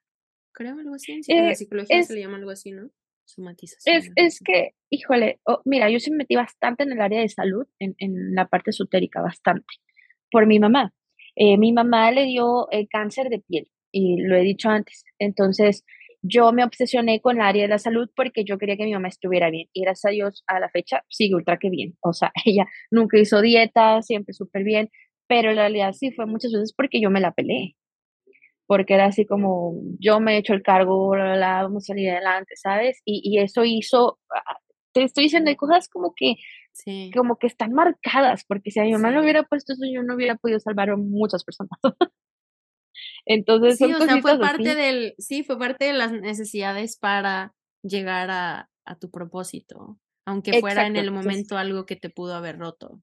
Creo 0.52 0.78
algo 0.78 0.96
así. 0.96 1.22
En 1.28 1.46
la 1.46 1.52
eh, 1.52 1.56
psicología 1.56 2.04
se 2.04 2.14
le 2.14 2.22
llama 2.22 2.38
algo 2.38 2.52
así, 2.52 2.72
¿no? 2.72 2.90
Somatización. 3.26 3.96
Es, 3.96 4.12
es 4.16 4.40
que, 4.46 4.76
híjole, 4.90 5.40
oh, 5.46 5.62
mira, 5.66 5.90
yo 5.90 6.00
sí 6.00 6.12
me 6.12 6.18
metí 6.18 6.36
bastante 6.36 6.84
en 6.84 6.92
el 6.92 7.02
área 7.02 7.22
de 7.22 7.30
salud, 7.30 7.66
en, 7.80 7.96
en 7.98 8.36
la 8.36 8.48
parte 8.48 8.70
esotérica, 8.70 9.22
bastante, 9.22 9.66
por 10.30 10.46
mi 10.46 10.60
mamá. 10.60 10.94
Eh, 11.36 11.58
mi 11.58 11.74
mamá 11.74 12.12
le 12.12 12.26
dio 12.26 12.68
eh, 12.72 12.88
cáncer 12.88 13.30
de 13.30 13.40
piel, 13.40 13.68
y 13.94 14.18
lo 14.22 14.36
he 14.36 14.42
dicho 14.42 14.70
antes. 14.70 15.06
Entonces, 15.20 15.86
yo 16.22 16.52
me 16.52 16.64
obsesioné 16.64 17.22
con 17.22 17.38
el 17.38 17.44
área 17.44 17.64
de 17.64 17.70
la 17.70 17.78
salud 17.78 18.10
porque 18.16 18.44
yo 18.44 18.58
quería 18.58 18.78
que 18.78 18.86
mi 18.86 18.94
mamá 18.94 19.08
estuviera 19.08 19.50
bien. 19.50 19.70
Y 19.74 19.84
gracias 19.84 20.06
a 20.06 20.14
Dios, 20.14 20.44
a 20.48 20.60
la 20.60 20.70
fecha, 20.70 21.04
sigue 21.10 21.36
ultra 21.36 21.58
que 21.58 21.70
bien. 21.70 21.96
O 22.02 22.14
sea, 22.14 22.32
ella 22.46 22.66
nunca 22.92 23.18
hizo 23.20 23.42
dieta, 23.42 24.02
siempre 24.02 24.34
súper 24.34 24.64
bien. 24.64 24.90
Pero 25.28 25.52
en 25.52 25.58
realidad 25.58 25.94
sí 25.94 26.12
fue 26.12 26.26
muchas 26.26 26.52
veces 26.52 26.74
porque 26.76 27.00
yo 27.02 27.10
me 27.10 27.22
la 27.22 27.32
peleé 27.32 27.76
porque 28.66 28.94
era 28.94 29.06
así 29.06 29.26
como, 29.26 29.76
yo 30.00 30.20
me 30.20 30.36
he 30.36 30.38
hecho 30.38 30.54
el 30.54 30.64
cargo, 30.64 31.16
la, 31.16 31.64
vamos 31.64 31.84
a 31.84 31.88
salir 31.88 32.10
adelante, 32.10 32.56
¿sabes? 32.56 33.02
Y, 33.06 33.22
y, 33.24 33.40
eso 33.40 33.66
hizo, 33.66 34.20
ah, 34.34 34.58
te 34.94 35.04
estoy 35.04 35.26
diciendo, 35.26 35.50
hay 35.50 35.56
cosas 35.56 35.90
como 35.90 36.14
que, 36.16 36.36
sí. 36.72 37.12
como 37.16 37.38
que 37.38 37.48
están 37.48 37.74
marcadas, 37.74 38.46
porque 38.48 38.72
si 38.72 38.80
a 38.80 38.84
mi 38.84 38.94
mamá 38.94 39.12
no 39.12 39.22
hubiera 39.22 39.44
puesto 39.44 39.74
eso, 39.74 39.84
yo 39.92 40.02
no 40.04 40.16
hubiera 40.16 40.36
podido 40.36 40.60
salvar 40.60 40.90
a 40.90 40.98
muchas 40.98 41.44
personas. 41.44 41.78
Entonces, 43.26 43.78
sí, 43.78 43.94
o 43.94 44.00
sea, 44.00 44.22
fue 44.22 44.40
parte 44.40 44.76
del, 44.76 45.16
sí, 45.18 45.44
fue 45.44 45.58
parte 45.58 45.86
de 45.86 45.94
las 45.94 46.12
necesidades 46.12 46.98
para 46.98 47.54
llegar 47.82 48.30
a, 48.32 48.70
a 48.86 48.96
tu 48.98 49.10
propósito, 49.10 50.00
aunque 50.26 50.60
fuera 50.60 50.88
en 50.88 50.96
el 50.96 51.12
momento 51.12 51.58
algo 51.58 51.86
que 51.86 51.96
te 51.96 52.10
pudo 52.10 52.36
haber 52.36 52.58
roto. 52.58 53.02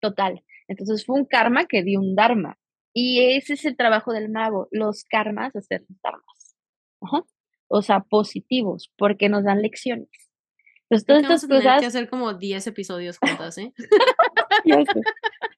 Total. 0.00 0.44
Entonces 0.68 1.04
fue 1.04 1.18
un 1.18 1.26
karma 1.26 1.66
que 1.66 1.82
dio 1.82 2.00
un 2.00 2.14
dharma. 2.14 2.58
Y 2.92 3.36
ese 3.36 3.54
es 3.54 3.64
el 3.64 3.76
trabajo 3.76 4.12
del 4.12 4.30
mago, 4.30 4.68
los 4.72 5.04
karmas, 5.04 5.54
hacer 5.54 5.84
dharmas. 6.02 6.56
O 7.68 7.82
sea, 7.82 8.00
positivos, 8.00 8.92
porque 8.96 9.28
nos 9.28 9.44
dan 9.44 9.62
lecciones. 9.62 10.08
Entonces, 10.88 11.06
todas 11.06 11.22
estas 11.22 11.46
cosas. 11.46 11.80
que 11.80 11.86
hacer 11.86 12.08
como 12.08 12.34
10 12.34 12.66
episodios 12.66 13.18
juntas, 13.18 13.58
¿eh? 13.58 13.72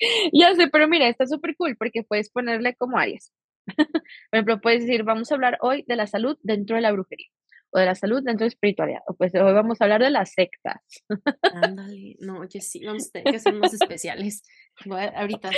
ya 0.32 0.54
sé. 0.54 0.68
Pero 0.68 0.88
mira, 0.88 1.08
está 1.08 1.26
súper 1.26 1.56
cool 1.56 1.76
porque 1.76 2.02
puedes 2.02 2.30
ponerle 2.30 2.74
como 2.76 2.98
áreas. 2.98 3.32
Por 3.76 4.04
ejemplo, 4.32 4.60
puedes 4.60 4.86
decir, 4.86 5.04
vamos 5.04 5.30
a 5.30 5.34
hablar 5.34 5.58
hoy 5.60 5.84
de 5.86 5.96
la 5.96 6.06
salud 6.06 6.36
dentro 6.42 6.76
de 6.76 6.82
la 6.82 6.92
brujería 6.92 7.28
o 7.72 7.78
de 7.78 7.86
la 7.86 7.94
salud 7.94 8.22
dentro 8.22 8.44
de 8.44 8.48
espiritualidad. 8.48 9.00
O 9.06 9.14
pues 9.14 9.34
hoy 9.34 9.52
vamos 9.52 9.80
a 9.80 9.84
hablar 9.84 10.02
de 10.02 10.10
las 10.10 10.32
sectas. 10.32 10.80
Ándale, 11.54 12.16
no, 12.20 12.40
oye, 12.40 12.60
sí, 12.60 12.84
vamos 12.84 13.08
a 13.08 13.10
tener 13.12 13.32
que 13.32 13.36
hacer 13.36 13.54
unos 13.54 13.72
especiales. 13.72 14.42
Voy 14.84 15.00
a, 15.00 15.08
ahorita 15.08 15.50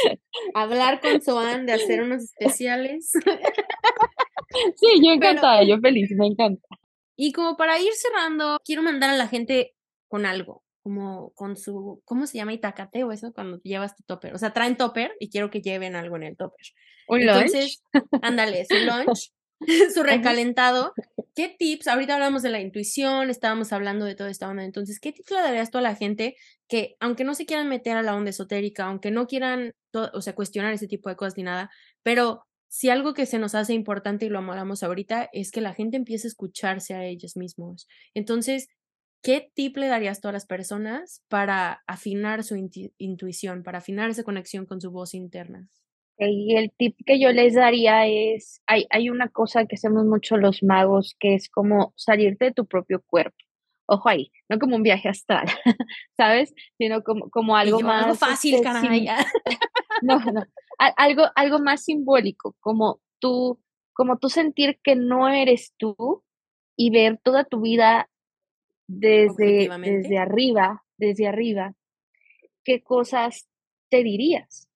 hablar 0.55 1.01
con 1.01 1.22
Soan 1.22 1.66
de 1.66 1.72
hacer 1.72 2.03
unos 2.03 2.22
especiales. 2.24 3.12
Sí, 4.76 5.01
yo 5.03 5.12
encantada, 5.12 5.62
yo 5.64 5.78
feliz, 5.78 6.11
me 6.14 6.26
encanta. 6.26 6.68
Y 7.16 7.32
como 7.32 7.57
para 7.57 7.78
ir 7.78 7.93
cerrando, 7.95 8.59
quiero 8.62 8.82
mandar 8.82 9.09
a 9.09 9.16
la 9.16 9.26
gente 9.26 9.74
con 10.09 10.26
algo, 10.26 10.62
como 10.83 11.30
con 11.35 11.57
su, 11.57 12.03
¿cómo 12.05 12.26
se 12.26 12.39
llama? 12.39 12.53
Itacate 12.53 13.05
o 13.05 13.12
eso, 13.12 13.33
cuando 13.33 13.61
llevas 13.62 13.97
tu 13.97 14.03
topper. 14.03 14.35
O 14.35 14.39
sea, 14.39 14.53
traen 14.53 14.76
topper 14.76 15.12
y 15.20 15.30
quiero 15.30 15.51
que 15.51 15.61
lleven 15.61 15.97
algo 15.97 16.16
en 16.16 16.24
el 16.24 16.37
topper. 16.37 16.66
¿Un 17.09 17.20
Entonces, 17.22 17.83
ándale, 18.20 18.64
su 18.66 18.74
lunch 18.87 19.33
su 19.95 20.03
recalentado. 20.03 20.93
¿Qué 21.35 21.55
tips? 21.59 21.89
Ahorita 21.89 22.14
hablamos 22.14 22.43
de 22.43 22.51
la 22.51 22.61
intuición, 22.61 23.30
estábamos 23.30 23.72
hablando 23.72 24.05
de 24.05 24.14
todo 24.14 24.28
esta 24.28 24.49
onda. 24.49 24.64
Entonces, 24.64 25.01
¿qué 25.01 25.12
tips 25.12 25.30
le 25.30 25.39
darías 25.39 25.70
tú 25.70 25.78
a 25.78 25.83
la 25.83 25.95
gente 25.95 26.37
que, 26.68 26.97
aunque 27.01 27.24
no 27.24 27.35
se 27.35 27.47
quieran 27.47 27.68
meter 27.68 27.97
a 27.97 28.03
la 28.03 28.14
onda 28.14 28.30
esotérica, 28.30 28.87
aunque 28.87 29.11
no 29.11 29.26
quieran, 29.26 29.72
o 29.93 30.20
sea, 30.20 30.35
cuestionar 30.35 30.72
ese 30.74 30.89
tipo 30.89 31.09
de 31.09 31.16
cosas 31.16 31.37
ni 31.37 31.43
nada, 31.43 31.70
pero 32.03 32.45
si 32.68 32.89
algo 32.89 33.12
que 33.12 33.26
se 33.26 33.39
nos 33.39 33.55
hace 33.55 33.74
importante 33.74 34.26
y 34.26 34.28
lo 34.30 34.39
hablamos 34.39 34.83
ahorita 34.83 35.28
es 35.33 35.51
que 35.51 35.61
la 35.61 35.74
gente 35.74 35.99
empiece 35.99 36.26
a 36.26 36.30
escucharse 36.30 36.95
a 36.95 37.05
ellos 37.05 37.37
mismos. 37.37 37.87
Entonces, 38.14 38.68
¿qué 39.23 39.51
tip 39.55 39.77
le 39.77 39.87
darías 39.89 40.20
tú 40.20 40.29
a 40.29 40.33
las 40.33 40.47
personas 40.47 41.23
para 41.29 41.83
afinar 41.87 42.45
su 42.45 42.57
intuición, 42.99 43.62
para 43.62 43.79
afinar 43.79 44.11
esa 44.11 44.25
conexión 44.25 44.66
con 44.66 44.81
su 44.81 44.91
voz 44.91 45.14
interna? 45.14 45.68
Y 46.18 46.57
el 46.57 46.70
tip 46.77 46.97
que 47.07 47.20
yo 47.20 47.33
les 47.33 47.55
daría 47.55 48.07
es, 48.07 48.62
hay, 48.66 48.87
hay 48.91 49.11
una 49.11 49.29
cosa 49.29 49.66
que 49.66 49.77
hacemos 49.77 50.05
mucho 50.05 50.37
los 50.37 50.62
magos, 50.62 51.16
que 51.18 51.35
es 51.35 51.49
como 51.49 51.95
salirte 51.97 52.47
de 52.47 52.53
tu 52.53 52.66
propio 52.66 53.03
cuerpo. 53.07 53.37
Ojo 53.87 54.09
ahí, 54.09 54.31
no 54.49 54.59
como 54.59 54.77
un 54.77 54.83
viaje 54.83 55.09
astral, 55.09 55.47
¿sabes? 56.16 56.55
Sino 56.79 57.03
como, 57.03 57.31
como 57.31 57.57
algo 57.57 57.81
más... 57.81 58.05
Algo 58.05 58.14
fácil, 58.14 58.55
este, 58.55 58.68
No, 60.03 60.18
no, 60.18 60.45
algo, 60.79 61.25
algo 61.35 61.59
más 61.59 61.85
simbólico, 61.85 62.57
como 62.61 63.01
tú, 63.18 63.61
como 63.93 64.18
tú 64.18 64.29
sentir 64.29 64.79
que 64.83 64.97
no 64.97 65.29
eres 65.29 65.75
tú 65.77 66.25
y 66.77 66.91
ver 66.91 67.20
toda 67.23 67.45
tu 67.45 67.61
vida 67.61 68.09
desde, 68.99 69.68
desde 69.80 70.18
arriba, 70.18 70.84
desde 70.99 71.26
arriba, 71.26 71.74
qué 72.64 72.82
cosas 72.82 73.49
te 73.90 74.03
dirías, 74.03 74.68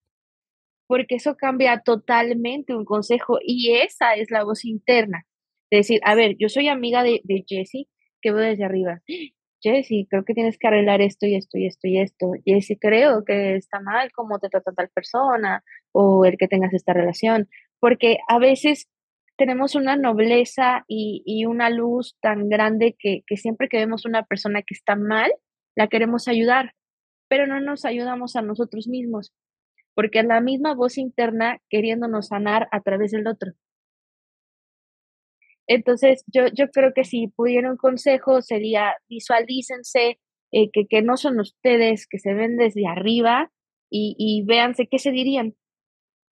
porque 0.87 1.17
eso 1.17 1.37
cambia 1.37 1.83
totalmente 1.85 2.75
un 2.75 2.85
consejo 2.85 3.39
y 3.43 3.75
esa 3.75 4.15
es 4.15 4.31
la 4.31 4.45
voz 4.45 4.65
interna. 4.65 5.27
De 5.71 5.79
decir, 5.79 6.01
a 6.05 6.15
ver, 6.15 6.37
yo 6.39 6.49
soy 6.49 6.69
amiga 6.69 7.03
de, 7.03 7.21
de 7.25 7.45
Jessie, 7.47 7.89
que 8.23 8.33
veo 8.33 8.43
desde 8.43 8.65
arriba. 8.65 9.03
Jessie, 9.61 10.07
creo 10.09 10.25
que 10.25 10.35
tienes 10.35 10.59
que 10.59 10.69
arreglar 10.69 11.01
esto 11.01 11.27
y 11.27 11.35
esto 11.35 11.59
y 11.59 11.67
esto 11.67 11.89
y 11.89 11.99
esto. 11.99 12.33
Jessie, 12.45 12.79
creo 12.79 13.25
que 13.25 13.57
está 13.57 13.81
mal 13.81 14.13
cómo 14.13 14.39
te 14.39 14.49
trata 14.49 14.73
tal 14.73 14.89
persona 14.91 15.65
o 15.93 16.25
el 16.25 16.37
que 16.39 16.49
tengas 16.49 16.73
esta 16.73 16.93
relación, 16.93 17.49
porque 17.81 18.19
a 18.29 18.39
veces 18.39 18.89
tenemos 19.37 19.75
una 19.75 19.97
nobleza 19.97 20.85
y, 20.89 21.23
y 21.27 21.47
una 21.47 21.71
luz 21.71 22.17
tan 22.21 22.49
grande 22.49 22.97
que, 22.99 23.23
que 23.27 23.37
siempre 23.37 23.69
que 23.69 23.79
vemos 23.79 24.07
una 24.07 24.25
persona 24.25 24.63
que 24.63 24.75
está 24.75 24.97
mal, 24.97 25.33
la 25.77 25.89
queremos 25.89 26.29
ayudar, 26.29 26.75
pero 27.29 27.47
no 27.47 27.61
nos 27.61 27.85
ayudamos 27.85 28.37
a 28.37 28.43
nosotros 28.43 28.89
mismos 28.89 29.33
porque 29.97 30.19
es 30.19 30.27
la 30.27 30.43
misma 30.43 30.75
voz 30.75 30.99
interna 30.99 31.59
queriéndonos 31.71 32.29
sanar 32.29 32.69
a 32.71 32.83
través 32.83 33.13
del 33.13 33.27
otro. 33.27 33.53
Entonces, 35.67 36.23
yo, 36.27 36.49
yo 36.53 36.71
creo 36.71 36.93
que 36.95 37.05
si 37.05 37.29
pudiera 37.29 37.71
un 37.71 37.79
consejo 37.79 38.43
sería 38.43 38.95
visualícense 39.09 40.21
eh, 40.53 40.71
que, 40.71 40.87
que, 40.87 41.01
no 41.01 41.17
son 41.17 41.41
ustedes, 41.41 42.07
que 42.07 42.19
se 42.19 42.35
ven 42.35 42.59
desde 42.59 42.87
arriba 42.87 43.51
y, 43.91 44.15
y 44.19 44.45
véanse 44.45 44.87
qué 44.87 44.99
se 44.99 45.11
dirían. 45.11 45.57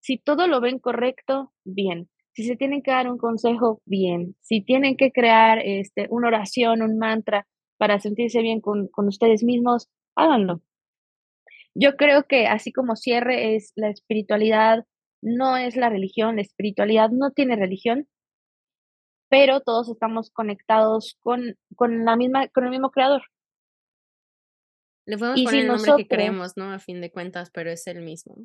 Si 0.02 0.18
todo 0.18 0.48
lo 0.48 0.60
ven 0.60 0.78
correcto, 0.78 1.54
bien. 1.64 2.10
Si 2.34 2.46
se 2.46 2.56
tienen 2.56 2.82
que 2.82 2.92
dar 2.92 3.10
un 3.10 3.18
consejo, 3.18 3.82
bien. 3.86 4.36
Si 4.42 4.62
tienen 4.62 4.98
que 4.98 5.12
crear 5.12 5.60
este, 5.60 6.08
una 6.10 6.28
oración, 6.28 6.82
un 6.82 6.98
mantra 6.98 7.48
para 7.78 8.00
sentirse 8.00 8.42
bien 8.42 8.60
con, 8.60 8.88
con 8.88 9.08
ustedes 9.08 9.44
mismos, 9.44 9.90
háganlo. 10.16 10.62
Yo 11.76 11.96
creo 11.96 12.24
que 12.24 12.48
así 12.48 12.72
como 12.72 12.96
cierre 12.96 13.56
es 13.56 13.72
la 13.76 13.90
espiritualidad, 13.90 14.86
no 15.22 15.58
es 15.58 15.76
la 15.76 15.90
religión, 15.90 16.36
la 16.36 16.42
espiritualidad 16.42 17.10
no 17.10 17.32
tiene 17.32 17.56
religión, 17.56 18.08
pero 19.30 19.62
todos 19.62 19.90
estamos 19.90 20.30
conectados 20.30 21.18
con, 21.22 21.58
con 21.76 22.06
la 22.06 22.16
misma, 22.16 22.48
con 22.50 22.66
el 22.66 22.70
mismo 22.70 22.92
creador. 22.92 23.24
Le 25.06 25.18
podemos 25.18 25.44
poner 25.44 25.62
el 25.62 25.68
nombre 25.68 25.92
que 25.98 26.08
creemos, 26.08 26.56
¿no? 26.56 26.72
A 26.72 26.80
fin 26.80 27.02
de 27.02 27.12
cuentas, 27.12 27.50
pero 27.52 27.72
es 27.72 27.86
el 27.88 28.02
mismo. 28.02 28.38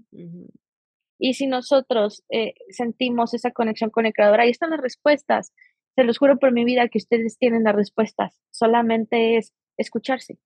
Y 1.19 1.35
si 1.35 1.47
nosotros 1.47 2.25
eh, 2.31 2.55
sentimos 2.71 3.35
esa 3.35 3.51
conexión 3.51 3.91
con 3.91 4.07
el 4.07 4.13
creador, 4.13 4.41
ahí 4.41 4.51
están 4.51 4.71
las 4.71 4.81
respuestas. 4.81 5.53
Se 5.97 6.05
los 6.05 6.19
juro 6.19 6.39
por 6.39 6.53
mi 6.53 6.65
vida 6.65 6.89
que 6.89 6.99
ustedes 6.99 7.39
tienen 7.39 7.65
las 7.65 7.75
respuestas. 7.75 8.41
Solamente 8.51 9.37
es 9.37 9.53
escucharse. 9.77 10.39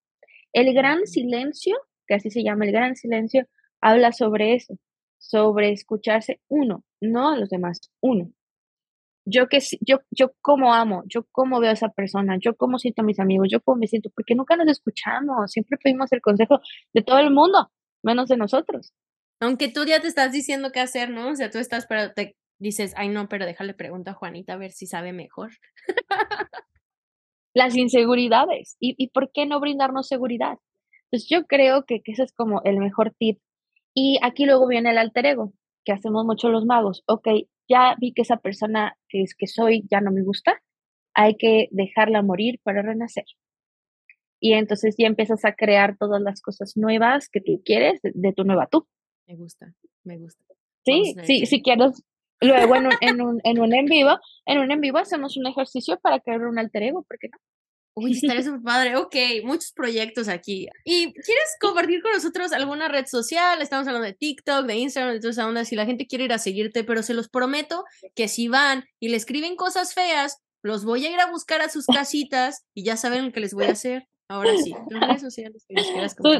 El 0.52 0.72
gran 0.74 1.06
silencio, 1.06 1.76
que 2.06 2.14
así 2.14 2.30
se 2.30 2.42
llama 2.42 2.64
el 2.64 2.72
gran 2.72 2.96
silencio, 2.96 3.46
habla 3.80 4.12
sobre 4.12 4.54
eso, 4.54 4.78
sobre 5.18 5.72
escucharse 5.72 6.40
uno, 6.48 6.84
no 7.00 7.30
a 7.30 7.36
los 7.36 7.50
demás, 7.50 7.90
uno. 8.00 8.30
Yo 9.24 9.48
que 9.48 9.60
yo 9.80 10.00
yo 10.10 10.32
cómo 10.40 10.74
amo, 10.74 11.04
yo 11.06 11.24
cómo 11.30 11.60
veo 11.60 11.70
a 11.70 11.74
esa 11.74 11.90
persona, 11.90 12.38
yo 12.40 12.56
cómo 12.56 12.78
siento 12.78 13.02
a 13.02 13.04
mis 13.04 13.20
amigos, 13.20 13.48
yo 13.50 13.60
cómo 13.60 13.78
me 13.78 13.86
siento, 13.86 14.10
porque 14.10 14.34
nunca 14.34 14.56
nos 14.56 14.68
escuchamos, 14.68 15.52
siempre 15.52 15.78
pedimos 15.78 16.12
el 16.12 16.20
consejo 16.20 16.60
de 16.92 17.02
todo 17.02 17.18
el 17.18 17.30
mundo, 17.30 17.70
menos 18.02 18.28
de 18.28 18.36
nosotros. 18.36 18.92
Aunque 19.42 19.66
tú 19.66 19.84
ya 19.84 20.00
te 20.00 20.06
estás 20.06 20.30
diciendo 20.30 20.70
qué 20.70 20.78
hacer, 20.78 21.10
¿no? 21.10 21.30
O 21.30 21.34
sea, 21.34 21.50
tú 21.50 21.58
estás, 21.58 21.86
pero 21.88 22.12
te 22.12 22.36
dices, 22.60 22.94
ay, 22.96 23.08
no, 23.08 23.28
pero 23.28 23.44
déjale 23.44 23.74
pregunta 23.74 24.12
a 24.12 24.14
Juanita 24.14 24.52
a 24.52 24.56
ver 24.56 24.70
si 24.70 24.86
sabe 24.86 25.12
mejor. 25.12 25.50
Las 27.52 27.76
inseguridades. 27.76 28.76
¿Y, 28.78 28.94
¿Y 28.96 29.08
por 29.08 29.32
qué 29.32 29.44
no 29.44 29.58
brindarnos 29.58 30.06
seguridad? 30.06 30.58
Pues 31.10 31.26
yo 31.28 31.44
creo 31.46 31.84
que, 31.86 32.02
que 32.02 32.12
ese 32.12 32.22
es 32.22 32.32
como 32.32 32.62
el 32.62 32.78
mejor 32.78 33.14
tip. 33.18 33.40
Y 33.94 34.20
aquí 34.22 34.46
luego 34.46 34.68
viene 34.68 34.90
el 34.90 34.98
alter 34.98 35.26
ego, 35.26 35.52
que 35.84 35.90
hacemos 35.90 36.24
mucho 36.24 36.48
los 36.48 36.64
magos. 36.64 37.02
Ok, 37.06 37.26
ya 37.68 37.96
vi 37.98 38.12
que 38.14 38.22
esa 38.22 38.36
persona 38.36 38.96
que 39.08 39.22
es 39.22 39.34
que 39.34 39.48
soy 39.48 39.84
ya 39.90 40.00
no 40.00 40.12
me 40.12 40.22
gusta, 40.22 40.62
hay 41.14 41.36
que 41.36 41.66
dejarla 41.72 42.22
morir 42.22 42.60
para 42.62 42.82
renacer. 42.82 43.24
Y 44.38 44.52
entonces 44.52 44.94
ya 44.96 45.08
empiezas 45.08 45.44
a 45.44 45.54
crear 45.54 45.96
todas 45.98 46.22
las 46.22 46.40
cosas 46.40 46.76
nuevas 46.76 47.28
que 47.28 47.40
tú 47.40 47.60
quieres 47.64 47.98
de 48.02 48.32
tu 48.32 48.44
nueva 48.44 48.68
tú. 48.68 48.86
Me 49.32 49.38
gusta, 49.38 49.74
me 50.04 50.18
gusta. 50.18 50.44
Sí, 50.84 51.14
sí, 51.24 51.46
si 51.46 51.62
quieres. 51.62 52.02
Luego 52.38 52.76
en 52.76 52.86
un, 52.86 52.92
en, 53.00 53.22
un, 53.22 53.40
en 53.44 53.60
un 53.60 53.72
en 53.72 53.86
vivo, 53.86 54.18
en 54.44 54.58
un 54.58 54.70
en 54.70 54.80
vivo 54.82 54.98
hacemos 54.98 55.38
un 55.38 55.46
ejercicio 55.46 55.98
para 55.98 56.20
crear 56.20 56.42
un 56.42 56.58
alter 56.58 56.82
ego, 56.82 57.02
¿por 57.02 57.18
qué 57.18 57.28
no? 57.28 57.38
Uy, 57.94 58.12
estaría 58.12 58.42
súper 58.42 58.60
padre. 58.60 58.96
Ok, 58.96 59.16
muchos 59.44 59.72
proyectos 59.72 60.28
aquí. 60.28 60.68
¿Y 60.84 61.14
quieres 61.14 61.56
compartir 61.60 62.02
con 62.02 62.12
nosotros 62.12 62.52
alguna 62.52 62.88
red 62.88 63.06
social? 63.06 63.62
Estamos 63.62 63.86
hablando 63.86 64.06
de 64.06 64.12
TikTok, 64.12 64.66
de 64.66 64.76
Instagram, 64.76 65.14
de 65.14 65.20
toda 65.20 65.30
esa 65.30 65.48
onda. 65.48 65.64
Si 65.64 65.76
la 65.76 65.86
gente 65.86 66.06
quiere 66.06 66.24
ir 66.24 66.32
a 66.34 66.38
seguirte, 66.38 66.84
pero 66.84 67.02
se 67.02 67.14
los 67.14 67.30
prometo 67.30 67.84
que 68.14 68.28
si 68.28 68.48
van 68.48 68.84
y 69.00 69.08
le 69.08 69.16
escriben 69.16 69.56
cosas 69.56 69.94
feas, 69.94 70.42
los 70.62 70.84
voy 70.84 71.06
a 71.06 71.10
ir 71.10 71.20
a 71.20 71.30
buscar 71.30 71.62
a 71.62 71.70
sus 71.70 71.86
casitas 72.04 72.66
y 72.74 72.84
ya 72.84 72.98
saben 72.98 73.26
lo 73.26 73.32
que 73.32 73.40
les 73.40 73.54
voy 73.54 73.64
a 73.64 73.72
hacer. 73.72 74.08
Ahora 74.28 74.56
sí, 74.56 74.74
redes 74.88 75.20
sociales 75.20 75.66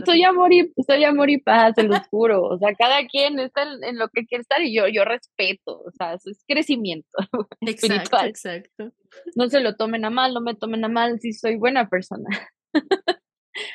soy, 0.06 0.22
amor 0.22 0.52
y, 0.52 0.72
soy 0.86 1.04
amor 1.04 1.28
y 1.28 1.38
paz, 1.38 1.74
se 1.74 1.82
los 1.82 1.98
juro. 2.08 2.42
O 2.44 2.58
sea, 2.58 2.74
cada 2.74 3.06
quien 3.06 3.38
está 3.38 3.64
en, 3.82 3.98
lo 3.98 4.08
que 4.08 4.24
quiere 4.24 4.42
estar 4.42 4.62
y 4.62 4.74
yo, 4.74 4.88
yo 4.88 5.04
respeto. 5.04 5.80
O 5.80 5.90
sea, 5.90 6.14
eso 6.14 6.30
es 6.30 6.42
crecimiento 6.46 7.08
exacto, 7.60 8.24
Exacto. 8.24 8.92
No 9.34 9.48
se 9.48 9.60
lo 9.60 9.76
tomen 9.76 10.04
a 10.04 10.10
mal, 10.10 10.32
no 10.32 10.40
me 10.40 10.54
tomen 10.54 10.84
a 10.84 10.88
mal 10.88 11.20
si 11.20 11.32
soy 11.32 11.56
buena 11.56 11.88
persona. 11.88 12.28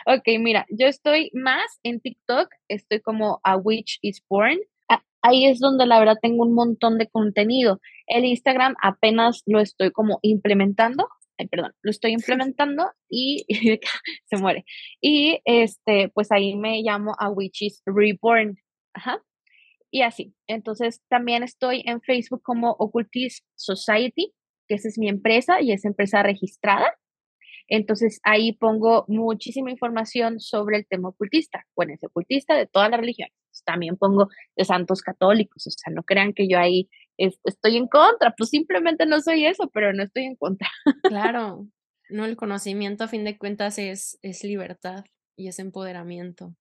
ok, 0.07 0.23
mira, 0.39 0.65
yo 0.69 0.87
estoy 0.87 1.29
más 1.33 1.79
en 1.83 1.99
TikTok, 2.01 2.49
estoy 2.67 3.01
como 3.01 3.39
a 3.43 3.57
Witch 3.57 3.99
is 4.01 4.23
Born. 4.27 4.57
Ahí 5.21 5.45
es 5.45 5.59
donde 5.59 5.85
la 5.85 5.99
verdad 5.99 6.17
tengo 6.21 6.43
un 6.43 6.53
montón 6.53 6.97
de 6.97 7.07
contenido. 7.07 7.81
El 8.05 8.23
Instagram 8.23 8.75
apenas 8.81 9.43
lo 9.45 9.59
estoy 9.59 9.91
como 9.91 10.19
implementando, 10.21 11.09
ay, 11.37 11.47
perdón, 11.47 11.73
lo 11.81 11.91
estoy 11.91 12.11
implementando 12.51 12.91
y, 13.09 13.45
se 14.25 14.37
muere. 14.37 14.65
Y 15.01 15.39
este, 15.45 16.09
pues 16.09 16.31
ahí 16.31 16.55
me 16.55 16.81
llamo 16.81 17.13
a 17.19 17.29
Witches 17.29 17.81
Reborn. 17.85 18.57
Ajá. 18.93 19.21
Y 19.91 20.01
así. 20.01 20.33
Entonces 20.47 21.01
también 21.09 21.43
estoy 21.43 21.83
en 21.85 22.01
Facebook 22.01 22.41
como 22.43 22.71
Occultist 22.71 23.45
Society, 23.55 24.33
que 24.67 24.75
esa 24.75 24.89
es 24.89 24.97
mi 24.97 25.07
empresa 25.07 25.61
y 25.61 25.71
es 25.71 25.85
empresa 25.85 26.23
registrada. 26.23 26.93
Entonces 27.69 28.19
ahí 28.23 28.53
pongo 28.53 29.05
muchísima 29.07 29.71
información 29.71 30.39
sobre 30.39 30.77
el 30.77 30.87
tema 30.87 31.09
ocultista. 31.09 31.65
Bueno, 31.75 31.93
es 31.93 32.03
ocultista 32.03 32.55
de 32.55 32.67
todas 32.67 32.89
las 32.89 32.99
religiones. 32.99 33.33
También 33.65 33.97
pongo 33.97 34.27
de 34.55 34.65
santos 34.65 35.01
católicos, 35.01 35.65
o 35.65 35.71
sea, 35.71 35.91
no 35.91 36.03
crean 36.03 36.33
que 36.33 36.47
yo 36.47 36.59
ahí 36.59 36.89
estoy 37.17 37.77
en 37.77 37.87
contra, 37.87 38.33
pues 38.37 38.49
simplemente 38.49 39.05
no 39.05 39.19
soy 39.21 39.45
eso, 39.45 39.69
pero 39.73 39.93
no 39.93 40.03
estoy 40.03 40.25
en 40.25 40.35
contra. 40.35 40.69
Claro, 41.03 41.67
no, 42.09 42.25
el 42.25 42.37
conocimiento 42.37 43.03
a 43.03 43.07
fin 43.07 43.23
de 43.23 43.37
cuentas 43.37 43.77
es, 43.77 44.19
es 44.21 44.43
libertad 44.43 45.05
y 45.35 45.47
es 45.47 45.59
empoderamiento. 45.59 46.55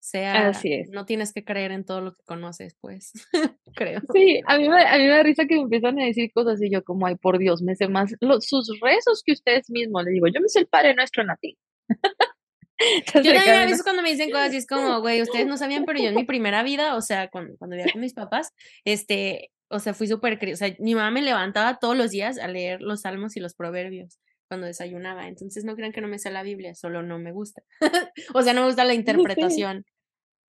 Sea, 0.00 0.48
Así 0.48 0.72
es. 0.72 0.90
no 0.90 1.04
tienes 1.04 1.32
que 1.32 1.44
creer 1.44 1.72
en 1.72 1.84
todo 1.84 2.00
lo 2.00 2.14
que 2.14 2.22
conoces, 2.24 2.76
pues, 2.80 3.12
creo. 3.74 4.00
Sí, 4.14 4.40
a 4.46 4.56
mí, 4.56 4.68
me, 4.68 4.86
a 4.86 4.96
mí 4.96 5.04
me 5.04 5.08
da 5.10 5.22
risa 5.22 5.46
que 5.46 5.56
me 5.56 5.62
empiezan 5.62 5.98
a 5.98 6.04
decir 6.04 6.30
cosas 6.32 6.62
y 6.62 6.70
yo 6.70 6.84
como, 6.84 7.06
ay, 7.06 7.16
por 7.16 7.38
Dios, 7.38 7.62
me 7.62 7.74
sé 7.74 7.88
más 7.88 8.14
los, 8.20 8.46
sus 8.46 8.78
rezos 8.80 9.22
que 9.24 9.32
ustedes 9.32 9.68
mismos. 9.68 10.04
Les 10.04 10.14
digo, 10.14 10.28
yo 10.28 10.40
me 10.40 10.48
sé 10.48 10.60
el 10.60 10.66
Padre 10.66 10.94
Nuestro 10.94 11.22
en 11.22 11.26
latín. 11.28 11.56
yo 12.78 13.12
también 13.12 13.56
a 13.56 13.64
veces 13.64 13.82
cuando 13.82 14.02
me 14.02 14.10
dicen 14.10 14.30
cosas 14.30 14.54
y 14.54 14.58
es 14.58 14.66
como, 14.66 15.00
güey, 15.00 15.20
ustedes 15.20 15.46
no 15.46 15.56
sabían, 15.56 15.84
pero 15.84 15.98
yo 15.98 16.10
en 16.10 16.14
mi 16.14 16.24
primera 16.24 16.62
vida, 16.62 16.94
o 16.94 17.02
sea, 17.02 17.28
cuando, 17.28 17.56
cuando 17.58 17.76
vivía 17.76 17.92
con 17.92 18.00
mis 18.00 18.14
papás, 18.14 18.54
este, 18.84 19.50
o 19.70 19.78
sea, 19.78 19.94
fui 19.94 20.06
súper, 20.06 20.38
o 20.52 20.56
sea, 20.56 20.74
mi 20.78 20.94
mamá 20.94 21.10
me 21.10 21.22
levantaba 21.22 21.78
todos 21.78 21.96
los 21.96 22.10
días 22.10 22.38
a 22.38 22.48
leer 22.48 22.80
los 22.80 23.02
salmos 23.02 23.36
y 23.36 23.40
los 23.40 23.54
proverbios 23.54 24.18
cuando 24.48 24.66
desayunaba. 24.66 25.28
Entonces 25.28 25.64
no 25.64 25.76
crean 25.76 25.92
que 25.92 26.00
no 26.00 26.08
me 26.08 26.18
sé 26.18 26.30
la 26.30 26.42
Biblia, 26.42 26.74
solo 26.74 27.02
no 27.02 27.18
me 27.18 27.32
gusta. 27.32 27.62
o 28.34 28.42
sea, 28.42 28.54
no 28.54 28.62
me 28.62 28.66
gusta 28.68 28.84
la 28.84 28.94
interpretación 28.94 29.84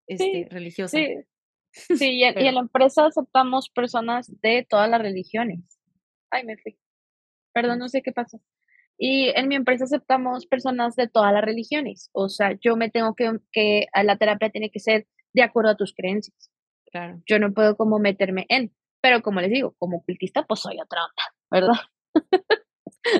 este, 0.07 0.47
religiosa. 0.49 0.97
Sí, 0.97 1.15
sí 1.71 2.19
y, 2.19 2.23
en, 2.23 2.55
la 2.55 2.61
empresa 2.61 3.07
aceptamos 3.07 3.69
personas 3.69 4.27
de 4.41 4.65
todas 4.69 4.89
las 4.89 5.01
religiones. 5.01 5.79
Ay, 6.29 6.45
me 6.45 6.57
fui. 6.57 6.77
Perdón, 7.53 7.79
no 7.79 7.89
sé 7.89 8.01
qué 8.03 8.11
pasó. 8.11 8.39
Y 8.99 9.29
en 9.29 9.47
mi 9.47 9.55
empresa 9.55 9.85
aceptamos 9.85 10.47
personas 10.47 10.95
de 10.95 11.07
todas 11.07 11.33
las 11.33 11.43
religiones. 11.43 12.09
O 12.13 12.29
sea, 12.29 12.57
yo 12.59 12.75
me 12.75 12.89
tengo 12.89 13.15
que, 13.15 13.31
que 13.51 13.87
la 14.03 14.17
terapia 14.17 14.49
tiene 14.49 14.69
que 14.69 14.79
ser 14.79 15.07
de 15.33 15.43
acuerdo 15.43 15.71
a 15.71 15.77
tus 15.77 15.93
creencias. 15.93 16.51
Claro. 16.91 17.21
Yo 17.27 17.39
no 17.39 17.53
puedo 17.53 17.75
como 17.75 17.99
meterme 17.99 18.45
en. 18.49 18.73
Pero 19.07 19.21
como 19.21 19.39
les 19.39 19.49
digo, 19.49 19.73
como 19.79 19.99
ocultista, 19.99 20.45
pues 20.45 20.59
soy 20.59 20.77
otra 20.81 21.05
onda, 21.05 21.23
¿verdad? 21.49 21.81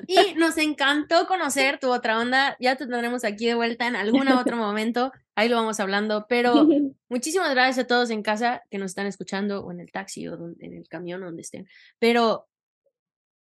Y 0.05 0.33
nos 0.35 0.57
encantó 0.57 1.27
conocer 1.27 1.79
tu 1.79 1.93
otra 1.93 2.19
onda. 2.19 2.57
Ya 2.59 2.75
te 2.75 2.85
tendremos 2.85 3.23
aquí 3.23 3.45
de 3.45 3.55
vuelta 3.55 3.87
en 3.87 3.95
algún 3.95 4.27
otro 4.27 4.57
momento. 4.57 5.13
Ahí 5.33 5.47
lo 5.47 5.55
vamos 5.55 5.79
hablando. 5.79 6.25
Pero 6.27 6.53
muchísimas 7.09 7.51
gracias 7.51 7.85
a 7.85 7.87
todos 7.87 8.09
en 8.09 8.21
casa 8.21 8.63
que 8.69 8.79
nos 8.79 8.91
están 8.91 9.07
escuchando 9.07 9.63
o 9.63 9.71
en 9.71 9.79
el 9.79 9.89
taxi 9.93 10.27
o 10.27 10.35
en 10.59 10.73
el 10.73 10.89
camión, 10.89 11.21
donde 11.21 11.43
estén. 11.43 11.69
Pero 11.99 12.49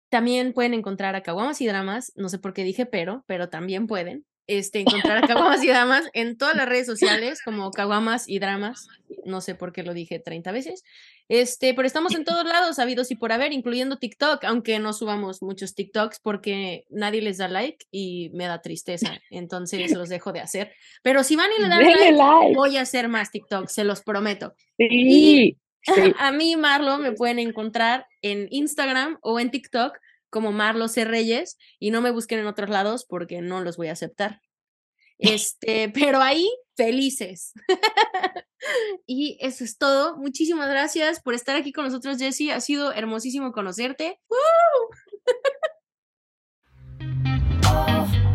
también 0.10 0.52
pueden 0.52 0.74
encontrar 0.74 1.16
a 1.16 1.22
Caguamas 1.22 1.62
y 1.62 1.68
Dramas. 1.68 2.12
No 2.16 2.28
sé 2.28 2.40
por 2.40 2.56
qué 2.56 2.64
dije 2.64 2.88
pero, 2.88 3.24
pero 3.28 3.50
también 3.50 3.86
pueden 3.86 4.26
este, 4.48 4.80
encontrar 4.80 5.24
a 5.24 5.28
Caguamas 5.28 5.64
y 5.64 5.68
Dramas 5.70 6.10
en 6.14 6.38
todas 6.38 6.56
las 6.56 6.68
redes 6.68 6.86
sociales 6.86 7.42
como 7.44 7.72
Caguamas 7.72 8.28
y 8.28 8.40
Dramas. 8.40 8.88
No 9.26 9.42
sé 9.42 9.56
por 9.56 9.72
qué 9.72 9.84
lo 9.84 9.94
dije 9.94 10.20
30 10.20 10.52
veces. 10.52 10.84
Este, 11.30 11.74
pero 11.74 11.88
estamos 11.88 12.14
en 12.14 12.26
todos 12.26 12.44
lados, 12.46 12.78
habidos 12.80 13.10
y 13.12 13.16
por 13.16 13.32
haber, 13.32 13.54
incluyendo 13.54 13.98
TikTok, 13.98 14.44
aunque 14.44 14.80
no 14.80 14.92
subamos 14.92 15.42
muchos 15.42 15.76
TikToks 15.76 16.20
porque 16.20 16.86
nadie 16.90 17.22
les 17.22 17.38
da 17.38 17.48
like 17.48 17.86
y 17.90 18.32
me 18.34 18.48
da 18.48 18.62
tristeza. 18.62 19.20
Entonces 19.30 19.92
los 19.94 20.10
dejo 20.10 20.34
de 20.34 20.42
hacer. 20.42 20.74
Pero 21.04 21.24
si 21.24 21.36
van 21.36 21.50
y 21.58 21.62
le 21.62 21.70
dan 21.70 21.84
like, 21.84 22.54
voy 22.54 22.78
a 22.78 22.82
hacer 22.82 23.08
más 23.08 23.32
TikTok, 23.32 23.70
se 23.70 23.84
los 23.84 24.02
prometo. 24.02 24.56
Sí. 24.78 25.58
A 26.20 26.32
mí, 26.32 26.56
Marlo, 26.58 26.98
me 26.98 27.12
pueden 27.14 27.40
encontrar 27.40 28.06
en 28.22 28.48
Instagram 28.52 29.18
o 29.22 29.40
en 29.40 29.52
TikTok 29.52 29.98
como 30.32 30.52
Marlo 30.52 30.88
C. 30.88 31.06
Reyes 31.06 31.60
y 31.78 31.92
no 31.92 32.02
me 32.02 32.10
busquen 32.10 32.40
en 32.40 32.48
otros 32.48 32.72
lados 32.72 33.06
porque 33.06 33.42
no 33.42 33.62
los 33.62 33.78
voy 33.78 33.90
a 33.90 33.94
aceptar. 33.94 34.42
Este, 35.24 35.88
pero 35.90 36.20
ahí 36.20 36.50
felices. 36.76 37.54
y 39.06 39.38
eso 39.40 39.64
es 39.64 39.78
todo. 39.78 40.18
Muchísimas 40.18 40.68
gracias 40.68 41.22
por 41.22 41.36
estar 41.36 41.56
aquí 41.56 41.72
con 41.72 41.86
nosotros, 41.86 42.18
Jesse. 42.18 42.50
Ha 42.52 42.60
sido 42.60 42.92
hermosísimo 42.92 43.52
conocerte. 43.52 44.20
¡Woo! 44.28 44.38